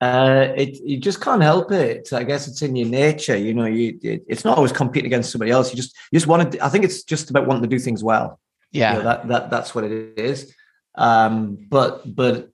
Uh, 0.00 0.52
it 0.56 0.78
you 0.84 1.00
just 1.00 1.20
can't 1.20 1.42
help 1.42 1.72
it. 1.72 2.12
I 2.12 2.22
guess 2.22 2.46
it's 2.46 2.62
in 2.62 2.76
your 2.76 2.88
nature. 2.88 3.36
You 3.36 3.54
know, 3.54 3.64
you 3.64 3.98
it, 4.00 4.22
it's 4.28 4.44
not 4.44 4.56
always 4.56 4.70
competing 4.70 5.08
against 5.08 5.32
somebody 5.32 5.50
else. 5.50 5.72
You 5.72 5.76
just 5.76 5.96
you 6.12 6.16
just 6.16 6.28
want 6.28 6.52
to. 6.52 6.64
I 6.64 6.68
think 6.68 6.84
it's 6.84 7.02
just 7.02 7.28
about 7.28 7.48
wanting 7.48 7.64
to 7.64 7.68
do 7.68 7.80
things 7.80 8.04
well. 8.04 8.38
Yeah, 8.70 8.92
you 8.92 8.98
know, 8.98 9.04
that 9.04 9.26
that 9.26 9.50
that's 9.50 9.74
what 9.74 9.82
it 9.82 10.16
is. 10.16 10.54
Um, 10.94 11.66
but 11.68 12.14
but 12.14 12.50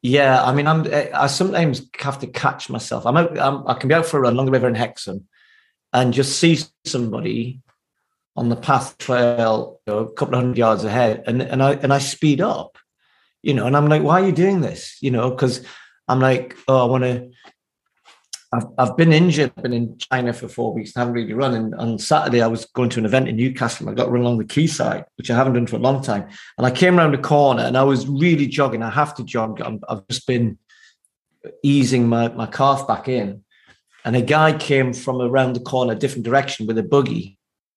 yeah, 0.00 0.42
I 0.42 0.54
mean, 0.54 0.66
I'm 0.66 0.86
I 1.14 1.26
sometimes 1.26 1.86
have 1.98 2.20
to 2.20 2.26
catch 2.26 2.70
myself. 2.70 3.04
I'm, 3.04 3.18
out, 3.18 3.38
I'm 3.38 3.68
I 3.68 3.74
can 3.74 3.90
be 3.90 3.94
out 3.94 4.06
for 4.06 4.16
a 4.16 4.20
run 4.22 4.32
along 4.32 4.46
the 4.46 4.52
river 4.52 4.68
in 4.68 4.74
Hexham, 4.74 5.28
and 5.92 6.14
just 6.14 6.38
see 6.38 6.58
somebody 6.86 7.60
on 8.36 8.48
the 8.48 8.56
path 8.56 8.98
trail, 8.98 9.80
you 9.86 9.92
know, 9.92 9.98
a 10.00 10.12
couple 10.12 10.34
of 10.34 10.40
hundred 10.40 10.58
yards 10.58 10.84
ahead, 10.84 11.22
and 11.26 11.42
and 11.42 11.62
I 11.62 11.74
and 11.74 11.92
I 11.92 11.98
speed 11.98 12.40
up, 12.40 12.78
you 13.42 13.54
know, 13.54 13.66
and 13.66 13.76
I'm 13.76 13.88
like, 13.88 14.02
why 14.02 14.22
are 14.22 14.26
you 14.26 14.32
doing 14.32 14.60
this? 14.60 14.96
You 15.00 15.10
know, 15.10 15.30
because 15.30 15.64
I'm 16.08 16.20
like, 16.20 16.56
oh, 16.68 16.86
I 16.86 16.90
want 16.90 17.04
to. 17.04 17.30
I've, 18.52 18.66
I've 18.78 18.96
been 18.96 19.12
injured. 19.12 19.52
I've 19.56 19.64
been 19.64 19.72
in 19.72 19.98
China 19.98 20.32
for 20.32 20.46
four 20.46 20.72
weeks 20.72 20.94
and 20.94 21.00
haven't 21.00 21.14
really 21.14 21.32
run. 21.32 21.54
And 21.54 21.74
on 21.74 21.98
Saturday, 21.98 22.40
I 22.40 22.46
was 22.46 22.66
going 22.66 22.88
to 22.90 23.00
an 23.00 23.04
event 23.04 23.28
in 23.28 23.34
Newcastle. 23.34 23.88
and 23.88 23.98
I 23.98 24.00
got 24.00 24.12
run 24.12 24.22
along 24.22 24.38
the 24.38 24.44
quayside, 24.44 25.04
which 25.16 25.28
I 25.28 25.34
haven't 25.34 25.54
done 25.54 25.66
for 25.66 25.74
a 25.74 25.80
long 25.80 26.04
time. 26.04 26.28
And 26.56 26.64
I 26.64 26.70
came 26.70 26.96
around 26.96 27.12
the 27.12 27.18
corner 27.18 27.62
and 27.62 27.76
I 27.76 27.82
was 27.82 28.06
really 28.06 28.46
jogging. 28.46 28.84
I 28.84 28.90
have 28.90 29.12
to 29.16 29.24
jog. 29.24 29.60
i 29.60 29.76
have 29.88 30.06
just 30.06 30.28
been 30.28 30.56
easing 31.64 32.08
my, 32.08 32.28
my 32.28 32.46
calf 32.46 32.86
back 32.86 33.08
in. 33.08 33.42
And 34.04 34.14
a 34.14 34.22
guy 34.22 34.56
came 34.56 34.92
from 34.92 35.20
around 35.20 35.54
the 35.54 35.60
corner, 35.60 35.96
different 35.96 36.24
direction 36.24 36.66
with 36.66 36.78
a 36.78 36.82
buggy 36.84 37.33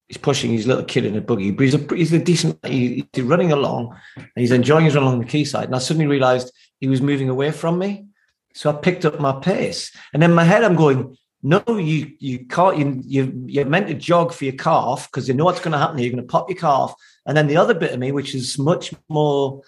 he's 0.07 0.17
pushing 0.17 0.51
his 0.51 0.67
little 0.67 0.83
kid 0.83 1.05
in 1.05 1.15
a 1.15 1.21
buggy, 1.21 1.51
but 1.51 1.63
he's 1.63 1.75
a 1.75 1.95
he's 1.95 2.13
a 2.13 2.19
decent. 2.19 2.65
He, 2.65 3.07
he's 3.13 3.23
running 3.23 3.51
along, 3.51 3.95
and 4.15 4.29
he's 4.35 4.51
enjoying 4.51 4.85
his 4.85 4.95
run 4.95 5.03
along 5.03 5.19
the 5.19 5.25
quayside. 5.25 5.65
And 5.65 5.75
I 5.75 5.79
suddenly 5.79 6.07
realised 6.07 6.51
he 6.79 6.87
was 6.87 7.01
moving 7.01 7.29
away 7.29 7.51
from 7.51 7.77
me, 7.77 8.07
so 8.53 8.69
I 8.69 8.73
picked 8.73 9.05
up 9.05 9.19
my 9.19 9.33
pace. 9.33 9.95
And 10.13 10.23
in 10.23 10.33
my 10.33 10.43
head, 10.43 10.63
I'm 10.63 10.75
going, 10.75 11.17
"No, 11.43 11.63
you 11.67 12.11
you 12.19 12.45
can't. 12.45 12.77
You 12.77 13.01
you 13.05 13.43
you're 13.47 13.65
meant 13.65 13.87
to 13.87 13.93
jog 13.93 14.33
for 14.33 14.45
your 14.45 14.55
calf 14.55 15.07
because 15.11 15.27
you 15.27 15.33
know 15.33 15.45
what's 15.45 15.59
going 15.59 15.73
to 15.73 15.77
happen. 15.77 15.97
You're 15.99 16.11
going 16.11 16.23
to 16.23 16.31
pop 16.31 16.49
your 16.49 16.57
calf." 16.57 16.93
And 17.25 17.35
then 17.35 17.47
the 17.47 17.57
other 17.57 17.73
bit 17.73 17.91
of 17.91 17.99
me, 17.99 18.11
which 18.11 18.33
is 18.33 18.57
much 18.57 18.93
more 19.09 19.61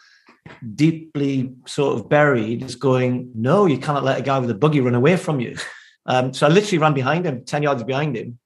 deeply 0.75 1.53
sort 1.67 1.99
of 1.99 2.09
buried, 2.09 2.63
is 2.63 2.75
going, 2.75 3.31
"No, 3.35 3.65
you 3.65 3.77
cannot 3.77 4.05
let 4.05 4.19
a 4.19 4.23
guy 4.23 4.39
with 4.39 4.51
a 4.51 4.55
buggy 4.55 4.79
run 4.79 4.95
away 4.95 5.17
from 5.17 5.39
you." 5.39 5.57
Um, 6.05 6.33
so 6.33 6.47
I 6.47 6.49
literally 6.49 6.79
ran 6.79 6.95
behind 6.95 7.27
him, 7.27 7.45
ten 7.45 7.61
yards 7.61 7.83
behind 7.83 8.15
him, 8.15 8.39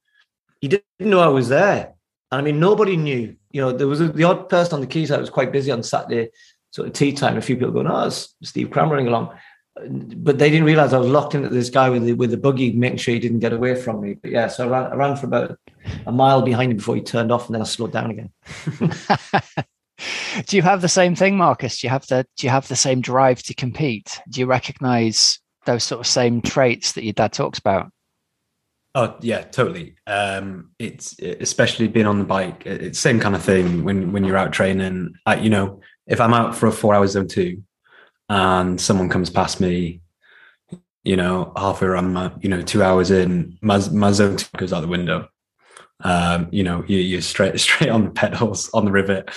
he 0.63 0.69
didn't 0.69 0.85
know 0.97 1.19
I 1.19 1.27
was 1.27 1.49
there. 1.49 1.93
And 2.31 2.39
I 2.39 2.41
mean, 2.41 2.57
nobody 2.57 2.95
knew. 2.95 3.35
You 3.51 3.61
know, 3.61 3.73
there 3.73 3.85
was 3.85 3.99
a, 3.99 4.07
the 4.07 4.23
odd 4.23 4.47
person 4.47 4.75
on 4.75 4.79
the 4.79 4.87
quayside 4.87 5.19
was 5.19 5.29
quite 5.29 5.51
busy 5.51 5.71
on 5.71 5.83
Saturday, 5.83 6.29
sort 6.71 6.87
of 6.87 6.93
tea 6.93 7.11
time. 7.11 7.35
A 7.35 7.41
few 7.41 7.57
people 7.57 7.73
going, 7.73 7.87
"Oh, 7.87 8.07
it's 8.07 8.33
Steve 8.43 8.71
Cram 8.71 8.89
running 8.89 9.07
along," 9.07 9.37
but 9.89 10.39
they 10.39 10.49
didn't 10.49 10.65
realize 10.65 10.93
I 10.93 10.99
was 10.99 11.09
locked 11.09 11.35
into 11.35 11.49
this 11.49 11.69
guy 11.69 11.89
with 11.89 12.05
the, 12.05 12.13
with 12.13 12.31
the 12.31 12.37
buggy, 12.37 12.71
making 12.71 12.99
sure 12.99 13.13
he 13.13 13.19
didn't 13.19 13.39
get 13.39 13.51
away 13.51 13.75
from 13.75 13.99
me. 13.99 14.13
But 14.13 14.31
yeah, 14.31 14.47
so 14.47 14.65
I 14.65 14.69
ran, 14.69 14.91
I 14.93 14.95
ran 14.95 15.17
for 15.17 15.25
about 15.25 15.59
a 16.05 16.13
mile 16.13 16.41
behind 16.41 16.71
him 16.71 16.77
before 16.77 16.95
he 16.95 17.01
turned 17.01 17.33
off, 17.33 17.47
and 17.47 17.55
then 17.55 17.61
I 17.61 17.65
slowed 17.65 17.91
down 17.91 18.11
again. 18.11 18.29
do 20.45 20.55
you 20.55 20.61
have 20.61 20.79
the 20.79 20.87
same 20.87 21.13
thing, 21.13 21.35
Marcus? 21.35 21.81
Do 21.81 21.87
you 21.87 21.91
have 21.91 22.07
the 22.07 22.25
do 22.37 22.47
you 22.47 22.51
have 22.51 22.69
the 22.69 22.77
same 22.77 23.01
drive 23.01 23.43
to 23.43 23.53
compete? 23.53 24.21
Do 24.29 24.39
you 24.39 24.45
recognize 24.45 25.39
those 25.65 25.83
sort 25.83 25.99
of 25.99 26.07
same 26.07 26.41
traits 26.41 26.93
that 26.93 27.03
your 27.03 27.11
dad 27.11 27.33
talks 27.33 27.59
about? 27.59 27.91
Oh 28.95 29.15
yeah, 29.21 29.41
totally. 29.41 29.95
Um, 30.05 30.71
it's 30.77 31.19
especially 31.19 31.87
being 31.87 32.05
on 32.05 32.19
the 32.19 32.25
bike. 32.25 32.63
It's 32.65 32.99
same 32.99 33.19
kind 33.19 33.35
of 33.35 33.43
thing 33.43 33.83
when 33.83 34.11
when 34.11 34.23
you're 34.23 34.37
out 34.37 34.53
training. 34.53 35.15
I, 35.25 35.35
you 35.37 35.49
know, 35.49 35.81
if 36.05 36.21
I'm 36.21 36.33
out 36.33 36.55
for 36.55 36.67
a 36.67 36.71
four 36.71 36.93
hour 36.93 37.07
zone 37.07 37.27
two, 37.27 37.63
and 38.29 38.79
someone 38.79 39.09
comes 39.09 39.29
past 39.31 39.59
me, 39.59 40.01
you 41.03 41.15
know, 41.15 41.53
halfway 41.57 41.87
around 41.87 42.13
my, 42.13 42.31
you 42.41 42.49
know, 42.49 42.61
two 42.61 42.83
hours 42.83 43.09
in, 43.09 43.57
my 43.61 43.79
my 43.89 44.11
zone 44.11 44.37
two 44.37 44.47
goes 44.57 44.71
out 44.71 44.81
the 44.81 44.87
window. 44.87 45.27
Um, 46.01 46.49
you 46.51 46.63
know, 46.63 46.83
you, 46.87 46.97
you're 46.99 47.21
straight 47.21 47.59
straight 47.59 47.89
on 47.89 48.05
the 48.05 48.11
pedals 48.11 48.69
on 48.73 48.85
the 48.85 48.91
rivet. 48.91 49.29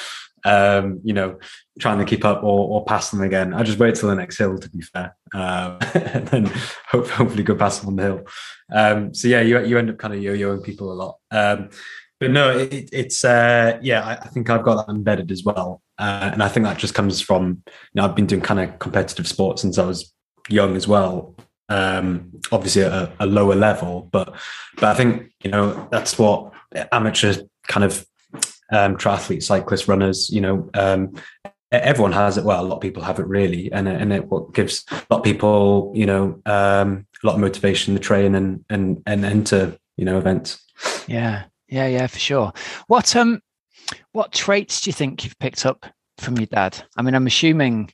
Um, 0.47 1.01
you 1.03 1.13
know, 1.13 1.39
trying 1.81 1.99
to 1.99 2.05
keep 2.05 2.25
up 2.25 2.45
or, 2.45 2.69
or 2.69 2.85
pass 2.85 3.11
them 3.11 3.21
again. 3.21 3.53
I 3.53 3.65
just 3.65 3.81
wait 3.81 3.97
till 3.97 4.09
the 4.09 4.15
next 4.15 4.39
hill, 4.39 4.57
to 4.57 4.71
be 4.71 4.81
fair, 4.81 5.17
um, 5.35 5.79
and 5.95 6.29
then 6.29 6.53
hope, 6.89 7.09
hopefully 7.09 7.43
go 7.43 7.57
past 7.57 7.81
them 7.81 7.89
on 7.89 7.97
the 7.97 8.03
hill. 8.03 8.27
Um, 8.73 9.13
so 9.13 9.27
yeah, 9.27 9.41
you 9.41 9.59
you 9.65 9.77
end 9.77 9.91
up 9.91 9.99
kind 9.99 10.15
of 10.15 10.23
yo-yoing 10.23 10.63
people 10.63 10.93
a 10.93 10.95
lot. 10.95 11.17
Um, 11.33 11.71
but 12.21 12.31
no, 12.31 12.57
it, 12.57 12.89
it's 12.93 13.25
uh, 13.25 13.79
yeah, 13.83 14.05
I, 14.05 14.13
I, 14.13 14.29
think 14.29 14.49
I've 14.49 14.63
got 14.63 14.87
that 14.87 14.93
embedded 14.93 15.33
as 15.33 15.43
well, 15.45 15.83
uh, 15.99 16.31
and 16.33 16.43
I 16.43 16.49
think 16.49 16.65
that 16.65 16.79
just 16.79 16.95
comes 16.95 17.21
from 17.21 17.63
you 17.67 17.73
know 17.95 18.05
I've 18.05 18.15
been 18.15 18.27
doing 18.27 18.41
kind 18.41 18.61
of 18.61 18.79
competitive 18.79 19.27
sports 19.27 19.63
since 19.63 19.79
I 19.79 19.85
was 19.85 20.13
young 20.49 20.77
as 20.77 20.87
well. 20.87 21.35
Um, 21.69 22.31
obviously 22.53 22.85
at 22.85 22.93
a, 22.93 23.13
a 23.19 23.27
lower 23.27 23.57
level, 23.57 24.09
but 24.13 24.37
but 24.77 24.85
I 24.85 24.95
think 24.95 25.33
you 25.43 25.51
know 25.51 25.89
that's 25.91 26.19
what 26.19 26.53
amateur 26.93 27.35
kind 27.67 27.85
of 27.85 28.07
um, 28.71 28.97
triathletes, 28.97 29.45
cyclists, 29.45 29.89
runners, 29.89 30.31
you 30.31 30.41
know, 30.41 30.69
um, 30.75 31.15
everyone 31.73 32.13
has 32.13 32.39
it. 32.39 32.45
Well, 32.45 32.63
a 32.63 32.67
lot 32.67 32.77
of 32.77 32.83
people 32.83 33.03
have 33.03 33.19
it 33.19 33.27
really, 33.27 33.71
and 33.73 33.89
and 33.89 34.13
it 34.13 34.27
what 34.27 34.55
gives 34.55 34.85
a 34.91 34.95
lot 35.11 35.19
of 35.19 35.25
people, 35.25 35.93
you 35.95 36.07
know, 36.07 36.41
um, 36.47 37.07
a 37.23 37.27
lot 37.27 37.35
of 37.35 37.41
motivation 37.41 37.95
to 37.95 38.01
train 38.01 38.35
and 38.35 38.65
and 38.71 39.03
and 39.07 39.25
enter, 39.25 39.77
you 39.97 40.05
know, 40.05 40.19
events. 40.19 40.63
Yeah, 41.07 41.45
yeah, 41.69 41.87
yeah, 41.87 42.07
for 42.07 42.19
sure. 42.19 42.53
What 42.87 43.15
um, 43.17 43.41
what 44.13 44.33
traits 44.33 44.81
do 44.81 44.91
you 44.91 44.95
think 44.95 45.25
you've 45.25 45.39
picked 45.39 45.67
up 45.67 45.87
from 46.19 46.37
your 46.37 46.47
dad? 46.47 46.83
I 46.97 47.03
mean, 47.03 47.15
I'm 47.15 47.27
assuming 47.27 47.93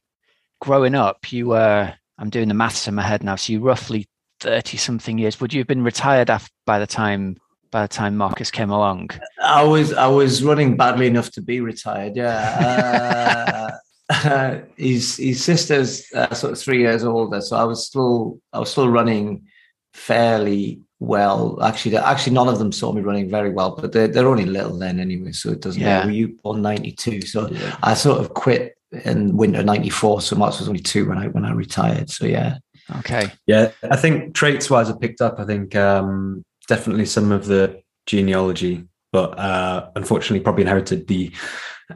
growing 0.60 0.94
up, 0.94 1.32
you 1.32 1.48
were. 1.48 1.94
I'm 2.18 2.30
doing 2.30 2.48
the 2.48 2.54
maths 2.54 2.86
in 2.86 2.94
my 2.94 3.02
head 3.02 3.24
now. 3.24 3.36
So 3.36 3.52
you 3.52 3.60
roughly 3.60 4.06
thirty 4.38 4.76
something 4.76 5.18
years. 5.18 5.40
Would 5.40 5.52
you 5.52 5.60
have 5.60 5.66
been 5.66 5.82
retired 5.82 6.30
after, 6.30 6.52
by 6.66 6.78
the 6.78 6.86
time 6.86 7.38
by 7.72 7.82
the 7.82 7.88
time 7.88 8.16
Marcus 8.16 8.50
came 8.50 8.70
along? 8.70 9.10
I 9.42 9.64
was 9.64 9.92
I 9.92 10.06
was 10.06 10.44
running 10.44 10.76
badly 10.76 11.08
enough 11.08 11.32
to 11.32 11.42
be 11.42 11.60
retired. 11.60 12.14
Yeah, 12.14 13.70
uh, 14.10 14.60
his 14.76 15.16
his 15.16 15.42
sister's 15.42 16.06
uh, 16.14 16.32
sort 16.32 16.52
of 16.52 16.60
three 16.60 16.80
years 16.80 17.02
older, 17.02 17.40
so 17.40 17.56
I 17.56 17.64
was 17.64 17.84
still 17.84 18.38
I 18.52 18.60
was 18.60 18.70
still 18.70 18.88
running 18.88 19.46
fairly 19.94 20.82
well. 21.00 21.60
Actually, 21.62 21.96
actually 21.96 22.34
none 22.34 22.48
of 22.48 22.58
them 22.58 22.70
saw 22.70 22.92
me 22.92 23.00
running 23.00 23.28
very 23.28 23.50
well, 23.50 23.74
but 23.74 23.90
they're 23.90 24.08
they're 24.08 24.28
only 24.28 24.46
little 24.46 24.78
then 24.78 25.00
anyway, 25.00 25.32
so 25.32 25.50
it 25.50 25.60
doesn't. 25.60 25.80
Yeah. 25.80 25.98
Matter. 25.98 26.06
Were 26.06 26.14
you 26.14 26.28
born 26.44 26.62
ninety 26.62 26.92
two? 26.92 27.22
So 27.22 27.48
yeah. 27.48 27.76
I 27.82 27.94
sort 27.94 28.20
of 28.20 28.34
quit 28.34 28.76
in 29.04 29.36
winter 29.36 29.64
ninety 29.64 29.90
four. 29.90 30.20
So 30.20 30.36
Marcus 30.36 30.60
was 30.60 30.68
only 30.68 30.82
two 30.82 31.08
when 31.08 31.18
I 31.18 31.28
when 31.28 31.44
I 31.44 31.52
retired. 31.52 32.10
So 32.10 32.26
yeah. 32.26 32.58
Okay. 32.98 33.30
Yeah, 33.46 33.70
I 33.82 33.96
think 33.96 34.34
traits 34.34 34.68
wise, 34.68 34.90
I 34.90 34.96
picked 34.98 35.20
up. 35.20 35.38
I 35.38 35.44
think 35.44 35.74
um, 35.76 36.44
definitely 36.68 37.06
some 37.06 37.32
of 37.32 37.46
the 37.46 37.82
genealogy, 38.06 38.84
but 39.12 39.38
uh, 39.38 39.90
unfortunately, 39.96 40.40
probably 40.40 40.62
inherited 40.62 41.06
the 41.06 41.32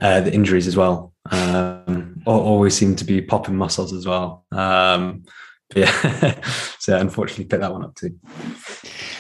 uh, 0.01 0.21
the 0.21 0.33
injuries 0.33 0.67
as 0.67 0.77
well. 0.77 1.13
Um, 1.31 2.23
always 2.27 2.77
seem 2.77 2.97
to 2.97 3.05
be 3.05 3.21
popping 3.23 3.57
muscles 3.57 3.93
as 3.93 4.07
well. 4.07 4.45
Um, 4.53 5.25
yeah, 5.75 6.41
so 6.79 6.97
unfortunately, 6.97 7.47
picked 7.47 7.61
that 7.61 7.73
one 7.73 7.85
up 7.85 7.95
too. 7.95 8.17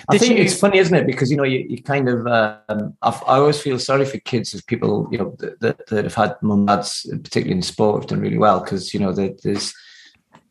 I 0.09 0.18
think 0.18 0.38
you... 0.38 0.44
it's 0.44 0.59
funny, 0.59 0.78
isn't 0.78 0.94
it? 0.94 1.06
Because 1.06 1.30
you 1.30 1.37
know, 1.37 1.42
you, 1.42 1.66
you 1.68 1.82
kind 1.82 2.09
of, 2.09 2.26
um, 2.68 2.94
i 3.02 3.20
always 3.26 3.61
feel 3.61 3.78
sorry 3.80 4.04
for 4.04 4.18
kids 4.18 4.54
as 4.54 4.62
people, 4.62 5.09
you 5.11 5.18
know, 5.18 5.37
that, 5.38 5.87
that 5.88 6.04
have 6.04 6.14
had 6.14 6.37
mum 6.42 6.66
dads, 6.66 7.04
particularly 7.11 7.56
in 7.56 7.62
sport, 7.62 8.02
have 8.02 8.09
done 8.09 8.20
really 8.20 8.38
well 8.38 8.61
because 8.61 8.94
you 8.94 9.00
know 9.00 9.12
there's 9.12 9.74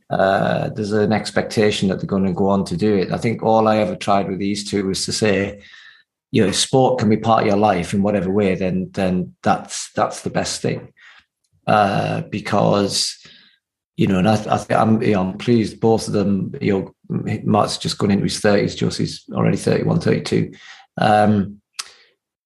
uh, 0.10 0.70
there's 0.70 0.92
an 0.92 1.12
expectation 1.12 1.90
that 1.90 2.00
they're 2.00 2.08
going 2.08 2.26
to 2.26 2.34
go 2.34 2.48
on 2.48 2.64
to 2.66 2.78
do 2.78 2.96
it. 2.96 3.12
I 3.12 3.18
think 3.18 3.42
all 3.42 3.68
I 3.68 3.78
ever 3.78 3.96
tried 3.96 4.30
with 4.30 4.40
these 4.40 4.70
two 4.70 4.86
was 4.86 5.04
to 5.06 5.12
say, 5.12 5.64
you 6.32 6.46
know, 6.46 6.52
sport 6.52 7.00
can 7.00 7.10
be 7.10 7.18
part 7.18 7.42
of 7.42 7.48
your 7.48 7.58
life 7.58 7.94
in 7.94 8.04
whatever 8.04 8.30
way, 8.30 8.56
then 8.56 8.90
then 8.92 9.36
that's 9.42 9.92
that's 9.94 10.22
the 10.22 10.30
best 10.30 10.62
thing. 10.62 10.94
Uh, 11.66 12.22
because 12.30 13.18
you 13.98 14.08
know, 14.08 14.20
and 14.20 14.28
I, 14.28 14.36
I 14.46 14.66
I'm 14.76 15.02
you 15.02 15.14
know, 15.14 15.22
I'm 15.22 15.38
pleased 15.38 15.80
both 15.80 16.08
of 16.08 16.14
them. 16.14 16.54
You 16.62 16.94
know, 17.10 17.40
Mark's 17.44 17.78
just 17.78 17.98
gone 17.98 18.12
into 18.12 18.26
his 18.26 18.40
thirties. 18.40 18.76
Josie's 18.76 19.24
already 19.32 19.58
31, 19.58 20.02
32. 20.02 20.52
Um, 20.98 21.62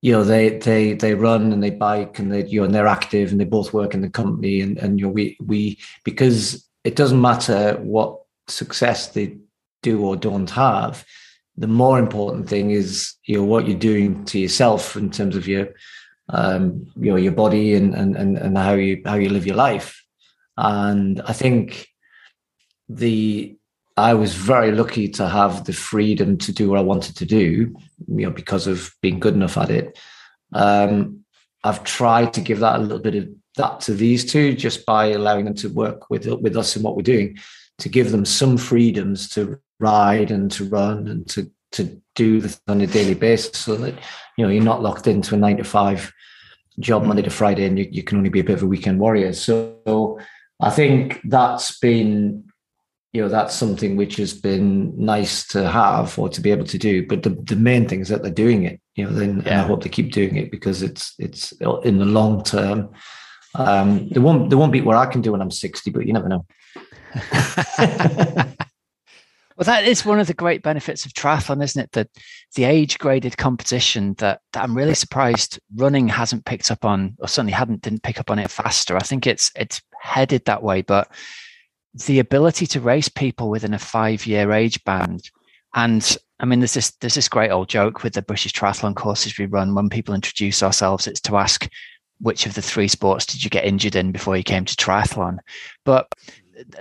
you 0.01 0.13
know, 0.13 0.23
they 0.23 0.59
they 0.59 0.93
they 0.93 1.13
run 1.13 1.51
and 1.51 1.61
they 1.61 1.71
bike 1.71 2.19
and 2.19 2.31
they 2.31 2.45
you 2.45 2.59
know 2.59 2.65
and 2.65 2.75
they're 2.75 2.87
active 2.87 3.31
and 3.31 3.39
they 3.39 3.45
both 3.45 3.73
work 3.73 3.93
in 3.93 4.01
the 4.01 4.09
company 4.09 4.61
and 4.61 4.77
and 4.77 4.99
you 4.99 5.07
know 5.07 5.11
we 5.11 5.35
we 5.41 5.79
because 6.05 6.68
it 6.83 6.95
doesn't 6.95 7.21
matter 7.21 7.77
what 7.81 8.19
success 8.47 9.09
they 9.09 9.37
do 9.83 10.03
or 10.03 10.15
don't 10.15 10.49
have. 10.51 11.05
The 11.57 11.67
more 11.67 11.99
important 11.99 12.47
thing 12.47 12.71
is 12.71 13.13
you 13.25 13.37
know 13.37 13.43
what 13.43 13.67
you're 13.67 13.77
doing 13.77 14.25
to 14.25 14.39
yourself 14.39 14.95
in 14.95 15.09
terms 15.09 15.35
of 15.35 15.47
your 15.47 15.69
um, 16.29 16.87
you 16.95 17.11
know 17.11 17.17
your 17.17 17.31
body 17.31 17.73
and, 17.73 17.93
and 17.93 18.15
and 18.15 18.37
and 18.37 18.57
how 18.57 18.73
you 18.73 19.01
how 19.05 19.15
you 19.15 19.29
live 19.29 19.45
your 19.45 19.55
life. 19.55 20.03
And 20.57 21.21
I 21.21 21.33
think 21.33 21.87
the 22.87 23.57
I 23.97 24.13
was 24.13 24.33
very 24.33 24.71
lucky 24.71 25.09
to 25.09 25.27
have 25.27 25.65
the 25.65 25.73
freedom 25.73 26.37
to 26.39 26.53
do 26.53 26.69
what 26.69 26.79
I 26.79 26.83
wanted 26.83 27.17
to 27.17 27.25
do, 27.25 27.75
you 28.07 28.25
know, 28.25 28.31
because 28.31 28.65
of 28.65 28.93
being 29.01 29.19
good 29.19 29.33
enough 29.33 29.57
at 29.57 29.69
it. 29.69 29.99
Um, 30.53 31.25
I've 31.65 31.83
tried 31.83 32.33
to 32.33 32.41
give 32.41 32.59
that 32.59 32.77
a 32.77 32.81
little 32.81 32.99
bit 32.99 33.15
of 33.15 33.27
that 33.59 33.81
to 33.81 33.93
these 33.93 34.25
two 34.25 34.53
just 34.53 34.85
by 34.85 35.07
allowing 35.07 35.45
them 35.45 35.53
to 35.55 35.69
work 35.69 36.09
with 36.09 36.25
with 36.25 36.57
us 36.57 36.75
in 36.75 36.81
what 36.81 36.95
we're 36.95 37.03
doing, 37.03 37.37
to 37.77 37.89
give 37.89 38.11
them 38.11 38.25
some 38.25 38.57
freedoms 38.57 39.29
to 39.29 39.59
ride 39.79 40.31
and 40.31 40.51
to 40.51 40.65
run 40.65 41.07
and 41.07 41.27
to 41.29 41.49
to 41.73 42.01
do 42.15 42.41
this 42.41 42.59
on 42.67 42.81
a 42.81 42.87
daily 42.87 43.13
basis, 43.13 43.57
so 43.57 43.75
that 43.75 43.93
you 44.37 44.43
know 44.43 44.49
you're 44.49 44.63
not 44.63 44.81
locked 44.81 45.07
into 45.07 45.35
a 45.35 45.37
nine 45.37 45.57
to 45.57 45.63
five 45.63 46.11
job 46.79 47.03
Monday 47.03 47.21
to 47.21 47.29
Friday, 47.29 47.65
and 47.65 47.77
you, 47.77 47.87
you 47.91 48.03
can 48.03 48.17
only 48.17 48.29
be 48.29 48.39
a 48.39 48.43
bit 48.43 48.55
of 48.55 48.63
a 48.63 48.67
weekend 48.67 48.99
warrior. 48.99 49.33
So 49.33 50.19
I 50.59 50.69
think 50.69 51.19
that's 51.25 51.77
been 51.79 52.49
you 53.13 53.21
know 53.21 53.29
that's 53.29 53.55
something 53.55 53.95
which 53.95 54.15
has 54.17 54.33
been 54.33 54.93
nice 54.95 55.47
to 55.47 55.67
have 55.67 56.17
or 56.19 56.29
to 56.29 56.41
be 56.41 56.51
able 56.51 56.65
to 56.65 56.77
do 56.77 57.05
but 57.07 57.23
the, 57.23 57.31
the 57.31 57.55
main 57.55 57.87
thing 57.87 58.01
is 58.01 58.09
that 58.09 58.21
they're 58.21 58.31
doing 58.31 58.65
it 58.65 58.79
you 58.93 59.03
know 59.03 59.11
then 59.11 59.41
yeah. 59.45 59.63
i 59.63 59.65
hope 59.65 59.81
they 59.81 59.89
keep 59.89 60.11
doing 60.11 60.35
it 60.35 60.51
because 60.51 60.83
it's 60.83 61.15
it's 61.17 61.51
in 61.83 61.97
the 61.97 62.05
long 62.05 62.43
term 62.43 62.87
um 63.55 64.07
they 64.09 64.19
won't 64.19 64.49
they 64.49 64.55
won't 64.55 64.71
beat 64.71 64.85
what 64.85 64.97
i 64.97 65.05
can 65.05 65.21
do 65.21 65.31
when 65.31 65.41
i'm 65.41 65.51
60 65.51 65.91
but 65.91 66.05
you 66.05 66.13
never 66.13 66.29
know 66.29 66.45
well 67.77 69.65
that 69.65 69.83
is 69.85 70.05
one 70.05 70.19
of 70.19 70.27
the 70.27 70.33
great 70.33 70.61
benefits 70.61 71.05
of 71.05 71.13
triathlon 71.13 71.63
isn't 71.63 71.83
it 71.83 71.91
that 71.93 72.09
the 72.55 72.63
age 72.63 72.99
graded 72.99 73.37
competition 73.37 74.13
that, 74.15 74.41
that 74.53 74.63
i'm 74.63 74.77
really 74.77 74.93
surprised 74.93 75.59
running 75.75 76.07
hasn't 76.07 76.45
picked 76.45 76.69
up 76.69 76.85
on 76.85 77.15
or 77.19 77.27
certainly 77.27 77.53
hadn't 77.53 77.81
didn't 77.81 78.03
pick 78.03 78.19
up 78.19 78.29
on 78.29 78.39
it 78.39 78.51
faster 78.51 78.95
i 78.95 79.01
think 79.01 79.25
it's 79.25 79.51
it's 79.55 79.81
headed 80.01 80.45
that 80.45 80.61
way 80.61 80.81
but 80.81 81.11
the 81.93 82.19
ability 82.19 82.65
to 82.67 82.81
race 82.81 83.09
people 83.09 83.49
within 83.49 83.73
a 83.73 83.79
five 83.79 84.25
year 84.25 84.51
age 84.51 84.83
band. 84.83 85.29
And 85.75 86.17
I 86.39 86.45
mean, 86.45 86.59
there's 86.59 86.73
this 86.73 86.91
there's 87.01 87.15
this 87.15 87.29
great 87.29 87.51
old 87.51 87.69
joke 87.69 88.03
with 88.03 88.13
the 88.13 88.21
British 88.21 88.53
triathlon 88.53 88.95
courses 88.95 89.37
we 89.37 89.45
run. 89.45 89.75
When 89.75 89.89
people 89.89 90.15
introduce 90.15 90.63
ourselves, 90.63 91.07
it's 91.07 91.21
to 91.21 91.37
ask 91.37 91.67
which 92.19 92.45
of 92.45 92.53
the 92.53 92.61
three 92.61 92.87
sports 92.87 93.25
did 93.25 93.43
you 93.43 93.49
get 93.49 93.65
injured 93.65 93.95
in 93.95 94.11
before 94.11 94.35
you 94.37 94.43
came 94.43 94.65
to 94.65 94.75
triathlon. 94.75 95.39
But 95.85 96.07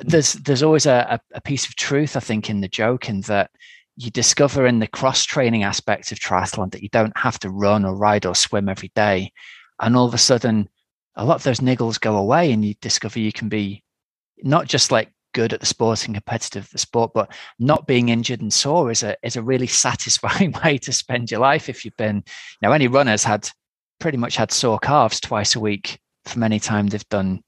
there's 0.01 0.35
there's 0.35 0.63
always 0.63 0.87
a, 0.87 1.21
a 1.33 1.41
piece 1.41 1.67
of 1.67 1.77
truth, 1.77 2.17
I 2.17 2.21
think, 2.21 2.51
in 2.51 2.61
the 2.61 2.69
joke, 2.69 3.09
in 3.09 3.21
that 3.23 3.51
you 3.97 4.11
discover 4.11 4.67
in 4.67 4.79
the 4.79 4.87
cross 4.87 5.25
training 5.25 5.63
aspect 5.63 6.13
of 6.13 6.19
triathlon 6.19 6.73
that 6.73 6.83
you 6.83 6.89
don't 6.91 7.17
have 7.17 7.39
to 7.41 7.51
run 7.51 7.85
or 7.85 7.97
ride 7.97 8.27
or 8.27 8.35
swim 8.35 8.69
every 8.69 8.91
day, 8.95 9.33
and 9.81 9.97
all 9.97 10.07
of 10.07 10.15
a 10.15 10.19
sudden, 10.19 10.69
a 11.17 11.25
lot 11.25 11.37
of 11.37 11.43
those 11.45 11.61
niggles 11.61 12.01
go 12.01 12.17
away, 12.17 12.53
and 12.53 12.65
you 12.65 12.75
discover 12.81 13.19
you 13.19 13.33
can 13.33 13.49
be 13.49 13.83
not 14.43 14.67
just 14.67 14.91
like 14.91 15.13
good 15.35 15.53
at 15.53 15.61
the 15.61 15.67
sport 15.67 16.07
and 16.07 16.15
competitive 16.15 16.65
at 16.65 16.71
the 16.71 16.79
sport, 16.79 17.13
but 17.15 17.31
not 17.59 17.87
being 17.87 18.09
injured 18.09 18.41
and 18.41 18.53
sore 18.53 18.91
is 18.91 19.03
a 19.03 19.17
is 19.23 19.37
a 19.37 19.43
really 19.43 19.67
satisfying 19.85 20.53
way 20.65 20.79
to 20.79 20.93
spend 20.93 21.31
your 21.31 21.41
life. 21.41 21.69
If 21.69 21.85
you've 21.85 21.97
been, 21.97 22.17
you 22.17 22.23
know, 22.63 22.73
any 22.73 22.89
runners 22.89 23.23
had 23.23 23.49
pretty 23.99 24.19
much 24.19 24.37
had 24.37 24.53
sore 24.53 24.79
calves 24.79 25.21
twice 25.21 25.57
a 25.57 25.61
week 25.61 25.99
from 26.25 26.43
any 26.43 26.61
time 26.61 26.87
they've 26.87 27.09
done 27.09 27.43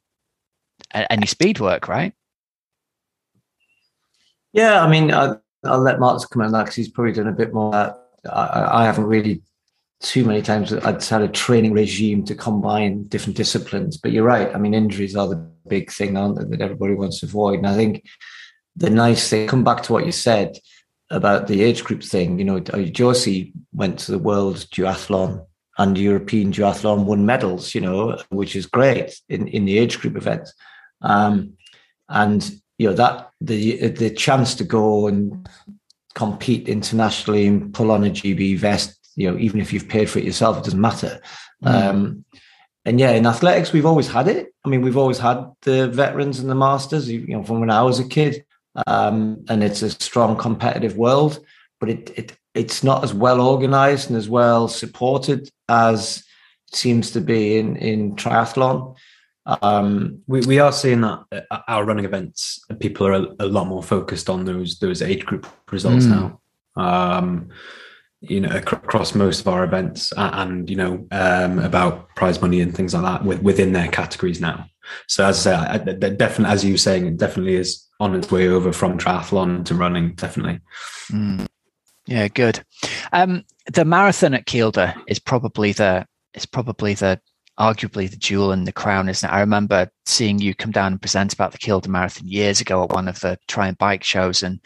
any 0.93 1.27
speed 1.27 1.61
work, 1.61 1.89
right? 1.89 2.13
Yeah, 4.53 4.83
I 4.83 4.89
mean, 4.89 5.13
I'll, 5.13 5.41
I'll 5.65 5.81
let 5.81 6.01
Martin 6.01 6.27
come 6.31 6.43
on 6.43 6.53
that 6.53 6.65
because 6.65 6.75
he's 6.75 6.89
probably 6.89 7.13
done 7.13 7.29
a 7.29 7.33
bit 7.33 7.53
more. 7.53 7.75
I, 7.75 7.97
I 8.29 8.85
haven't 8.85 9.05
really 9.05 9.43
too 10.01 10.25
many 10.25 10.41
times 10.43 10.73
I'd 10.73 11.05
had 11.05 11.23
a 11.23 11.29
training 11.29 11.73
regime 11.73 12.25
to 12.25 12.35
combine 12.35 13.05
different 13.05 13.37
disciplines. 13.37 13.97
But 13.97 14.13
you're 14.13 14.25
right. 14.25 14.53
I 14.55 14.59
mean, 14.59 14.75
injuries 14.75 15.15
are 15.15 15.29
the 15.29 15.37
big 15.69 15.93
thing, 15.93 16.17
aren't 16.17 16.37
they, 16.37 16.57
that 16.57 16.65
everybody 16.65 16.95
wants 16.95 17.21
to 17.21 17.27
avoid. 17.27 17.59
And 17.59 17.67
I 17.67 17.75
think 17.75 18.05
the 18.77 18.91
nice 18.91 19.29
thing, 19.29 19.47
come 19.47 19.63
back 19.63 19.83
to 19.85 19.93
what 19.93 20.07
you 20.07 20.13
said 20.13 20.57
about 21.11 21.47
the 21.47 21.63
age 21.63 21.85
group 21.85 22.03
thing. 22.03 22.39
You 22.39 22.45
know, 22.45 22.57
uh, 22.57 22.83
Josie 22.83 23.53
went 23.73 23.99
to 24.01 24.13
the 24.13 24.19
World 24.19 24.57
Duathlon 24.57 25.45
and 25.81 25.99
European 25.99 26.53
Duathlon 26.53 27.05
won 27.05 27.27
medals. 27.27 27.75
You 27.75 27.81
know, 27.81 28.19
which 28.29 28.55
is 28.55 28.67
great 28.67 29.21
in 29.29 29.49
in 29.49 29.65
the 29.65 29.79
age 29.79 29.99
group 30.01 30.17
events. 30.17 30.55
Um, 31.03 31.55
and 32.09 32.51
you 32.79 32.89
know 32.89 32.95
that 32.95 33.31
the 33.41 33.89
the 33.89 34.11
chance 34.11 34.55
to 34.57 34.65
go 34.65 35.09
and 35.09 35.49
compete 36.15 36.69
internationally 36.69 37.47
and 37.47 37.73
pull 37.73 37.91
on 37.91 38.05
a 38.05 38.11
GB 38.11 38.59
vest 38.59 39.01
you 39.17 39.31
know, 39.31 39.39
even 39.39 39.61
if 39.61 39.73
you've 39.73 39.89
paid 39.89 40.09
for 40.09 40.19
it 40.19 40.25
yourself, 40.25 40.59
it 40.59 40.65
doesn't 40.65 40.81
matter. 40.81 41.21
Mm. 41.63 41.69
Um, 41.69 42.25
and 42.87 42.99
yeah, 42.99 43.11
in 43.11 43.27
athletics, 43.27 43.73
we've 43.73 43.87
always 43.87 44.09
had 44.09 44.29
it. 44.29 44.55
I 44.65 44.69
mean, 44.69 44.81
we've 44.81 44.97
always 44.97 45.19
had 45.19 45.45
the 45.63 45.89
veterans 45.89 46.39
and 46.39 46.49
the 46.49 46.55
masters, 46.55 47.11
you 47.11 47.27
know, 47.27 47.43
from 47.43 47.61
when 47.61 47.71
I 47.71 47.83
was 47.83 48.01
a 48.01 48.09
kid. 48.09 48.45
Um, 48.87 49.45
and 49.49 49.63
it's 49.63 49.83
a 49.83 49.91
strong 49.91 50.37
competitive 50.37 50.97
world, 50.97 51.45
but 51.81 51.91
it, 51.91 52.11
it 52.17 52.37
it's 52.55 52.83
not 52.83 53.05
as 53.05 53.15
well 53.15 53.41
organized 53.41 54.11
and 54.11 54.17
as 54.17 54.29
well 54.29 54.69
supported 54.69 55.49
as 55.69 56.25
it 56.69 56.77
seems 56.77 57.11
to 57.13 57.21
be 57.21 57.59
in 57.59 57.77
in 57.77 58.17
triathlon. 58.17 58.97
Um, 59.47 60.23
we 60.27 60.41
we 60.43 60.59
are 60.59 60.73
seeing 60.73 61.01
that 61.03 61.25
at 61.33 61.65
our 61.69 61.85
running 61.85 62.05
events, 62.05 62.65
people 62.79 63.07
are 63.07 63.13
a, 63.13 63.27
a 63.41 63.47
lot 63.47 63.67
more 63.67 63.83
focused 63.83 64.29
on 64.29 64.45
those 64.45 64.79
those 64.79 65.03
age 65.03 65.25
group 65.25 65.47
results 65.71 66.07
mm. 66.07 66.11
now. 66.11 66.41
Um, 66.77 67.51
you 68.21 68.41
know 68.41 68.55
across 68.55 69.15
most 69.15 69.41
of 69.41 69.49
our 69.49 69.65
events 69.65 70.13
and 70.17 70.69
you 70.69 70.77
know 70.77 71.07
um, 71.11 71.59
about 71.59 72.15
prize 72.17 72.41
money 72.41 72.61
and 72.61 72.75
things 72.75 72.93
like 72.93 73.03
that 73.03 73.25
with, 73.25 73.43
within 73.43 73.73
their 73.73 73.89
categories 73.89 74.41
now 74.41 74.67
so 75.07 75.25
as 75.25 75.47
i 75.47 75.51
say 75.51 75.57
I, 75.57 75.79
definitely 76.11 76.53
as 76.53 76.65
you 76.65 76.75
were 76.75 76.79
saying 76.79 77.07
it 77.07 77.17
definitely 77.17 77.55
is 77.55 77.87
on 77.99 78.15
its 78.15 78.31
way 78.31 78.49
over 78.49 78.73
from 78.73 78.99
triathlon 78.99 79.65
to 79.67 79.75
running 79.75 80.15
definitely 80.15 80.61
mm. 81.11 81.47
Yeah 82.11 82.29
good 82.29 82.63
um, 83.13 83.45
the 83.73 83.85
marathon 83.85 84.35
at 84.35 84.47
kielder 84.47 84.95
is 85.09 85.19
probably 85.19 85.73
the 85.73 86.07
is 86.35 86.45
probably 86.45 86.93
the 86.93 87.19
arguably 87.59 88.11
the 88.11 88.17
jewel 88.17 88.53
in 88.53 88.65
the 88.65 88.73
crown 88.73 89.09
isn't 89.09 89.29
it 89.29 89.33
i 89.33 89.41
remember 89.41 89.91
seeing 90.05 90.39
you 90.39 90.55
come 90.55 90.71
down 90.71 90.93
and 90.93 91.01
present 91.01 91.33
about 91.33 91.53
the 91.53 91.59
kielder 91.59 91.89
marathon 91.89 92.29
years 92.29 92.61
ago 92.61 92.85
at 92.85 92.93
one 92.93 93.09
of 93.09 93.21
the 93.21 93.39
try 93.49 93.69
and 93.69 93.79
bike 93.79 94.05
shows 94.05 94.43
and 94.43 94.61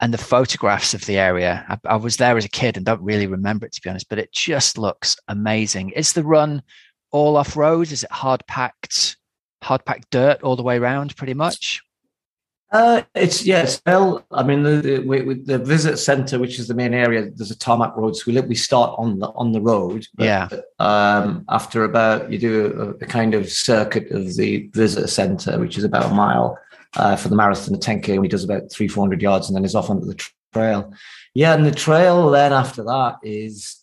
and 0.00 0.12
the 0.12 0.18
photographs 0.18 0.92
of 0.92 1.06
the 1.06 1.18
area. 1.18 1.64
I, 1.68 1.94
I, 1.94 1.96
was 1.96 2.16
there 2.16 2.36
as 2.36 2.44
a 2.44 2.48
kid 2.50 2.76
and 2.76 2.84
don't 2.84 3.00
really 3.00 3.26
remember 3.26 3.64
it 3.64 3.72
to 3.72 3.80
be 3.80 3.88
honest, 3.88 4.08
but 4.08 4.18
it 4.18 4.32
just 4.32 4.76
looks 4.76 5.16
amazing. 5.28 5.90
Is 5.90 6.12
the 6.12 6.24
run 6.24 6.62
all 7.10 7.36
off 7.36 7.56
road? 7.56 7.92
Is 7.92 8.02
it 8.02 8.10
hard 8.10 8.46
packed, 8.46 9.16
hard 9.62 9.84
packed 9.84 10.10
dirt 10.10 10.42
all 10.42 10.56
the 10.56 10.62
way 10.62 10.76
around, 10.76 11.16
pretty 11.16 11.34
much? 11.34 11.80
Uh, 12.74 13.02
it's 13.14 13.46
yes. 13.46 13.80
Well, 13.86 14.26
I 14.32 14.42
mean, 14.42 14.64
the, 14.64 14.70
the, 14.80 14.98
we, 14.98 15.34
the 15.34 15.58
visit 15.58 15.96
centre, 15.96 16.40
which 16.40 16.58
is 16.58 16.66
the 16.66 16.74
main 16.74 16.92
area, 16.92 17.30
there's 17.30 17.52
a 17.52 17.58
tarmac 17.58 17.96
road, 17.96 18.16
so 18.16 18.24
we 18.26 18.40
we 18.40 18.56
start 18.56 18.96
on 18.98 19.20
the 19.20 19.28
on 19.28 19.52
the 19.52 19.60
road. 19.60 20.08
But, 20.16 20.24
yeah. 20.24 20.48
um, 20.80 21.44
after 21.48 21.84
about 21.84 22.32
you 22.32 22.38
do 22.40 22.96
a, 23.00 23.04
a, 23.04 23.06
kind 23.06 23.32
of 23.32 23.48
circuit 23.48 24.10
of 24.10 24.34
the 24.34 24.68
visitor 24.74 25.06
centre, 25.06 25.60
which 25.60 25.78
is 25.78 25.84
about 25.84 26.10
a 26.10 26.14
mile, 26.14 26.58
uh, 26.96 27.14
for 27.14 27.28
the 27.28 27.36
marathon, 27.36 27.74
the 27.74 27.78
10K, 27.78 28.08
when 28.08 28.24
he 28.24 28.28
does 28.28 28.42
about 28.42 28.72
three, 28.72 28.88
400 28.88 29.22
yards 29.22 29.48
and 29.48 29.54
then 29.54 29.62
he's 29.62 29.76
off 29.76 29.88
onto 29.88 30.06
the 30.06 30.20
trail. 30.52 30.92
Yeah, 31.32 31.54
and 31.54 31.64
the 31.64 31.70
trail 31.70 32.28
then 32.30 32.52
after 32.52 32.82
that 32.82 33.18
is, 33.22 33.76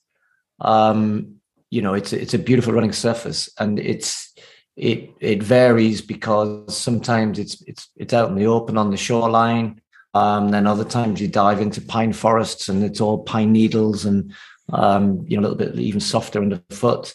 um, 0.60 1.36
you 1.70 1.82
know, 1.82 1.94
it's 1.94 2.12
it's 2.12 2.34
a 2.34 2.40
beautiful 2.40 2.74
running 2.74 2.92
surface, 2.92 3.50
and 3.58 3.80
it's 3.80 4.31
it 4.76 5.10
it 5.20 5.44
varies 5.44 6.02
because 6.02 6.76
sometimes 6.76 7.40
it's 7.40 7.62
it's 7.68 7.90
it's 7.96 8.14
out 8.14 8.30
in 8.30 8.36
the 8.36 8.48
open 8.48 8.78
on 8.78 8.92
the 8.92 8.98
shoreline. 8.98 9.82
Um, 10.14 10.50
then 10.50 10.68
other 10.68 10.84
times 10.84 11.22
you 11.22 11.30
dive 11.30 11.62
into 11.62 11.80
pine 11.82 12.12
forests 12.12 12.68
and 12.68 12.84
it's 12.84 13.00
all 13.00 13.24
pine 13.24 13.54
needles 13.54 14.04
and 14.06 14.34
um, 14.74 15.24
you 15.28 15.38
know 15.38 15.42
a 15.42 15.44
little 15.44 15.58
bit 15.58 15.80
even 15.80 16.00
softer 16.00 16.42
underfoot. 16.42 17.14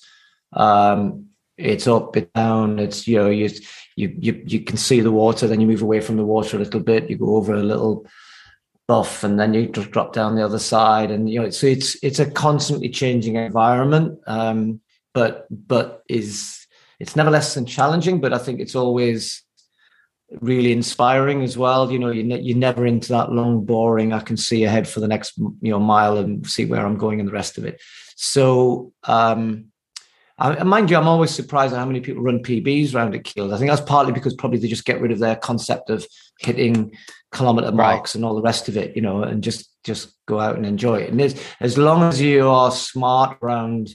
Um, 0.52 1.26
it's 1.58 1.86
up, 1.86 2.16
it's 2.16 2.30
down. 2.32 2.78
It's 2.78 3.08
you 3.08 3.16
know 3.16 3.30
you 3.30 3.48
you 3.96 4.14
you 4.18 4.42
you 4.46 4.60
can 4.60 4.76
see 4.76 5.00
the 5.00 5.12
water, 5.12 5.46
then 5.46 5.60
you 5.60 5.66
move 5.66 5.82
away 5.82 6.00
from 6.00 6.16
the 6.16 6.24
water 6.24 6.56
a 6.56 6.60
little 6.60 6.80
bit, 6.80 7.08
you 7.08 7.16
go 7.16 7.36
over 7.36 7.54
a 7.54 7.62
little 7.62 8.06
buff, 8.86 9.24
and 9.24 9.40
then 9.40 9.54
you 9.54 9.66
just 9.66 9.90
drop 9.90 10.12
down 10.12 10.36
the 10.36 10.44
other 10.44 10.58
side, 10.58 11.10
and 11.10 11.30
you 11.30 11.40
know 11.40 11.50
so 11.50 11.66
it's 11.66 11.96
it's 12.02 12.18
a 12.18 12.30
constantly 12.30 12.90
changing 12.90 13.36
environment, 13.36 14.18
um, 14.26 14.80
but 15.14 15.46
but 15.50 16.02
is 16.08 16.55
it's 16.98 17.16
never 17.16 17.30
less 17.30 17.54
than 17.54 17.66
challenging. 17.66 18.20
But 18.20 18.32
I 18.32 18.38
think 18.38 18.60
it's 18.60 18.74
always 18.74 19.42
really 20.40 20.72
inspiring 20.72 21.42
as 21.42 21.56
well. 21.56 21.90
You 21.90 21.98
know, 21.98 22.10
you 22.10 22.24
ne- 22.24 22.40
you're 22.40 22.56
never 22.56 22.86
into 22.86 23.08
that 23.10 23.32
long, 23.32 23.64
boring. 23.64 24.12
I 24.12 24.20
can 24.20 24.36
see 24.36 24.64
ahead 24.64 24.88
for 24.88 25.00
the 25.00 25.08
next 25.08 25.36
you 25.38 25.70
know 25.70 25.80
mile 25.80 26.18
and 26.18 26.46
see 26.46 26.64
where 26.64 26.84
I'm 26.84 26.98
going 26.98 27.20
and 27.20 27.28
the 27.28 27.32
rest 27.32 27.58
of 27.58 27.64
it. 27.64 27.80
So 28.16 28.92
um, 29.04 29.66
I, 30.38 30.62
mind 30.64 30.90
you, 30.90 30.96
I'm 30.96 31.08
always 31.08 31.30
surprised 31.30 31.72
at 31.72 31.78
how 31.78 31.86
many 31.86 32.00
people 32.00 32.22
run 32.22 32.42
PBs 32.42 32.94
around 32.94 33.14
at 33.14 33.22
Kield. 33.22 33.54
I 33.54 33.58
think 33.58 33.70
that's 33.70 33.80
partly 33.80 34.12
because 34.12 34.34
probably 34.34 34.58
they 34.58 34.68
just 34.68 34.84
get 34.84 35.00
rid 35.00 35.12
of 35.12 35.18
their 35.18 35.36
concept 35.36 35.88
of 35.88 36.06
hitting 36.40 36.92
kilometer 37.32 37.72
marks 37.72 38.10
right. 38.10 38.14
and 38.16 38.24
all 38.24 38.34
the 38.34 38.42
rest 38.42 38.68
of 38.68 38.76
it, 38.76 38.94
you 38.94 39.02
know, 39.02 39.22
and 39.22 39.42
just 39.42 39.70
just 39.84 40.12
go 40.26 40.40
out 40.40 40.56
and 40.56 40.66
enjoy 40.66 40.96
it. 40.96 41.10
And 41.10 41.20
as, 41.20 41.40
as 41.60 41.78
long 41.78 42.02
as 42.02 42.20
you 42.20 42.48
are 42.48 42.70
smart 42.70 43.38
around, 43.40 43.94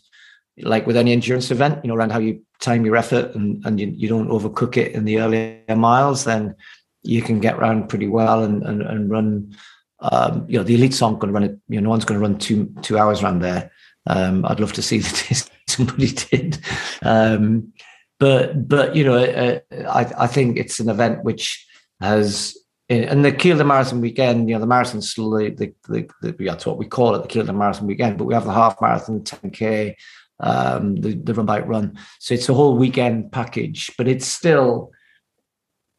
like 0.58 0.88
with 0.88 0.98
any 0.98 1.12
endurance 1.12 1.52
event, 1.52 1.84
you 1.84 1.90
know, 1.90 1.96
around 1.96 2.12
how 2.12 2.20
you 2.20 2.44
time 2.62 2.86
your 2.86 2.96
effort 2.96 3.36
and, 3.36 3.64
and 3.66 3.80
you, 3.80 3.88
you 3.88 4.08
don't 4.08 4.30
overcook 4.30 4.78
it 4.78 4.94
in 4.94 5.04
the 5.06 5.20
earlier 5.20 5.76
miles, 5.76 6.24
then 6.24 6.56
you 7.04 7.22
can 7.22 7.40
get 7.40 7.56
around 7.56 7.90
pretty 7.90 8.08
well 8.08 8.44
and, 8.44 8.64
and, 8.64 8.82
and 8.82 9.10
run. 9.10 9.56
Um, 10.00 10.46
you 10.48 10.58
know, 10.58 10.64
the 10.64 10.78
elites 10.78 11.02
aren't 11.02 11.20
going 11.20 11.34
to 11.34 11.40
run 11.40 11.44
it. 11.44 11.60
You 11.68 11.82
know, 11.82 11.86
no 11.86 11.90
one's 11.90 12.06
going 12.06 12.20
to 12.20 12.26
run 12.26 12.38
two 12.38 12.74
two 12.82 12.98
hours 12.98 13.22
around 13.22 13.40
there. 13.40 13.72
Um, 14.08 14.46
I'd 14.46 14.60
love 14.60 14.74
to 14.74 14.82
see 14.82 15.00
that 15.00 15.50
somebody 15.68 16.12
did. 16.12 16.60
Um, 17.02 17.74
but 18.20 18.68
but 18.68 18.96
you 18.96 19.04
know, 19.04 19.16
uh, 19.16 19.60
I 19.90 20.12
I 20.18 20.28
think 20.28 20.58
it's 20.58 20.80
an 20.80 20.90
event 20.90 21.24
which 21.24 21.68
has 22.00 22.58
and 22.92 23.24
the 23.24 23.32
Kielder 23.32 23.66
Marathon 23.66 24.02
weekend, 24.02 24.50
you 24.50 24.56
know, 24.56 24.60
the 24.60 24.68
marathon's 24.68 25.14
the, 25.14 25.56
the, 25.58 25.74
the, 25.88 26.10
the, 26.22 26.46
that's 26.46 26.66
what 26.66 26.78
we 26.78 26.86
call 26.86 27.16
it, 27.16 27.22
the 27.22 27.30
Kielder 27.30 27.56
Marathon 27.56 27.88
weekend, 27.88 28.18
but 28.18 28.26
we 28.26 28.34
have 28.34 28.44
the 28.44 28.52
half 28.52 28.82
marathon, 28.82 29.20
the 29.20 29.24
10K, 29.24 29.96
um, 30.42 30.96
the, 30.98 31.14
the 31.14 31.34
run 31.34 31.46
bike 31.46 31.68
run. 31.68 31.98
So 32.20 32.34
it's 32.34 32.50
a 32.50 32.54
whole 32.54 32.78
weekend 32.78 33.32
package, 33.32 33.92
but 33.98 34.08
it's 34.08 34.26
still, 34.26 34.92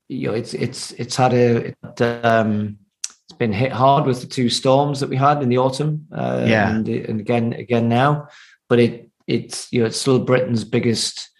you 0.08 0.28
know, 0.28 0.34
it's 0.34 0.52
it's 0.52 0.92
it's 0.92 1.16
had 1.16 1.32
a 1.32 1.68
it, 1.68 2.02
um, 2.24 2.78
it's 3.00 3.38
been 3.38 3.52
hit 3.52 3.72
hard 3.72 4.04
with 4.04 4.20
the 4.20 4.26
two 4.26 4.50
storms 4.50 5.00
that 5.00 5.08
we 5.08 5.16
had 5.16 5.42
in 5.42 5.48
the 5.48 5.58
autumn. 5.58 6.06
Uh, 6.12 6.44
yeah, 6.46 6.70
and, 6.70 6.88
and 6.88 7.20
again 7.20 7.52
again 7.54 7.88
now, 7.88 8.28
but 8.68 8.78
it 8.78 9.10
it's 9.26 9.72
you 9.72 9.80
know 9.80 9.86
it's 9.86 10.00
still 10.00 10.18
Britain's 10.18 10.64
biggest. 10.64 11.30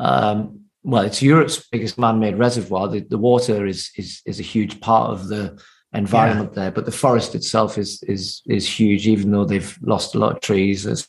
Um, 0.00 0.60
well, 0.84 1.02
it's 1.02 1.22
Europe's 1.22 1.66
biggest 1.70 1.98
man-made 1.98 2.38
reservoir. 2.38 2.88
The, 2.88 3.00
the 3.00 3.18
water 3.18 3.66
is 3.66 3.90
is 3.96 4.20
is 4.26 4.40
a 4.40 4.44
huge 4.44 4.80
part 4.80 5.10
of 5.10 5.28
the 5.28 5.60
environment 5.92 6.50
yeah. 6.52 6.62
there, 6.62 6.70
but 6.70 6.86
the 6.86 6.92
forest 6.92 7.34
itself 7.34 7.78
is 7.78 8.02
is 8.04 8.42
is 8.46 8.68
huge. 8.68 9.06
Even 9.06 9.30
though 9.30 9.44
they've 9.44 9.78
lost 9.82 10.14
a 10.14 10.18
lot 10.18 10.36
of 10.36 10.40
trees, 10.40 10.86
as 10.86 11.06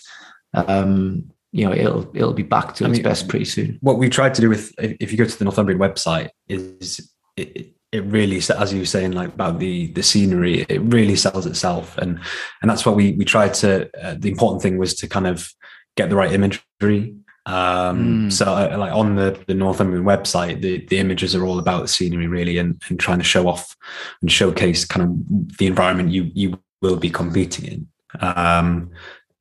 um, 0.54 1.32
you 1.52 1.66
know, 1.66 1.74
it'll 1.74 2.10
it'll 2.16 2.34
be 2.34 2.44
back 2.44 2.76
to 2.76 2.86
I 2.86 2.90
its 2.90 2.98
mean, 2.98 3.04
best 3.04 3.28
pretty 3.28 3.46
soon. 3.46 3.78
What 3.82 3.98
we 3.98 4.10
tried 4.10 4.34
to 4.36 4.42
do 4.42 4.50
with, 4.50 4.74
if 4.78 5.12
you 5.12 5.18
go 5.18 5.26
to 5.26 5.38
the 5.38 5.46
Northumbrian 5.46 5.80
website, 5.80 6.30
is 6.48 7.12
it, 7.38 7.74
it 7.92 8.04
really, 8.06 8.38
as 8.38 8.74
you 8.74 8.80
were 8.80 8.86
saying, 8.86 9.14
like 9.14 9.34
about 9.34 9.60
the 9.60 9.88
the 9.94 10.04
scenery, 10.04 10.66
it 10.70 10.82
really 10.82 11.16
sells 11.16 11.46
itself, 11.46 11.98
and 11.98 12.20
and 12.62 12.70
that's 12.70 12.86
what 12.86 12.96
we 12.96 13.14
we 13.14 13.26
tried 13.26 13.56
to. 13.56 13.90
Uh, 14.00 14.16
the 14.18 14.30
important 14.30 14.62
thing 14.62 14.78
was 14.78 14.94
to 14.96 15.08
kind 15.08 15.26
of 15.26 15.52
get 15.98 16.10
the 16.10 16.16
right 16.16 16.32
imagery. 16.32 17.16
Um, 17.46 18.28
mm. 18.28 18.32
So, 18.32 18.46
uh, 18.46 18.78
like 18.78 18.94
on 18.94 19.16
the 19.16 19.44
the 19.48 19.56
Northumbrian 19.56 20.06
website, 20.06 20.62
the 20.62 20.86
the 20.86 21.00
images 21.00 21.36
are 21.36 21.44
all 21.44 21.58
about 21.58 21.82
the 21.82 21.88
scenery, 21.88 22.28
really, 22.28 22.60
and 22.60 22.80
and 22.90 23.00
trying 23.00 23.18
to 23.18 23.24
show 23.24 23.48
off 23.48 23.76
and 24.22 24.32
showcase 24.32 24.86
kind 24.86 25.10
of 25.10 25.58
the 25.58 25.66
environment 25.66 26.12
you 26.12 26.30
you 26.36 26.60
will 26.84 26.98
be 26.98 27.10
competing 27.10 27.66
in. 27.66 27.88
Um, 28.20 28.92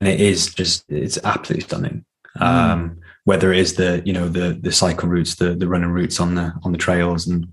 it 0.01 0.19
is 0.19 0.53
just 0.53 0.85
it's 0.89 1.17
absolutely 1.23 1.63
stunning. 1.63 2.05
Mm. 2.37 2.45
Um, 2.45 2.99
whether 3.25 3.51
it 3.51 3.59
is 3.59 3.75
the 3.75 4.01
you 4.05 4.13
know 4.13 4.27
the 4.27 4.57
the 4.59 4.71
cycle 4.71 5.09
routes, 5.09 5.35
the 5.35 5.53
the 5.55 5.67
running 5.67 5.91
routes 5.91 6.19
on 6.19 6.35
the 6.35 6.53
on 6.63 6.71
the 6.71 6.77
trails, 6.77 7.27
and 7.27 7.47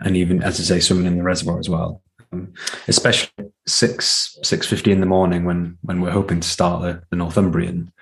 and 0.00 0.16
even 0.16 0.42
as 0.42 0.60
I 0.60 0.62
say, 0.62 0.80
swimming 0.80 1.06
in 1.06 1.18
the 1.18 1.24
reservoir 1.24 1.58
as 1.58 1.68
well. 1.68 2.02
Um, 2.32 2.52
especially 2.88 3.50
six 3.66 4.38
six 4.42 4.66
fifty 4.66 4.92
in 4.92 5.00
the 5.00 5.06
morning 5.06 5.44
when 5.44 5.78
when 5.82 6.00
we're 6.00 6.10
hoping 6.10 6.40
to 6.40 6.48
start 6.48 6.82
the, 6.82 7.02
the 7.10 7.16
Northumbrian, 7.16 7.92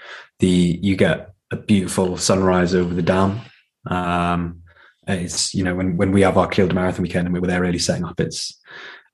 the 0.40 0.78
you 0.82 0.96
get 0.96 1.32
a 1.50 1.56
beautiful 1.56 2.16
sunrise 2.16 2.74
over 2.74 2.92
the 2.92 3.02
dam. 3.02 3.40
Um, 3.86 4.62
it's 5.06 5.54
you 5.54 5.62
know 5.62 5.74
when 5.74 5.96
when 5.96 6.10
we 6.10 6.22
have 6.22 6.36
our 6.36 6.48
Kielder 6.48 6.74
Marathon 6.74 7.02
weekend 7.02 7.26
and 7.26 7.34
we 7.34 7.40
were 7.40 7.46
there 7.46 7.60
really 7.60 7.78
setting 7.78 8.04
up, 8.04 8.18
it's 8.18 8.58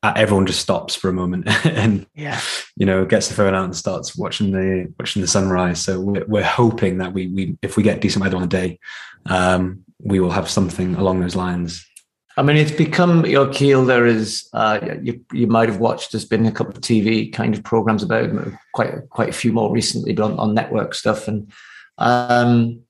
everyone 0.03 0.47
just 0.47 0.61
stops 0.61 0.95
for 0.95 1.09
a 1.09 1.13
moment 1.13 1.47
and 1.67 2.07
yeah 2.15 2.41
you 2.77 2.87
know 2.87 3.05
gets 3.05 3.29
the 3.29 3.35
phone 3.35 3.55
out 3.55 3.65
and 3.65 3.77
starts 3.77 4.17
watching 4.17 4.51
the 4.51 4.93
watching 4.99 5.21
the 5.21 5.29
sunrise 5.29 5.83
so 5.83 6.01
we're, 6.01 6.25
we're 6.27 6.43
hoping 6.43 6.99
that 6.99 7.13
we 7.13 7.27
we 7.29 7.57
if 7.63 7.77
we 7.77 7.83
get 7.83 8.01
decent 8.01 8.23
weather 8.23 8.37
on 8.37 8.43
the 8.43 8.49
day 8.49 8.79
um, 9.27 9.85
we 10.03 10.19
will 10.19 10.31
have 10.31 10.49
something 10.49 10.95
along 10.95 11.21
those 11.21 11.37
lines 11.37 11.87
I 12.37 12.43
mean, 12.43 12.57
it's 12.57 12.71
become 12.71 13.27
your 13.27 13.53
keel. 13.53 13.85
There 13.85 14.07
is, 14.07 14.49
uh, 14.55 14.79
you 15.03 15.23
you 15.33 15.47
might 15.47 15.69
have 15.69 15.79
watched. 15.79 16.13
There's 16.13 16.25
been 16.25 16.47
a 16.47 16.53
couple 16.53 16.73
of 16.73 16.81
TV 16.81 17.31
kind 17.31 17.55
of 17.55 17.63
programs 17.63 18.03
about 18.03 18.31
quite 18.73 19.11
quite 19.11 19.29
a 19.29 19.33
few 19.33 19.53
more 19.53 19.71
recently, 19.71 20.15
but 20.15 20.25
on, 20.25 20.39
on 20.39 20.55
network 20.55 20.95
stuff. 20.95 21.29
And 21.29 21.53
um, 21.99 22.81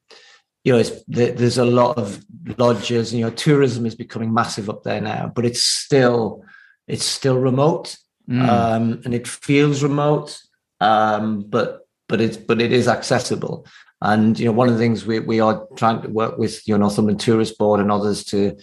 you 0.62 0.72
know, 0.72 0.78
it's, 0.78 0.92
there's 1.08 1.58
a 1.58 1.64
lot 1.64 1.96
of 1.96 2.22
lodges. 2.58 3.14
You 3.14 3.24
know, 3.24 3.30
tourism 3.30 3.86
is 3.86 3.94
becoming 3.96 4.32
massive 4.32 4.68
up 4.68 4.84
there 4.84 5.00
now, 5.00 5.32
but 5.34 5.46
it's 5.46 5.62
still 5.62 6.44
it's 6.90 7.04
still 7.04 7.38
remote 7.38 7.96
mm. 8.30 8.48
um, 8.48 9.02
and 9.04 9.14
it 9.14 9.26
feels 9.26 9.82
remote, 9.82 10.40
um, 10.80 11.42
but 11.42 11.86
but 12.08 12.20
it's 12.20 12.36
but 12.36 12.60
it 12.60 12.72
is 12.72 12.88
accessible. 12.88 13.66
And 14.02 14.38
you 14.38 14.46
know, 14.46 14.52
one 14.52 14.68
of 14.68 14.74
the 14.74 14.80
things 14.80 15.04
we 15.04 15.18
we 15.18 15.40
are 15.40 15.66
trying 15.76 16.02
to 16.02 16.08
work 16.08 16.38
with 16.38 16.66
you 16.66 16.74
know 16.74 16.80
Northumberland 16.80 17.20
Tourist 17.20 17.58
Board 17.58 17.80
and 17.80 17.90
others 17.90 18.24
to 18.26 18.56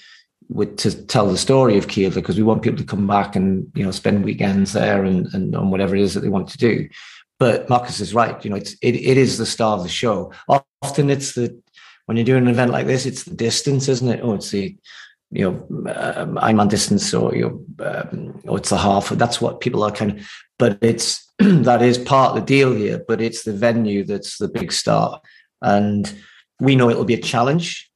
with 0.49 0.77
to 0.77 1.05
tell 1.05 1.27
the 1.27 1.37
story 1.37 1.77
of 1.77 1.87
Kielder 1.87 2.15
because 2.15 2.37
we 2.37 2.43
want 2.43 2.61
people 2.61 2.77
to 2.77 2.85
come 2.85 3.05
back 3.05 3.35
and 3.35 3.69
you 3.75 3.83
know 3.83 3.91
spend 3.91 4.23
weekends 4.23 4.73
there 4.73 5.03
and 5.03 5.27
and 5.33 5.55
on 5.55 5.69
whatever 5.69 5.95
it 5.95 6.01
is 6.01 6.13
that 6.13 6.21
they 6.21 6.29
want 6.29 6.49
to 6.49 6.57
do. 6.57 6.87
But 7.39 7.69
Marcus 7.69 7.99
is 7.99 8.15
right. 8.15 8.43
You 8.43 8.49
know, 8.49 8.55
it's 8.55 8.73
it, 8.81 8.95
it 8.95 9.17
is 9.17 9.37
the 9.37 9.45
star 9.45 9.77
of 9.77 9.83
the 9.83 9.89
show. 9.89 10.31
Often 10.81 11.09
it's 11.09 11.33
the 11.33 11.61
when 12.05 12.15
you're 12.15 12.25
doing 12.25 12.43
an 12.43 12.49
event 12.49 12.71
like 12.71 12.87
this, 12.87 13.05
it's 13.05 13.23
the 13.23 13.35
distance, 13.35 13.89
isn't 13.89 14.07
it? 14.07 14.21
Oh, 14.23 14.33
it's 14.33 14.49
the 14.49 14.75
you 15.31 15.43
know, 15.43 15.93
um, 15.93 16.35
Ironman 16.35 16.69
distance 16.69 17.13
or 17.13 17.35
you 17.35 17.65
know, 17.79 17.85
um, 17.85 18.41
or 18.47 18.57
it's 18.57 18.71
a 18.71 18.77
half. 18.77 19.09
That's 19.09 19.41
what 19.41 19.59
people 19.59 19.83
are 19.83 19.91
kind 19.91 20.11
of. 20.11 20.29
But 20.57 20.77
it's 20.81 21.25
that 21.39 21.81
is 21.81 21.97
part 21.97 22.29
of 22.29 22.35
the 22.35 22.45
deal 22.45 22.73
here. 22.73 23.03
But 23.07 23.21
it's 23.21 23.43
the 23.43 23.53
venue 23.53 24.03
that's 24.03 24.37
the 24.37 24.47
big 24.47 24.71
star, 24.71 25.21
and 25.61 26.13
we 26.59 26.75
know 26.75 26.89
it'll 26.89 27.05
be 27.05 27.13
a 27.13 27.21
challenge, 27.21 27.89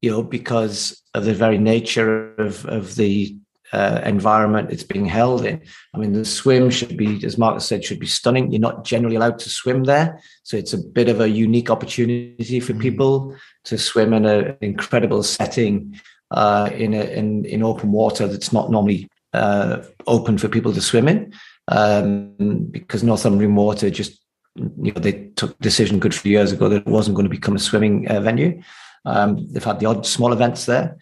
you 0.00 0.10
know, 0.10 0.22
because 0.22 1.02
of 1.14 1.24
the 1.24 1.34
very 1.34 1.58
nature 1.58 2.34
of 2.36 2.66
of 2.66 2.96
the 2.96 3.36
uh, 3.72 4.02
environment 4.04 4.70
it's 4.70 4.82
being 4.82 5.06
held 5.06 5.46
in. 5.46 5.60
I 5.94 5.98
mean, 5.98 6.12
the 6.12 6.24
swim 6.24 6.68
should 6.68 6.96
be, 6.96 7.24
as 7.24 7.38
Marcus 7.38 7.64
said, 7.64 7.84
should 7.84 8.00
be 8.00 8.06
stunning. 8.06 8.52
You're 8.52 8.60
not 8.60 8.84
generally 8.84 9.16
allowed 9.16 9.38
to 9.38 9.48
swim 9.48 9.84
there, 9.84 10.20
so 10.42 10.56
it's 10.56 10.72
a 10.72 10.78
bit 10.78 11.08
of 11.08 11.20
a 11.20 11.28
unique 11.28 11.70
opportunity 11.70 12.60
for 12.60 12.72
mm-hmm. 12.72 12.82
people 12.82 13.36
to 13.64 13.78
swim 13.78 14.12
in 14.12 14.26
an 14.26 14.56
incredible 14.60 15.22
setting 15.22 15.98
uh, 16.32 16.70
in, 16.72 16.94
a, 16.94 17.04
in 17.04 17.44
in 17.44 17.62
open 17.62 17.92
water 17.92 18.26
that's 18.26 18.52
not 18.52 18.70
normally 18.70 19.08
uh, 19.32 19.82
open 20.06 20.38
for 20.38 20.48
people 20.48 20.72
to 20.72 20.80
swim 20.80 21.08
in 21.08 21.32
um, 21.68 22.66
because 22.70 23.02
Northumbrian 23.02 23.54
Water 23.54 23.90
just 23.90 24.18
you 24.56 24.92
know 24.92 25.00
they 25.00 25.30
took 25.36 25.58
decision 25.60 25.98
good 25.98 26.14
few 26.14 26.32
years 26.32 26.52
ago 26.52 26.68
that 26.68 26.86
it 26.86 26.86
wasn't 26.86 27.16
going 27.16 27.24
to 27.24 27.30
become 27.30 27.56
a 27.56 27.60
swimming 27.60 28.08
uh, 28.08 28.20
venue. 28.20 28.62
Um, 29.04 29.48
they've 29.50 29.64
had 29.64 29.80
the 29.80 29.86
odd 29.86 30.06
small 30.06 30.32
events 30.32 30.66
there. 30.66 30.96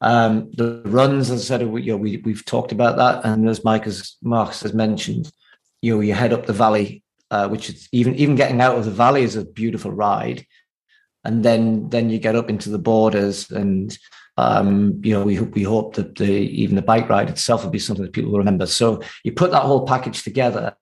Um, 0.00 0.50
the 0.52 0.82
runs, 0.84 1.30
as 1.30 1.42
I 1.42 1.44
said, 1.44 1.66
we, 1.66 1.82
you 1.82 1.92
know, 1.92 1.96
we 1.96 2.18
we've 2.18 2.44
talked 2.44 2.72
about 2.72 2.96
that, 2.96 3.24
and 3.24 3.48
as 3.48 3.64
Mike 3.64 3.84
has 3.84 4.16
Marcus 4.22 4.62
has 4.62 4.74
mentioned, 4.74 5.30
you 5.82 5.94
know, 5.94 6.00
you 6.00 6.14
head 6.14 6.32
up 6.32 6.46
the 6.46 6.52
valley, 6.52 7.02
uh, 7.30 7.48
which 7.48 7.68
is 7.68 7.88
even 7.92 8.14
even 8.14 8.36
getting 8.36 8.60
out 8.60 8.76
of 8.76 8.84
the 8.84 8.90
valley 8.90 9.22
is 9.22 9.34
a 9.34 9.44
beautiful 9.44 9.90
ride, 9.90 10.46
and 11.24 11.44
then 11.44 11.88
then 11.88 12.10
you 12.10 12.18
get 12.18 12.36
up 12.36 12.48
into 12.48 12.70
the 12.70 12.78
borders 12.78 13.50
and 13.50 13.98
um, 14.38 15.00
you 15.02 15.12
know, 15.12 15.24
we 15.24 15.40
we 15.40 15.64
hope 15.64 15.96
that 15.96 16.14
the 16.14 16.30
even 16.30 16.76
the 16.76 16.82
bike 16.82 17.08
ride 17.08 17.28
itself 17.28 17.64
will 17.64 17.72
be 17.72 17.80
something 17.80 18.04
that 18.04 18.12
people 18.12 18.30
will 18.30 18.38
remember. 18.38 18.66
So 18.66 19.02
you 19.24 19.32
put 19.32 19.50
that 19.50 19.64
whole 19.64 19.84
package 19.84 20.22
together. 20.22 20.76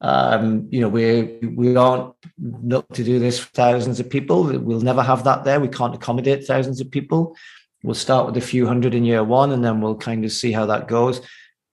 Um, 0.00 0.68
you 0.70 0.80
know, 0.80 0.88
we 0.88 1.38
we 1.54 1.76
aren't 1.76 2.14
not 2.38 2.88
to 2.94 3.04
do 3.04 3.18
this 3.18 3.38
for 3.38 3.50
thousands 3.50 4.00
of 4.00 4.08
people. 4.08 4.44
We'll 4.44 4.80
never 4.80 5.02
have 5.02 5.22
that 5.24 5.44
there. 5.44 5.60
We 5.60 5.68
can't 5.68 5.94
accommodate 5.94 6.46
thousands 6.46 6.80
of 6.80 6.90
people. 6.90 7.36
We'll 7.82 7.94
start 7.94 8.24
with 8.24 8.38
a 8.38 8.40
few 8.52 8.66
hundred 8.66 8.94
in 8.94 9.04
year 9.04 9.22
one, 9.22 9.52
and 9.52 9.62
then 9.62 9.82
we'll 9.82 9.96
kind 9.96 10.24
of 10.24 10.32
see 10.32 10.50
how 10.50 10.64
that 10.66 10.88
goes. 10.88 11.20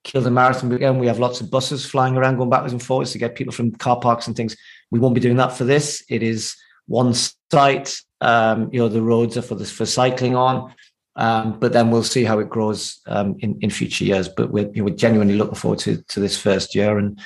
Kielder 0.04 0.34
Marathon 0.34 0.74
again. 0.74 1.00
We 1.00 1.08
have 1.08 1.20
lots 1.20 1.40
of 1.40 1.50
buses 1.50 1.86
flying 1.86 2.18
around, 2.18 2.36
going 2.36 2.50
backwards 2.50 2.74
and 2.74 2.84
forwards 2.84 3.14
to 3.14 3.20
get 3.20 3.36
people 3.36 3.54
from 3.54 3.72
car 3.72 4.02
parks 4.02 4.28
and 4.28 4.36
things. 4.36 4.58
We 4.92 5.00
won't 5.00 5.16
be 5.16 5.22
doing 5.22 5.38
that 5.38 5.54
for 5.54 5.64
this. 5.64 6.04
It 6.10 6.24
is 6.24 6.58
one 6.88 7.14
site. 7.14 7.96
Um, 8.20 8.70
you 8.74 8.80
know, 8.80 8.90
the 8.90 9.02
roads 9.02 9.38
are 9.38 9.42
for 9.42 9.56
this 9.56 9.72
for 9.72 9.86
cycling 9.86 10.36
on. 10.36 10.74
Um, 11.16 11.60
but 11.60 11.74
then 11.74 11.92
we'll 11.92 12.04
see 12.04 12.24
how 12.24 12.40
it 12.40 12.50
grows 12.50 13.00
um, 13.08 13.36
in, 13.40 13.58
in 13.62 13.70
future 13.70 14.06
years. 14.06 14.30
But 14.30 14.52
we're, 14.52 14.70
you 14.74 14.78
know, 14.78 14.84
we're 14.86 14.96
genuinely 14.96 15.36
looking 15.36 15.56
forward 15.56 15.80
to, 15.80 16.02
to 16.02 16.20
this 16.20 16.38
first 16.38 16.76
year. 16.76 16.98
And 16.98 17.20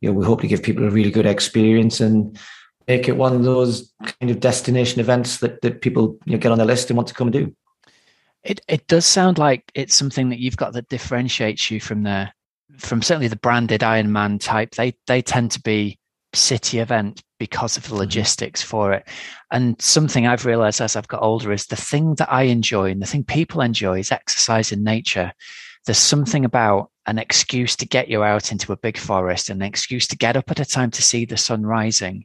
you 0.00 0.08
know, 0.10 0.18
we 0.18 0.24
hope 0.24 0.42
to 0.42 0.46
give 0.46 0.62
people 0.62 0.84
a 0.84 0.90
really 0.90 1.10
good 1.10 1.26
experience 1.26 2.00
and 2.00 2.38
make 2.86 3.08
it 3.08 3.16
one 3.16 3.34
of 3.34 3.44
those 3.44 3.92
kind 4.20 4.30
of 4.30 4.40
destination 4.40 5.00
events 5.00 5.38
that, 5.38 5.60
that 5.62 5.80
people 5.80 6.18
you 6.26 6.32
know, 6.32 6.38
get 6.38 6.52
on 6.52 6.58
the 6.58 6.64
list 6.64 6.90
and 6.90 6.96
want 6.96 7.08
to 7.08 7.14
come 7.14 7.28
and 7.28 7.32
do. 7.32 7.56
It, 8.42 8.60
it 8.68 8.86
does 8.86 9.06
sound 9.06 9.38
like 9.38 9.70
it's 9.74 9.94
something 9.94 10.28
that 10.28 10.38
you've 10.38 10.58
got 10.58 10.74
that 10.74 10.90
differentiates 10.90 11.70
you 11.70 11.80
from 11.80 12.02
the 12.02 12.30
from 12.78 13.02
certainly 13.02 13.28
the 13.28 13.36
branded 13.36 13.80
Ironman 13.80 14.40
type. 14.40 14.74
They 14.74 14.94
they 15.06 15.22
tend 15.22 15.52
to 15.52 15.60
be 15.62 15.98
city 16.34 16.78
event 16.78 17.22
because 17.38 17.76
of 17.76 17.84
the 17.84 17.88
mm-hmm. 17.90 17.98
logistics 17.98 18.62
for 18.62 18.92
it. 18.92 19.08
And 19.50 19.80
something 19.80 20.26
I've 20.26 20.46
realized 20.46 20.80
as 20.80 20.96
I've 20.96 21.08
got 21.08 21.22
older 21.22 21.52
is 21.52 21.66
the 21.66 21.76
thing 21.76 22.14
that 22.16 22.32
I 22.32 22.42
enjoy 22.42 22.90
and 22.90 23.02
the 23.02 23.06
thing 23.06 23.24
people 23.24 23.60
enjoy 23.60 23.98
is 24.00 24.12
exercise 24.12 24.72
in 24.72 24.82
nature. 24.82 25.32
There's 25.86 25.98
something 25.98 26.44
about 26.44 26.90
an 27.06 27.18
excuse 27.18 27.76
to 27.76 27.86
get 27.86 28.08
you 28.08 28.22
out 28.22 28.50
into 28.50 28.72
a 28.72 28.78
big 28.78 28.96
forest, 28.96 29.50
and 29.50 29.60
an 29.60 29.68
excuse 29.68 30.06
to 30.08 30.16
get 30.16 30.36
up 30.36 30.50
at 30.50 30.60
a 30.60 30.64
time 30.64 30.90
to 30.92 31.02
see 31.02 31.24
the 31.24 31.36
sun 31.36 31.64
rising 31.64 32.24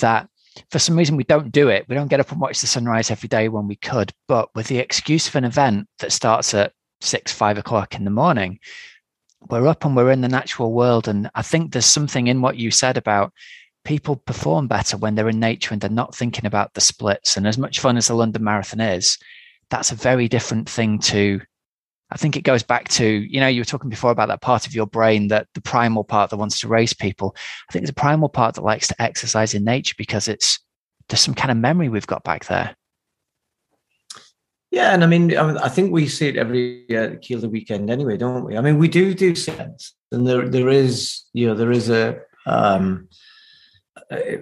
that 0.00 0.28
for 0.70 0.78
some 0.78 0.96
reason 0.96 1.16
we 1.16 1.24
don't 1.24 1.52
do 1.52 1.68
it. 1.68 1.86
We 1.88 1.94
don't 1.94 2.08
get 2.08 2.20
up 2.20 2.32
and 2.32 2.40
watch 2.40 2.60
the 2.60 2.66
sunrise 2.66 3.10
every 3.10 3.28
day 3.28 3.48
when 3.48 3.68
we 3.68 3.76
could. 3.76 4.12
But 4.26 4.48
with 4.54 4.66
the 4.66 4.78
excuse 4.78 5.28
of 5.28 5.36
an 5.36 5.44
event 5.44 5.86
that 6.00 6.12
starts 6.12 6.52
at 6.54 6.72
six, 7.00 7.32
five 7.32 7.58
o'clock 7.58 7.94
in 7.94 8.04
the 8.04 8.10
morning, 8.10 8.58
we're 9.48 9.66
up 9.66 9.84
and 9.84 9.96
we're 9.96 10.10
in 10.10 10.20
the 10.20 10.28
natural 10.28 10.72
world. 10.72 11.08
And 11.08 11.30
I 11.34 11.42
think 11.42 11.72
there's 11.72 11.86
something 11.86 12.26
in 12.26 12.42
what 12.42 12.56
you 12.56 12.70
said 12.70 12.96
about 12.96 13.32
people 13.84 14.16
perform 14.16 14.68
better 14.68 14.96
when 14.96 15.14
they're 15.14 15.28
in 15.28 15.40
nature 15.40 15.72
and 15.72 15.80
they're 15.80 15.90
not 15.90 16.14
thinking 16.14 16.46
about 16.46 16.74
the 16.74 16.80
splits. 16.80 17.36
And 17.36 17.46
as 17.46 17.58
much 17.58 17.80
fun 17.80 17.96
as 17.96 18.08
the 18.08 18.14
London 18.14 18.44
Marathon 18.44 18.80
is, 18.80 19.18
that's 19.70 19.92
a 19.92 19.96
very 19.96 20.28
different 20.28 20.68
thing 20.68 20.98
to. 21.00 21.40
I 22.10 22.16
think 22.16 22.36
it 22.36 22.42
goes 22.42 22.62
back 22.62 22.88
to, 22.88 23.06
you 23.06 23.38
know, 23.38 23.48
you 23.48 23.60
were 23.60 23.66
talking 23.66 23.90
before 23.90 24.10
about 24.10 24.28
that 24.28 24.40
part 24.40 24.66
of 24.66 24.74
your 24.74 24.86
brain 24.86 25.28
that 25.28 25.46
the 25.52 25.60
primal 25.60 26.04
part 26.04 26.30
that 26.30 26.38
wants 26.38 26.58
to 26.60 26.68
race 26.68 26.94
people. 26.94 27.36
I 27.68 27.72
think 27.72 27.82
there's 27.82 27.90
a 27.90 27.94
primal 27.94 28.30
part 28.30 28.54
that 28.54 28.64
likes 28.64 28.88
to 28.88 29.02
exercise 29.02 29.52
in 29.52 29.62
nature 29.62 29.94
because 29.98 30.26
it's 30.26 30.58
there's 31.08 31.20
some 31.20 31.34
kind 31.34 31.50
of 31.50 31.58
memory 31.58 31.88
we've 31.88 32.06
got 32.06 32.24
back 32.24 32.46
there. 32.46 32.74
Yeah, 34.78 34.94
and 34.94 35.02
I 35.02 35.08
mean, 35.08 35.36
I, 35.36 35.44
mean, 35.44 35.58
I 35.58 35.68
think 35.68 35.90
we 35.90 36.06
see 36.06 36.28
it 36.28 36.36
every 36.36 36.84
uh, 36.90 37.18
Kielder 37.18 37.50
weekend 37.50 37.90
anyway, 37.90 38.16
don't 38.16 38.44
we? 38.44 38.56
I 38.56 38.60
mean, 38.60 38.78
we 38.78 38.86
do 38.86 39.12
do 39.12 39.34
sets, 39.34 39.92
and 40.12 40.24
there 40.24 40.48
there 40.48 40.68
is 40.68 41.24
you 41.32 41.48
know 41.48 41.56
there 41.56 41.72
is 41.72 41.90
a 41.90 42.20
um, 42.46 43.08
uh, 44.08 44.38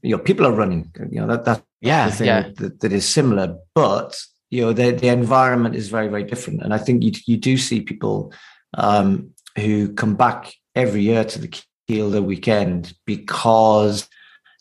you 0.00 0.16
know 0.16 0.18
people 0.18 0.46
are 0.46 0.52
running. 0.52 0.92
You 1.10 1.22
know 1.22 1.26
that 1.26 1.44
that 1.46 1.64
yeah 1.80 2.06
the 2.06 2.12
thing 2.12 2.26
yeah 2.28 2.50
that, 2.58 2.78
that 2.82 2.92
is 2.92 3.04
similar, 3.04 3.58
but 3.74 4.16
you 4.48 4.62
know 4.62 4.72
the 4.72 4.92
the 4.92 5.08
environment 5.08 5.74
is 5.74 5.88
very 5.88 6.06
very 6.06 6.22
different, 6.22 6.62
and 6.62 6.72
I 6.72 6.78
think 6.78 7.02
you 7.02 7.10
you 7.26 7.36
do 7.36 7.56
see 7.56 7.80
people 7.80 8.32
um, 8.74 9.30
who 9.58 9.92
come 9.92 10.14
back 10.14 10.54
every 10.76 11.02
year 11.02 11.24
to 11.24 11.38
the 11.40 11.50
Kielder 11.88 12.22
weekend 12.22 12.94
because 13.06 14.08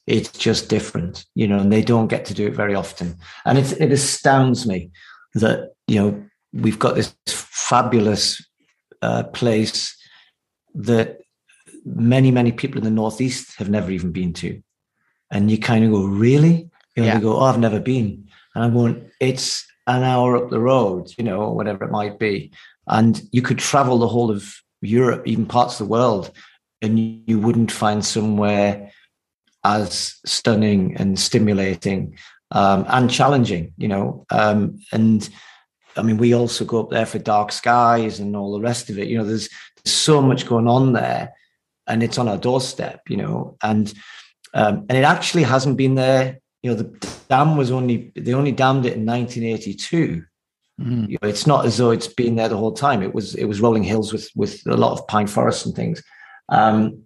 it's 0.05 0.31
just 0.31 0.69
different, 0.69 1.25
you 1.35 1.47
know, 1.47 1.59
and 1.59 1.71
they 1.71 1.81
don't 1.81 2.07
get 2.07 2.25
to 2.25 2.33
do 2.33 2.47
it 2.47 2.55
very 2.55 2.75
often. 2.75 3.15
And 3.45 3.57
it, 3.57 3.79
it 3.79 3.91
astounds 3.91 4.65
me 4.67 4.91
that, 5.35 5.73
you 5.87 5.99
know, 5.99 6.23
we've 6.51 6.79
got 6.79 6.95
this 6.95 7.15
fabulous 7.27 8.45
uh, 9.01 9.23
place 9.23 9.95
that 10.75 11.19
many, 11.85 12.31
many 12.31 12.51
people 12.51 12.77
in 12.79 12.83
the 12.83 12.91
Northeast 12.91 13.57
have 13.57 13.69
never 13.69 13.91
even 13.91 14.11
been 14.11 14.33
to. 14.33 14.61
And 15.31 15.49
you 15.49 15.57
kind 15.57 15.83
of 15.85 15.91
go, 15.91 16.05
really? 16.05 16.69
You 16.95 17.01
know, 17.01 17.05
Yeah. 17.05 17.15
they 17.15 17.21
go, 17.21 17.37
oh, 17.37 17.43
I've 17.45 17.59
never 17.59 17.79
been. 17.79 18.27
And 18.55 18.63
I'm 18.63 18.73
going, 18.73 19.09
it's 19.19 19.65
an 19.87 20.03
hour 20.03 20.37
up 20.37 20.49
the 20.49 20.59
road, 20.59 21.11
you 21.17 21.23
know, 21.23 21.41
or 21.41 21.55
whatever 21.55 21.85
it 21.85 21.91
might 21.91 22.19
be. 22.19 22.51
And 22.87 23.21
you 23.31 23.41
could 23.41 23.59
travel 23.59 23.97
the 23.97 24.07
whole 24.07 24.29
of 24.29 24.53
Europe, 24.81 25.23
even 25.25 25.45
parts 25.45 25.79
of 25.79 25.87
the 25.87 25.91
world, 25.91 26.31
and 26.81 26.99
you, 26.99 27.21
you 27.25 27.39
wouldn't 27.39 27.71
find 27.71 28.05
somewhere 28.05 28.91
as 29.63 30.15
stunning 30.25 30.95
and 30.97 31.19
stimulating 31.19 32.17
um, 32.51 32.85
and 32.87 33.09
challenging, 33.09 33.73
you 33.77 33.87
know. 33.87 34.25
Um, 34.29 34.79
and 34.91 35.27
I 35.97 36.01
mean, 36.01 36.17
we 36.17 36.33
also 36.33 36.65
go 36.65 36.79
up 36.81 36.89
there 36.89 37.05
for 37.05 37.19
dark 37.19 37.51
skies 37.51 38.19
and 38.19 38.35
all 38.35 38.53
the 38.53 38.61
rest 38.61 38.89
of 38.89 38.99
it. 38.99 39.07
You 39.07 39.17
know, 39.17 39.25
there's, 39.25 39.49
there's 39.83 39.95
so 39.95 40.21
much 40.21 40.47
going 40.47 40.67
on 40.67 40.93
there, 40.93 41.33
and 41.87 42.03
it's 42.03 42.17
on 42.17 42.27
our 42.27 42.37
doorstep, 42.37 43.01
you 43.09 43.17
know. 43.17 43.57
And 43.61 43.93
um, 44.53 44.85
and 44.89 44.97
it 44.97 45.03
actually 45.03 45.43
hasn't 45.43 45.77
been 45.77 45.95
there. 45.95 46.39
You 46.61 46.71
know, 46.71 46.77
the 46.77 47.17
dam 47.29 47.57
was 47.57 47.71
only 47.71 48.11
they 48.15 48.33
only 48.33 48.51
dammed 48.51 48.85
it 48.85 48.93
in 48.93 49.05
1982. 49.05 50.23
Mhm. 50.81 51.07
You 51.07 51.17
know, 51.21 51.29
it's 51.29 51.45
not 51.45 51.65
as 51.65 51.77
though 51.77 51.91
it's 51.91 52.07
been 52.07 52.35
there 52.35 52.49
the 52.49 52.57
whole 52.57 52.71
time. 52.71 53.03
It 53.03 53.13
was 53.13 53.35
it 53.35 53.45
was 53.45 53.61
rolling 53.61 53.83
hills 53.83 54.11
with 54.11 54.29
with 54.35 54.61
a 54.67 54.77
lot 54.77 54.93
of 54.93 55.07
pine 55.07 55.27
forests 55.27 55.65
and 55.65 55.75
things. 55.75 56.01
Um, 56.49 57.03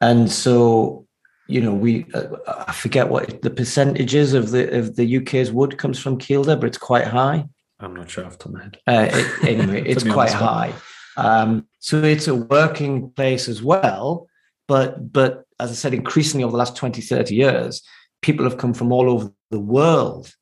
and 0.00 0.30
so 0.30 1.06
you 1.46 1.60
know 1.60 1.74
we 1.74 2.06
uh, 2.14 2.36
I 2.66 2.72
forget 2.72 3.08
what 3.08 3.42
the 3.42 3.50
percentages 3.50 4.34
of 4.34 4.50
the 4.50 4.78
of 4.78 4.96
the 4.96 5.18
UK's 5.18 5.52
wood 5.52 5.78
comes 5.78 5.98
from 5.98 6.18
Kielder, 6.18 6.58
but 6.58 6.66
it's 6.66 6.78
quite 6.78 7.06
high. 7.06 7.46
I'm 7.80 7.94
not 7.94 8.10
sure 8.10 8.24
off 8.24 8.38
the 8.38 8.44
top 8.44 8.46
of 8.46 8.52
my 8.52 8.62
head. 8.62 8.78
Uh, 8.86 9.08
it, 9.12 9.48
anyway, 9.48 9.82
it's 9.86 10.04
quite 10.04 10.32
high. 10.32 10.72
Um, 11.16 11.66
so 11.80 12.02
it's 12.02 12.28
a 12.28 12.34
working 12.34 13.10
place 13.10 13.48
as 13.48 13.62
well. 13.62 14.28
But 14.66 15.12
but 15.12 15.44
as 15.60 15.70
I 15.70 15.74
said, 15.74 15.94
increasingly 15.94 16.44
over 16.44 16.52
the 16.52 16.58
last 16.58 16.76
20, 16.76 17.00
30 17.00 17.34
years, 17.34 17.82
people 18.22 18.44
have 18.44 18.58
come 18.58 18.74
from 18.74 18.90
all 18.92 19.10
over 19.10 19.30
the 19.50 19.60
world 19.60 20.34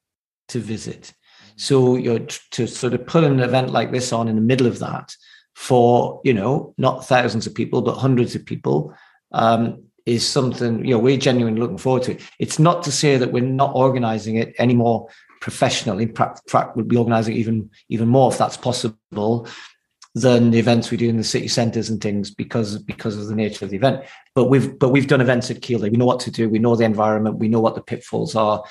to 0.49 0.59
visit. 0.59 1.13
So 1.57 1.97
you're 1.97 2.21
t- 2.21 2.39
to 2.53 2.67
sort 2.67 2.95
of 2.95 3.07
put 3.07 3.25
an 3.25 3.41
event 3.41 3.71
like 3.71 3.93
this 3.93 4.13
on 4.13 4.29
in 4.29 4.37
the 4.37 4.43
middle 4.43 4.67
of 4.67 4.79
that 4.79 5.15
for 5.55 6.21
you 6.25 6.33
know 6.33 6.75
not 6.79 7.07
thousands 7.07 7.47
of 7.47 7.55
people 7.55 7.83
but 7.83 7.97
hundreds 7.97 8.35
of 8.35 8.45
people 8.47 8.95
um, 9.33 9.83
is 10.07 10.29
something 10.29 10.85
you 10.85 10.93
know 10.93 10.99
we're 10.99 11.17
genuinely 11.17 11.61
looking 11.61 11.79
forward 11.79 12.03
to. 12.05 12.19
It's 12.39 12.59
not 12.59 12.83
to 12.85 12.93
say 12.93 13.17
that 13.17 13.33
we're 13.33 13.45
not 13.45 13.75
organising 13.75 14.37
it 14.37 14.55
any 14.59 14.75
more 14.75 15.09
professionally. 15.41 16.05
In 16.05 16.15
fact, 16.15 16.77
we'll 16.77 16.85
be 16.85 16.97
organising 16.97 17.37
even 17.37 17.71
even 17.89 18.09
more 18.09 18.31
if 18.33 18.39
that's 18.39 18.57
possible 18.57 19.47
than 20.15 20.51
the 20.51 20.59
events 20.59 20.91
we 20.91 20.99
do 20.99 21.09
in 21.09 21.17
the 21.17 21.25
city 21.25 21.49
centres 21.49 21.89
and 21.89 22.01
things 22.01 22.31
because 22.31 22.79
because 22.83 23.17
of 23.17 23.29
the 23.29 23.35
nature 23.35 23.65
of 23.65 23.71
the 23.71 23.77
event. 23.77 24.05
But 24.35 24.45
we've 24.45 24.79
but 24.79 24.91
we've 24.91 25.07
done 25.07 25.21
events 25.21 25.51
at 25.51 25.61
Kielder. 25.61 25.91
We 25.91 25.99
know 25.99 26.07
what 26.07 26.21
to 26.21 26.31
do. 26.31 26.49
We 26.49 26.59
know 26.59 26.77
the 26.77 26.85
environment. 26.85 27.39
We 27.39 27.49
know 27.49 27.61
what 27.61 27.75
the 27.75 27.83
pitfalls 27.83 28.35
are. 28.35 28.65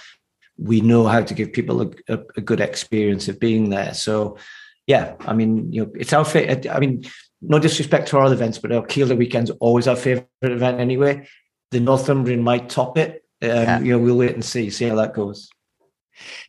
We 0.58 0.82
know 0.82 1.08
how 1.08 1.22
to 1.22 1.34
give 1.34 1.54
people 1.54 1.82
a, 1.82 1.90
a, 2.08 2.20
a 2.38 2.42
good 2.42 2.62
experience 2.62 3.28
of 3.28 3.40
being 3.40 3.70
there. 3.70 3.94
So, 3.94 4.38
yeah, 4.86 5.16
I 5.22 5.34
mean, 5.34 5.74
you 5.74 5.86
know, 5.86 5.92
it's 5.96 6.14
our. 6.14 6.26
I 6.36 6.80
mean, 6.80 7.04
no 7.42 7.60
disrespect 7.60 8.08
to 8.10 8.18
our 8.18 8.26
other 8.26 8.36
events, 8.36 8.58
but 8.58 8.72
our 8.72 8.84
Kielder 8.84 9.18
weekend's 9.18 9.52
always 9.60 9.88
our 9.88 9.96
favorite 9.96 10.28
event 10.42 10.80
anyway. 10.80 11.28
The 11.72 11.80
Northumbrian 11.80 12.44
might 12.44 12.70
top 12.70 12.98
it. 12.98 13.24
Um, 13.42 13.50
Yeah. 13.50 13.80
You 13.80 13.92
know, 13.94 14.00
we'll 14.00 14.18
wait 14.18 14.34
and 14.34 14.46
see, 14.46 14.70
see 14.70 14.86
how 14.86 14.96
that 14.96 15.14
goes. 15.14 15.50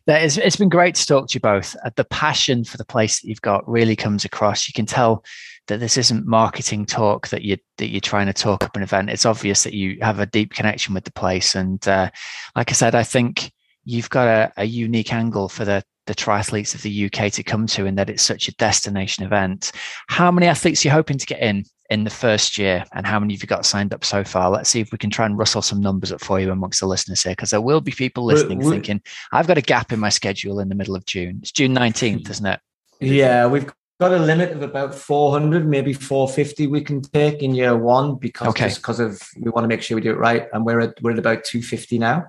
That 0.05 0.21
is, 0.21 0.37
it's 0.37 0.57
been 0.57 0.69
great 0.69 0.93
to 0.95 1.05
talk 1.05 1.29
to 1.29 1.35
you 1.35 1.39
both. 1.39 1.75
Uh, 1.83 1.89
The 1.95 2.03
passion 2.05 2.63
for 2.63 2.77
the 2.77 2.85
place 2.85 3.21
that 3.21 3.27
you've 3.27 3.41
got 3.41 3.67
really 3.67 3.95
comes 3.95 4.25
across. 4.25 4.67
You 4.67 4.73
can 4.73 4.85
tell 4.85 5.23
that 5.67 5.79
this 5.79 5.97
isn't 5.97 6.27
marketing 6.27 6.85
talk 6.85 7.29
that 7.29 7.43
you 7.43 7.57
that 7.77 7.87
you're 7.87 8.01
trying 8.01 8.27
to 8.27 8.33
talk 8.33 8.63
up 8.63 8.75
an 8.75 8.83
event. 8.83 9.09
It's 9.09 9.25
obvious 9.25 9.63
that 9.63 9.73
you 9.73 9.97
have 10.01 10.19
a 10.19 10.25
deep 10.25 10.53
connection 10.53 10.93
with 10.93 11.05
the 11.05 11.11
place, 11.13 11.55
and 11.55 11.85
uh, 11.87 12.09
like 12.55 12.69
I 12.69 12.73
said, 12.73 12.95
I 12.95 13.03
think 13.03 13.51
you've 13.85 14.09
got 14.09 14.27
a, 14.27 14.51
a 14.57 14.65
unique 14.65 15.13
angle 15.13 15.49
for 15.49 15.65
the 15.65 15.83
the 16.05 16.15
triathletes 16.15 16.75
of 16.75 16.81
the 16.81 17.05
UK 17.05 17.31
to 17.33 17.43
come 17.43 17.65
to, 17.67 17.85
in 17.85 17.95
that 17.95 18.09
it's 18.09 18.23
such 18.23 18.47
a 18.47 18.55
destination 18.55 19.23
event. 19.23 19.71
How 20.07 20.31
many 20.31 20.47
athletes 20.47 20.83
are 20.83 20.87
you 20.89 20.91
hoping 20.91 21.17
to 21.17 21.25
get 21.25 21.41
in 21.41 21.63
in 21.89 22.03
the 22.05 22.09
first 22.09 22.57
year, 22.57 22.83
and 22.93 23.05
how 23.05 23.19
many 23.19 23.33
have 23.33 23.43
you 23.43 23.47
got 23.47 23.65
signed 23.65 23.93
up 23.93 24.03
so 24.03 24.23
far? 24.23 24.49
Let's 24.49 24.69
see 24.69 24.79
if 24.81 24.91
we 24.91 24.97
can 24.97 25.09
try 25.09 25.25
and 25.25 25.37
rustle 25.37 25.61
some 25.61 25.79
numbers 25.81 26.11
up 26.11 26.21
for 26.21 26.39
you 26.39 26.51
amongst 26.51 26.79
the 26.79 26.87
listeners 26.87 27.23
here, 27.23 27.33
because 27.33 27.51
there 27.51 27.61
will 27.61 27.81
be 27.81 27.91
people 27.91 28.25
We're- 28.25 28.37
listening 28.39 28.59
we're- 28.59 28.71
thinking, 28.71 29.01
I've 29.31 29.47
got 29.47 29.57
a 29.57 29.61
gap 29.61 29.91
in 29.91 29.99
my 29.99 30.09
schedule 30.09 30.59
in 30.59 30.69
the 30.69 30.75
middle 30.75 30.95
of 30.95 31.05
June. 31.05 31.39
It's 31.41 31.51
June 31.51 31.73
19th, 31.73 32.29
isn't 32.29 32.45
it? 32.45 32.59
Yeah, 32.99 33.47
we've 33.47 33.67
got 33.99 34.11
a 34.13 34.17
limit 34.17 34.51
of 34.51 34.61
about 34.63 34.95
400, 34.95 35.67
maybe 35.67 35.93
450 35.93 36.67
we 36.67 36.81
can 36.81 37.01
take 37.01 37.43
in 37.43 37.53
year 37.53 37.77
one 37.77 38.15
because 38.15 38.47
Okay. 38.49 38.65
just 38.65 38.77
because 38.81 38.99
of 38.99 39.21
we 39.39 39.51
want 39.51 39.63
to 39.65 39.67
make 39.67 39.81
sure 39.81 39.95
we 39.95 40.01
do 40.01 40.11
it 40.11 40.17
right, 40.17 40.47
and 40.53 40.65
we're 40.65 40.79
at 40.79 41.01
we're 41.01 41.11
at 41.11 41.19
about 41.19 41.43
250 41.43 41.99
now. 41.99 42.25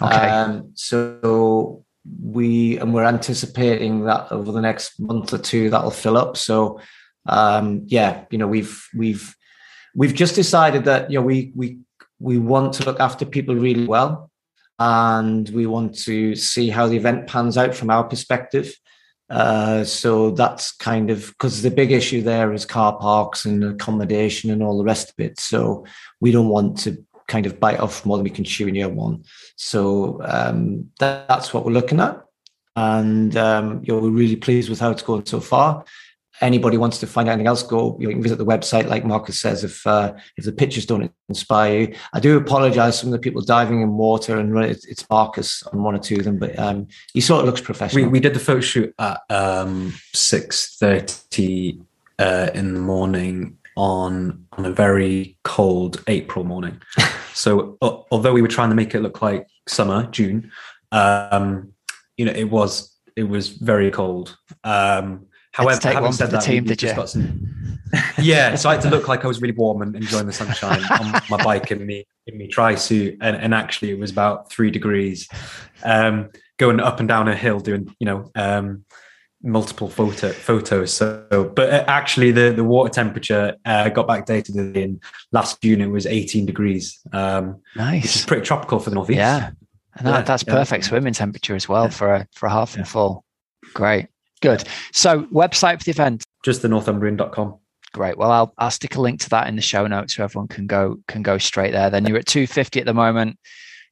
Okay. 0.00 0.28
Um, 0.28 0.72
so 0.74 1.84
we 2.22 2.78
and 2.78 2.94
we're 2.94 3.04
anticipating 3.04 4.04
that 4.04 4.30
over 4.30 4.52
the 4.52 4.60
next 4.60 4.98
month 5.00 5.32
or 5.32 5.38
two 5.38 5.70
that'll 5.70 5.90
fill 5.90 6.16
up. 6.16 6.36
So 6.36 6.80
um, 7.26 7.82
yeah, 7.86 8.24
you 8.30 8.38
know 8.38 8.46
we've 8.46 8.86
we've 8.94 9.34
we've 9.94 10.14
just 10.14 10.34
decided 10.34 10.84
that 10.84 11.10
you 11.10 11.18
know 11.18 11.24
we 11.24 11.52
we 11.54 11.78
we 12.18 12.38
want 12.38 12.74
to 12.74 12.84
look 12.84 13.00
after 13.00 13.24
people 13.24 13.54
really 13.54 13.86
well, 13.86 14.30
and 14.78 15.48
we 15.50 15.66
want 15.66 15.96
to 16.04 16.34
see 16.34 16.70
how 16.70 16.86
the 16.86 16.96
event 16.96 17.26
pans 17.26 17.56
out 17.56 17.74
from 17.74 17.90
our 17.90 18.04
perspective. 18.04 18.74
Uh, 19.28 19.82
so 19.82 20.30
that's 20.30 20.70
kind 20.70 21.10
of 21.10 21.26
because 21.28 21.62
the 21.62 21.70
big 21.70 21.90
issue 21.90 22.22
there 22.22 22.52
is 22.52 22.64
car 22.64 22.96
parks 22.98 23.44
and 23.44 23.64
accommodation 23.64 24.50
and 24.50 24.62
all 24.62 24.78
the 24.78 24.84
rest 24.84 25.10
of 25.10 25.14
it. 25.18 25.40
So 25.40 25.84
we 26.20 26.30
don't 26.30 26.48
want 26.48 26.78
to 26.80 27.04
kind 27.28 27.46
of 27.46 27.58
bite 27.58 27.80
off 27.80 28.06
more 28.06 28.16
than 28.16 28.24
we 28.24 28.30
can 28.30 28.44
chew 28.44 28.68
in 28.68 28.74
year 28.74 28.88
one. 28.88 29.24
So 29.56 30.20
um, 30.24 30.90
that, 31.00 31.28
that's 31.28 31.52
what 31.52 31.64
we're 31.64 31.72
looking 31.72 32.00
at, 32.00 32.22
and 32.76 33.36
um, 33.36 33.82
you 33.84 33.94
know, 33.94 34.00
we're 34.00 34.10
really 34.10 34.36
pleased 34.36 34.68
with 34.68 34.80
how 34.80 34.90
it's 34.90 35.02
going 35.02 35.26
so 35.26 35.40
far. 35.40 35.84
Anybody 36.42 36.76
wants 36.76 36.98
to 36.98 37.06
find 37.06 37.30
out 37.30 37.32
anything 37.32 37.46
else, 37.46 37.62
go 37.62 37.96
you, 37.98 38.04
know, 38.04 38.10
you 38.10 38.16
can 38.16 38.22
visit 38.22 38.36
the 38.36 38.44
website, 38.44 38.88
like 38.88 39.06
Marcus 39.06 39.40
says. 39.40 39.64
If 39.64 39.86
uh, 39.86 40.12
if 40.36 40.44
the 40.44 40.52
pictures 40.52 40.84
don't 40.84 41.10
inspire 41.30 41.80
you, 41.80 41.94
I 42.12 42.20
do 42.20 42.36
apologise. 42.36 42.98
Some 42.98 43.08
of 43.08 43.12
the 43.12 43.18
people 43.18 43.40
diving 43.40 43.80
in 43.80 43.92
water 43.96 44.38
and 44.38 44.54
it's, 44.64 44.84
it's 44.84 45.08
Marcus 45.08 45.62
on 45.62 45.82
one 45.82 45.94
or 45.94 45.98
two 45.98 46.16
of 46.16 46.24
them, 46.24 46.38
but 46.38 46.58
um, 46.58 46.88
he 47.14 47.22
sort 47.22 47.40
of 47.40 47.46
looks 47.46 47.62
professional. 47.62 48.04
We, 48.04 48.10
we 48.10 48.20
did 48.20 48.34
the 48.34 48.38
photo 48.38 48.60
shoot 48.60 48.94
at 48.98 49.20
um, 49.30 49.94
six 50.12 50.76
thirty 50.76 51.80
uh, 52.18 52.50
in 52.52 52.74
the 52.74 52.80
morning 52.80 53.55
on 53.76 54.46
on 54.52 54.64
a 54.64 54.72
very 54.72 55.38
cold 55.44 56.02
April 56.06 56.44
morning. 56.44 56.80
so 57.34 57.76
uh, 57.82 57.98
although 58.10 58.32
we 58.32 58.42
were 58.42 58.48
trying 58.48 58.70
to 58.70 58.74
make 58.74 58.94
it 58.94 59.00
look 59.00 59.22
like 59.22 59.46
summer 59.68 60.06
June, 60.06 60.50
um, 60.92 61.72
you 62.16 62.24
know, 62.24 62.32
it 62.32 62.50
was 62.50 62.96
it 63.16 63.24
was 63.24 63.50
very 63.50 63.90
cold. 63.90 64.36
Um, 64.64 65.26
however, 65.52 65.80
take 65.80 65.94
having 65.94 66.04
one 66.04 66.12
said 66.12 66.26
for 66.26 66.30
the 66.32 66.36
that, 66.38 66.44
team, 66.44 66.64
did 66.64 66.78
just 66.78 66.92
you? 66.92 66.96
got 66.96 67.08
some. 67.08 67.78
yeah, 68.18 68.56
so 68.56 68.68
I 68.68 68.74
had 68.74 68.82
to 68.82 68.90
look 68.90 69.08
like 69.08 69.24
I 69.24 69.28
was 69.28 69.40
really 69.40 69.54
warm 69.54 69.82
and 69.82 69.94
enjoying 69.94 70.26
the 70.26 70.32
sunshine 70.32 70.82
on 71.00 71.22
my 71.30 71.42
bike 71.42 71.70
in 71.70 71.86
me 71.86 72.06
in 72.26 72.36
me 72.36 72.48
tri 72.48 72.74
suit, 72.74 73.16
and, 73.20 73.36
and 73.36 73.54
actually 73.54 73.90
it 73.90 73.98
was 73.98 74.10
about 74.10 74.50
three 74.50 74.70
degrees. 74.70 75.28
Um, 75.84 76.30
going 76.58 76.80
up 76.80 77.00
and 77.00 77.08
down 77.08 77.28
a 77.28 77.36
hill, 77.36 77.60
doing 77.60 77.94
you 77.98 78.06
know 78.06 78.30
um, 78.34 78.84
multiple 79.42 79.88
photo 79.88 80.32
photos. 80.32 80.92
So, 80.92 81.52
but 81.54 81.70
uh, 81.72 81.84
actually 81.86 82.32
the 82.32 82.52
the 82.52 82.64
water 82.64 82.90
temperature 82.92 83.56
uh, 83.64 83.88
got 83.90 84.08
backdated 84.08 84.74
in 84.76 85.00
last 85.32 85.60
June. 85.62 85.80
It 85.80 85.86
was 85.88 86.06
18 86.06 86.46
degrees, 86.46 86.98
um, 87.12 87.60
Nice. 87.76 88.24
pretty 88.24 88.44
tropical 88.44 88.78
for 88.78 88.90
the 88.90 88.94
northeast. 88.96 89.18
Yeah. 89.18 89.50
And 89.98 90.06
that, 90.06 90.12
Yeah, 90.12 90.22
that's 90.22 90.44
yeah. 90.46 90.52
perfect 90.54 90.84
swimming 90.84 91.12
temperature 91.14 91.54
as 91.54 91.68
well 91.68 91.84
Yeah. 91.84 91.90
for 91.90 92.14
a 92.14 92.26
for 92.34 92.46
a 92.46 92.50
half 92.50 92.74
and 92.74 92.84
Yeah. 92.84 92.90
full. 92.90 93.24
Great. 93.74 94.08
Good. 94.42 94.64
So 94.92 95.22
website 95.32 95.78
for 95.78 95.84
the 95.84 95.90
event. 95.92 96.24
just 96.44 96.62
the 96.62 96.68
northumbrian.com. 96.68 97.56
Great. 97.92 98.18
Well, 98.18 98.30
I'll 98.30 98.52
I'll 98.58 98.70
stick 98.70 98.96
a 98.96 99.00
link 99.00 99.20
to 99.20 99.30
that 99.30 99.48
in 99.48 99.56
the 99.56 99.62
show 99.62 99.86
notes 99.86 100.14
so 100.16 100.24
everyone 100.24 100.48
can 100.48 100.66
go 100.66 100.98
can 101.08 101.22
go 101.22 101.38
straight 101.38 101.72
there. 101.72 101.88
Then 101.88 102.04
you're 102.06 102.18
at 102.18 102.26
250 102.26 102.80
at 102.80 102.86
the 102.86 102.92
moment. 102.94 103.38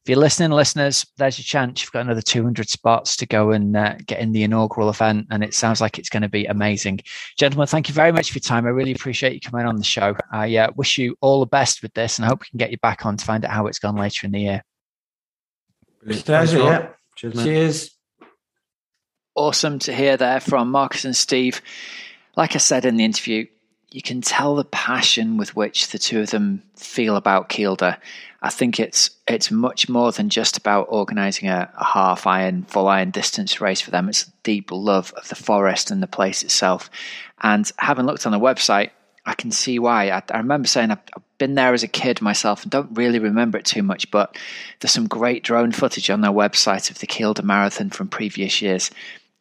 If 0.05 0.09
you're 0.09 0.19
listening, 0.19 0.51
listeners, 0.51 1.03
there's 1.17 1.39
your 1.39 1.43
chance. 1.43 1.81
You've 1.81 1.91
got 1.91 2.01
another 2.01 2.21
200 2.21 2.69
spots 2.69 3.17
to 3.17 3.25
go 3.25 3.49
and 3.49 3.75
uh, 3.75 3.95
get 4.05 4.19
in 4.19 4.33
the 4.33 4.43
inaugural 4.43 4.87
event, 4.91 5.25
and 5.31 5.43
it 5.43 5.55
sounds 5.55 5.81
like 5.81 5.97
it's 5.97 6.09
going 6.09 6.21
to 6.21 6.29
be 6.29 6.45
amazing. 6.45 6.99
Gentlemen, 7.39 7.65
thank 7.65 7.89
you 7.89 7.95
very 7.95 8.11
much 8.11 8.29
for 8.29 8.37
your 8.37 8.41
time. 8.41 8.67
I 8.67 8.69
really 8.69 8.91
appreciate 8.91 9.33
you 9.33 9.39
coming 9.39 9.65
on 9.65 9.77
the 9.77 9.83
show. 9.83 10.15
I 10.31 10.57
uh, 10.57 10.69
wish 10.75 10.99
you 10.99 11.17
all 11.21 11.39
the 11.39 11.47
best 11.47 11.81
with 11.81 11.91
this, 11.95 12.19
and 12.19 12.25
I 12.25 12.27
hope 12.27 12.41
we 12.41 12.49
can 12.51 12.59
get 12.59 12.69
you 12.69 12.77
back 12.77 13.03
on 13.03 13.17
to 13.17 13.25
find 13.25 13.43
out 13.45 13.49
how 13.49 13.65
it's 13.65 13.79
gone 13.79 13.95
later 13.95 14.27
in 14.27 14.33
the 14.33 14.41
year. 14.41 14.63
Pleasure, 16.07 16.59
yeah. 16.59 16.89
Cheers, 17.15 17.43
Cheers. 17.43 17.91
Awesome 19.33 19.79
to 19.79 19.91
hear 19.91 20.17
there 20.17 20.39
from 20.39 20.69
Marcus 20.69 21.05
and 21.05 21.15
Steve. 21.15 21.63
Like 22.37 22.53
I 22.53 22.59
said 22.59 22.85
in 22.85 22.97
the 22.97 23.05
interview, 23.05 23.47
you 23.89 24.03
can 24.03 24.21
tell 24.21 24.55
the 24.55 24.65
passion 24.65 25.37
with 25.37 25.55
which 25.55 25.87
the 25.87 25.97
two 25.97 26.19
of 26.19 26.29
them 26.29 26.61
feel 26.75 27.15
about 27.15 27.49
Kielder. 27.49 27.97
I 28.45 28.49
think 28.49 28.79
it's 28.79 29.09
it's 29.27 29.49
much 29.49 29.89
more 29.89 30.11
than 30.11 30.29
just 30.29 30.55
about 30.55 30.85
organising 30.89 31.49
a, 31.49 31.67
a, 31.75 31.83
half 31.83 32.27
iron, 32.27 32.61
full 32.61 32.87
iron 32.87 33.09
distance 33.09 33.59
race 33.59 33.81
for 33.81 33.89
them. 33.89 34.07
It's 34.07 34.27
a 34.27 34.31
deep 34.43 34.71
love 34.71 35.11
of 35.17 35.27
the 35.29 35.35
forest 35.35 35.89
and 35.89 36.01
the 36.01 36.07
place 36.07 36.43
itself. 36.43 36.91
And 37.41 37.69
having 37.79 38.05
looked 38.05 38.27
on 38.27 38.31
the 38.31 38.39
website, 38.39 38.91
I 39.25 39.33
can 39.33 39.49
see 39.49 39.79
why. 39.79 40.11
I, 40.11 40.21
I 40.29 40.37
remember 40.37 40.67
saying 40.67 40.91
I've, 40.91 41.01
I've 41.15 41.37
been 41.39 41.55
there 41.55 41.73
as 41.73 41.81
a 41.81 41.87
kid 41.87 42.21
myself 42.21 42.61
and 42.61 42.71
don't 42.71 42.95
really 42.95 43.17
remember 43.17 43.57
it 43.57 43.65
too 43.65 43.81
much, 43.81 44.11
but 44.11 44.37
there's 44.79 44.91
some 44.91 45.07
great 45.07 45.43
drone 45.43 45.71
footage 45.71 46.11
on 46.11 46.21
their 46.21 46.29
website 46.29 46.91
of 46.91 46.99
the 46.99 47.07
Kielder 47.07 47.43
Marathon 47.43 47.89
from 47.89 48.09
previous 48.09 48.61
years 48.61 48.91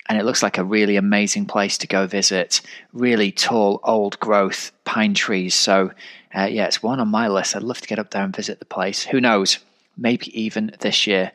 and 0.08 0.18
it 0.18 0.24
looks 0.24 0.42
like 0.42 0.58
a 0.58 0.64
really 0.64 0.96
amazing 0.96 1.46
place 1.46 1.78
to 1.78 1.86
go 1.86 2.06
visit. 2.06 2.60
Really 2.92 3.32
tall, 3.32 3.80
old 3.84 4.18
growth 4.20 4.72
pine 4.84 5.14
trees. 5.14 5.54
So, 5.54 5.92
uh, 6.36 6.44
yeah, 6.50 6.66
it's 6.66 6.82
one 6.82 7.00
on 7.00 7.08
my 7.08 7.28
list. 7.28 7.54
I'd 7.54 7.62
love 7.62 7.80
to 7.80 7.88
get 7.88 7.98
up 7.98 8.10
there 8.10 8.22
and 8.22 8.34
visit 8.34 8.58
the 8.58 8.64
place. 8.64 9.04
Who 9.04 9.20
knows? 9.20 9.58
Maybe 9.96 10.38
even 10.38 10.74
this 10.80 11.06
year. 11.06 11.30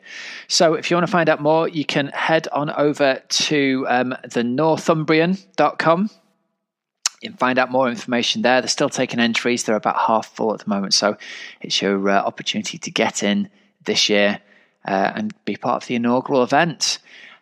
So, 0.46 0.74
if 0.74 0.90
you 0.90 0.96
want 0.96 1.06
to 1.06 1.10
find 1.10 1.30
out 1.30 1.40
more, 1.40 1.66
you 1.66 1.84
can 1.84 2.08
head 2.08 2.46
on 2.52 2.70
over 2.70 3.22
to 3.26 3.86
um, 3.88 4.14
the 4.30 4.44
northumbrian.com. 4.44 6.10
You 7.22 7.30
can 7.30 7.38
find 7.38 7.58
out 7.58 7.70
more 7.70 7.88
information 7.88 8.42
there. 8.42 8.60
They're 8.60 8.68
still 8.68 8.90
taking 8.90 9.18
entries. 9.18 9.64
They're 9.64 9.76
about 9.76 9.96
half 9.96 10.34
full 10.34 10.52
at 10.52 10.60
the 10.60 10.68
moment. 10.68 10.92
So, 10.92 11.16
it's 11.62 11.80
your 11.80 12.06
uh, 12.10 12.22
opportunity 12.22 12.76
to 12.76 12.90
get 12.90 13.22
in 13.22 13.48
this 13.84 14.10
year 14.10 14.40
uh, 14.86 15.12
and 15.14 15.34
be 15.46 15.56
part 15.56 15.82
of 15.82 15.88
the 15.88 15.94
inaugural 15.94 16.42
event. 16.42 16.98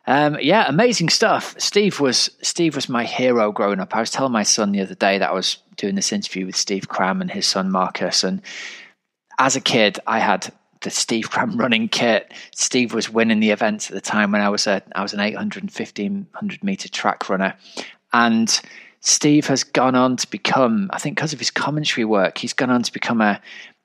Um, 0.09 0.39
yeah, 0.41 0.65
amazing 0.67 1.11
stuff. 1.11 1.55
Steve 1.59 2.01
was 2.01 2.31
Steve 2.41 2.75
was 2.75 2.89
my 2.89 3.05
hero 3.05 3.53
growing 3.53 3.79
up. 3.79 3.95
I 3.95 4.01
was 4.01 4.11
telling 4.11 4.33
my 4.33 4.43
son 4.43 4.73
the 4.73 4.81
other 4.81 4.95
day 4.95 5.19
that 5.19 5.29
I 5.29 5.35
was 5.35 5.59
doing 5.77 5.97
this 5.97 6.15
interview 6.15 6.47
with 6.47 6.57
Steve 6.57 6.89
Cram 6.89 7.21
and 7.21 7.31
his 7.31 7.45
son 7.45 7.71
Marcus, 7.71 8.25
and 8.25 8.41
as 9.39 9.55
a 9.55 9.61
kid, 9.61 10.01
I 10.07 10.19
had 10.21 10.51
the 10.81 10.89
Steve 10.89 11.31
Cram 11.31 11.59
running 11.59 11.89
kit. 11.89 12.33
Steve 12.55 12.95
was 12.95 13.11
winning 13.11 13.41
the 13.41 13.51
events 13.51 13.91
at 13.91 13.95
the 13.95 14.01
time 14.01 14.33
when 14.33 14.41
I 14.41 14.49
was 14.49 14.67
a 14.67 14.83
I 14.95 15.03
was 15.03 15.13
an 15.13 15.21
800 15.21 15.65
and 15.65 15.71
1500 15.71 16.65
meter 16.65 16.89
track 16.89 17.29
runner, 17.29 17.55
and 18.15 18.63
Steve 19.01 19.47
has 19.49 19.63
gone 19.63 19.95
on 19.95 20.17
to 20.17 20.31
become, 20.31 20.89
I 20.91 20.99
think, 20.99 21.17
because 21.17 21.35
of 21.35 21.39
his 21.39 21.51
commentary 21.51 22.07
work, 22.07 22.39
he's 22.39 22.55
gone 22.55 22.71
on 22.71 22.83
to 22.83 22.93
become 22.95 23.21
a 23.21 23.43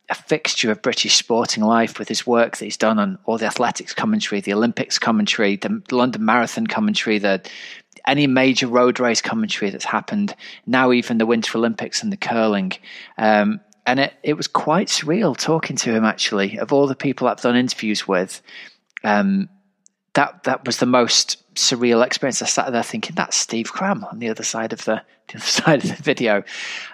a 0.10 0.16
fixture 0.16 0.70
of 0.70 0.82
British 0.82 1.16
sporting 1.16 1.64
life 1.64 1.98
with 1.98 2.08
his 2.08 2.28
work 2.28 2.58
that 2.58 2.66
he's 2.66 2.78
done 2.78 3.00
on 3.00 3.18
all 3.26 3.38
the 3.38 3.46
athletics 3.46 3.94
commentary, 3.94 4.42
the 4.42 4.54
Olympics 4.54 5.00
commentary, 5.00 5.56
the 5.56 5.82
London 5.92 6.26
Marathon 6.26 6.68
commentary, 6.68 7.20
the 7.20 7.42
any 8.06 8.28
major 8.28 8.68
road 8.68 9.00
race 9.00 9.22
commentary 9.22 9.72
that's 9.72 9.86
happened. 9.86 10.36
Now 10.66 10.92
even 10.92 11.18
the 11.18 11.26
Winter 11.26 11.58
Olympics 11.58 12.04
and 12.04 12.12
the 12.12 12.18
curling. 12.18 12.74
Um, 13.18 13.62
and 13.86 14.00
it, 14.00 14.14
it 14.24 14.34
was 14.34 14.48
quite 14.48 14.88
surreal 14.88 15.38
talking 15.38 15.78
to 15.78 15.94
him 15.94 16.04
actually. 16.04 16.58
Of 16.58 16.74
all 16.74 16.88
the 16.88 16.96
people 16.96 17.28
I've 17.28 17.42
done 17.42 17.56
interviews 17.56 18.08
with, 18.08 18.42
um, 19.04 19.50
that 20.14 20.44
that 20.44 20.66
was 20.66 20.78
the 20.78 20.86
most 20.86 21.40
surreal 21.56 22.06
experience. 22.06 22.42
I 22.42 22.46
sat 22.46 22.72
there 22.72 22.84
thinking, 22.84 23.16
that's 23.16 23.38
Steve 23.38 23.72
Cram 23.72 24.04
on 24.06 24.20
the 24.20 24.30
other 24.30 24.44
side 24.44 24.74
of 24.74 24.86
the, 24.86 25.02
the 25.28 25.36
other 25.36 25.46
side 25.46 25.84
of 25.84 25.98
the 25.98 26.04
video. 26.04 26.44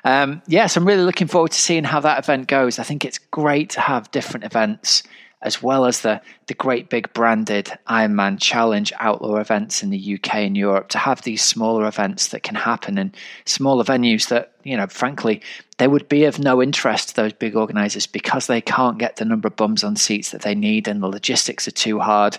Um, 0.04 0.42
yes, 0.48 0.76
I'm 0.76 0.86
really 0.86 1.04
looking 1.04 1.28
forward 1.28 1.52
to 1.52 1.62
seeing 1.62 1.84
how 1.84 2.00
that 2.02 2.20
event 2.20 2.48
goes. 2.48 2.80
I 2.80 2.84
think 2.84 3.06
it's 3.06 3.18
great 3.18 3.72
to 3.72 3.82
have 3.82 4.12
different 4.12 4.46
events 4.46 5.04
as 5.42 5.64
well 5.64 5.86
as 5.86 6.02
the 6.02 6.22
the 6.48 6.54
great 6.54 6.90
big 6.90 7.14
branded 7.14 7.72
Ironman 7.88 8.40
Challenge 8.40 8.92
Outlaw 9.00 9.38
events 9.38 9.82
in 9.82 9.90
the 9.90 10.16
UK 10.16 10.36
and 10.36 10.58
Europe. 10.58 10.90
To 10.90 10.98
have 10.98 11.22
these 11.22 11.42
smaller 11.42 11.88
events 11.88 12.30
that 12.30 12.44
can 12.44 12.56
happen 12.56 12.98
in 12.98 13.14
smaller 13.46 13.84
venues 13.84 14.28
that 14.30 14.54
you 14.64 14.76
know, 14.76 14.88
frankly, 14.88 15.42
they 15.78 15.88
would 15.88 16.10
be 16.10 16.26
of 16.26 16.40
no 16.40 16.62
interest 16.62 17.10
to 17.10 17.16
those 17.16 17.34
big 17.34 17.56
organisers 17.56 18.06
because 18.06 18.48
they 18.48 18.62
can't 18.62 18.98
get 18.98 19.16
the 19.16 19.26
number 19.26 19.48
of 19.48 19.56
bums 19.56 19.84
on 19.84 19.96
seats 19.96 20.32
that 20.32 20.42
they 20.42 20.56
need 20.56 20.88
and 20.88 21.02
the 21.02 21.08
logistics 21.08 21.68
are 21.68 21.72
too 21.72 22.00
hard. 22.00 22.38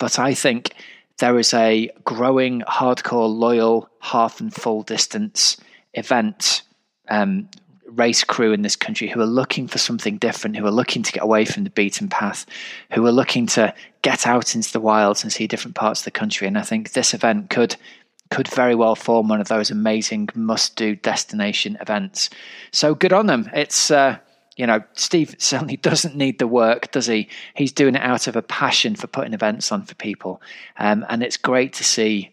But 0.00 0.18
I 0.18 0.34
think 0.34 0.74
there 1.18 1.38
is 1.38 1.54
a 1.54 1.90
growing, 2.04 2.62
hardcore, 2.62 3.32
loyal, 3.32 3.88
half 4.00 4.40
and 4.40 4.52
full 4.52 4.82
distance 4.82 5.56
event 5.94 6.62
um, 7.08 7.48
race 7.86 8.24
crew 8.24 8.52
in 8.52 8.62
this 8.62 8.76
country 8.76 9.08
who 9.08 9.20
are 9.20 9.26
looking 9.26 9.68
for 9.68 9.78
something 9.78 10.16
different, 10.16 10.56
who 10.56 10.66
are 10.66 10.72
looking 10.72 11.02
to 11.02 11.12
get 11.12 11.22
away 11.22 11.44
from 11.44 11.64
the 11.64 11.70
beaten 11.70 12.08
path, 12.08 12.46
who 12.92 13.06
are 13.06 13.12
looking 13.12 13.46
to 13.46 13.74
get 14.02 14.26
out 14.26 14.54
into 14.54 14.72
the 14.72 14.80
wilds 14.80 15.22
and 15.22 15.32
see 15.32 15.46
different 15.46 15.76
parts 15.76 16.00
of 16.00 16.04
the 16.06 16.10
country. 16.10 16.48
And 16.48 16.56
I 16.58 16.62
think 16.62 16.92
this 16.92 17.14
event 17.14 17.50
could 17.50 17.76
could 18.30 18.48
very 18.48 18.76
well 18.76 18.94
form 18.94 19.26
one 19.26 19.40
of 19.40 19.48
those 19.48 19.72
amazing 19.72 20.28
must 20.36 20.76
do 20.76 20.94
destination 20.94 21.76
events. 21.80 22.30
So 22.70 22.94
good 22.94 23.12
on 23.12 23.26
them. 23.26 23.50
It's 23.52 23.90
uh, 23.90 24.18
you 24.60 24.66
know, 24.66 24.82
Steve 24.92 25.34
certainly 25.38 25.76
doesn't 25.88 26.14
need 26.14 26.38
the 26.38 26.46
work, 26.46 26.90
does 26.90 27.06
he? 27.06 27.28
He's 27.54 27.72
doing 27.72 27.94
it 27.94 28.02
out 28.02 28.26
of 28.26 28.36
a 28.36 28.42
passion 28.42 28.94
for 28.94 29.06
putting 29.06 29.32
events 29.32 29.72
on 29.72 29.84
for 29.84 29.94
people. 29.94 30.42
Um, 30.76 31.06
and 31.08 31.22
it's 31.22 31.38
great 31.38 31.72
to 31.74 31.84
see 31.84 32.30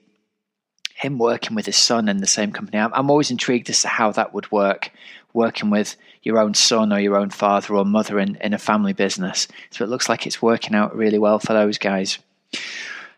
him 0.94 1.20
working 1.20 1.56
with 1.56 1.66
his 1.66 1.78
son 1.78 2.10
in 2.10 2.18
the 2.18 2.28
same 2.28 2.52
company. 2.52 2.80
I'm, 2.80 2.94
I'm 2.94 3.10
always 3.10 3.32
intrigued 3.32 3.70
as 3.70 3.82
to 3.84 3.88
how 3.88 4.12
that 4.12 4.34
would 4.34 4.52
work, 4.52 4.92
working 5.34 5.70
with 5.70 5.96
your 6.22 6.38
own 6.38 6.54
son 6.54 6.92
or 6.92 7.00
your 7.00 7.16
own 7.16 7.30
father 7.30 7.76
or 7.76 7.86
mother 7.86 8.20
in, 8.20 8.36
in 8.42 8.54
a 8.54 8.58
family 8.58 8.94
business. 8.94 9.48
So 9.70 9.86
it 9.86 9.90
looks 9.90 10.10
like 10.10 10.28
it's 10.28 10.42
working 10.42 10.76
out 10.76 10.98
really 10.98 11.20
well 11.20 11.40
for 11.40 11.54
those 11.54 11.78
guys. 11.78 12.20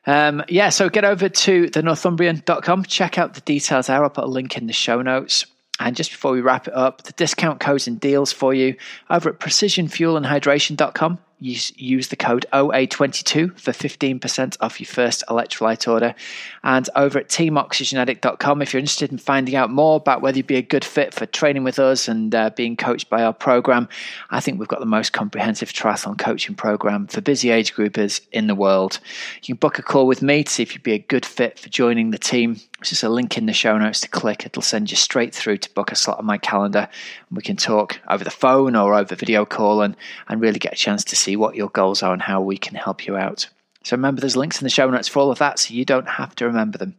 Um, 0.05 0.43
yeah, 0.47 0.69
so 0.69 0.87
get 0.89 1.03
over 1.03 1.29
to 1.29 1.69
the 1.69 1.81
northumbrian.com, 1.81 2.83
check 2.83 3.17
out 3.17 3.33
the 3.33 3.41
details 3.41 3.87
there. 3.87 4.03
I'll 4.03 4.09
put 4.11 4.25
a 4.25 4.27
link 4.27 4.55
in 4.55 4.67
the 4.67 4.73
show 4.73 5.01
notes. 5.01 5.45
And 5.79 5.95
just 5.95 6.11
before 6.11 6.31
we 6.31 6.41
wrap 6.41 6.67
it 6.67 6.73
up, 6.73 7.03
the 7.03 7.13
discount 7.13 7.59
codes 7.59 7.87
and 7.87 7.99
deals 7.99 8.31
for 8.31 8.53
you 8.53 8.75
over 9.09 9.29
at 9.29 9.39
precisionfuelandhydration.com 9.39 11.19
use, 11.39 12.07
the 12.07 12.15
code 12.15 12.45
OA22 12.53 13.59
for 13.59 13.71
15% 13.71 14.57
off 14.59 14.79
your 14.79 14.87
first 14.87 15.23
electrolyte 15.29 15.87
order. 15.87 16.15
And 16.63 16.89
over 16.95 17.19
at 17.19 17.29
teamoxygenetic.com, 17.29 18.61
if 18.61 18.73
you're 18.73 18.79
interested 18.79 19.11
in 19.11 19.17
finding 19.17 19.55
out 19.55 19.69
more 19.69 19.97
about 19.97 20.21
whether 20.21 20.37
you'd 20.37 20.47
be 20.47 20.57
a 20.57 20.61
good 20.61 20.85
fit 20.85 21.13
for 21.13 21.25
training 21.25 21.63
with 21.63 21.79
us 21.79 22.07
and 22.07 22.33
uh, 22.33 22.49
being 22.51 22.75
coached 22.75 23.09
by 23.09 23.23
our 23.23 23.33
program, 23.33 23.87
I 24.29 24.39
think 24.39 24.59
we've 24.59 24.67
got 24.67 24.79
the 24.79 24.85
most 24.85 25.13
comprehensive 25.13 25.71
triathlon 25.71 26.17
coaching 26.17 26.55
program 26.55 27.07
for 27.07 27.21
busy 27.21 27.49
age 27.51 27.73
groupers 27.73 28.21
in 28.31 28.47
the 28.47 28.55
world. 28.55 28.99
You 29.41 29.55
can 29.55 29.59
book 29.59 29.79
a 29.79 29.83
call 29.83 30.07
with 30.07 30.21
me 30.21 30.43
to 30.43 30.51
see 30.51 30.63
if 30.63 30.73
you'd 30.73 30.83
be 30.83 30.93
a 30.93 30.99
good 30.99 31.25
fit 31.25 31.59
for 31.59 31.69
joining 31.69 32.11
the 32.11 32.17
team. 32.17 32.53
There's 32.79 32.91
just 32.91 33.03
a 33.03 33.09
link 33.09 33.37
in 33.37 33.45
the 33.45 33.53
show 33.53 33.77
notes 33.77 34.01
to 34.01 34.07
click. 34.07 34.45
It'll 34.45 34.61
send 34.61 34.89
you 34.89 34.97
straight 34.97 35.35
through 35.35 35.57
to 35.57 35.73
book 35.73 35.91
a 35.91 35.95
slot 35.95 36.19
on 36.19 36.25
my 36.25 36.37
calendar. 36.37 36.87
And 37.29 37.35
we 37.35 37.41
can 37.41 37.57
talk 37.57 37.99
over 38.09 38.23
the 38.23 38.31
phone 38.31 38.75
or 38.75 38.95
over 38.95 39.15
video 39.15 39.45
call 39.45 39.81
and, 39.81 39.97
and 40.27 40.39
really 40.39 40.59
get 40.59 40.73
a 40.73 40.77
chance 40.77 41.03
to 41.05 41.15
see 41.15 41.28
see 41.29 41.35
what 41.35 41.55
your 41.55 41.69
goals 41.69 42.01
are 42.01 42.13
and 42.13 42.21
how 42.21 42.41
we 42.41 42.57
can 42.57 42.75
help 42.75 43.05
you 43.05 43.15
out. 43.15 43.47
So 43.83 43.95
remember, 43.95 44.19
there's 44.19 44.35
links 44.35 44.59
in 44.59 44.65
the 44.65 44.69
show 44.69 44.89
notes 44.89 45.07
for 45.07 45.19
all 45.19 45.31
of 45.31 45.37
that 45.39 45.59
so 45.59 45.73
you 45.73 45.85
don't 45.85 46.07
have 46.07 46.35
to 46.35 46.45
remember 46.45 46.77
them. 46.77 46.95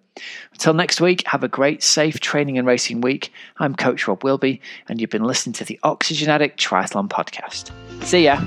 Until 0.52 0.72
next 0.72 1.00
week, 1.00 1.26
have 1.26 1.42
a 1.42 1.48
great, 1.48 1.82
safe 1.82 2.20
training 2.20 2.56
and 2.56 2.66
racing 2.66 3.00
week. 3.00 3.32
I'm 3.58 3.74
Coach 3.74 4.06
Rob 4.06 4.22
Wilby, 4.22 4.60
and 4.88 5.00
you've 5.00 5.10
been 5.10 5.24
listening 5.24 5.54
to 5.54 5.64
the 5.64 5.78
Oxygenetic 5.82 6.56
Triathlon 6.56 7.08
Podcast. 7.08 7.72
See 8.04 8.24
ya. 8.24 8.40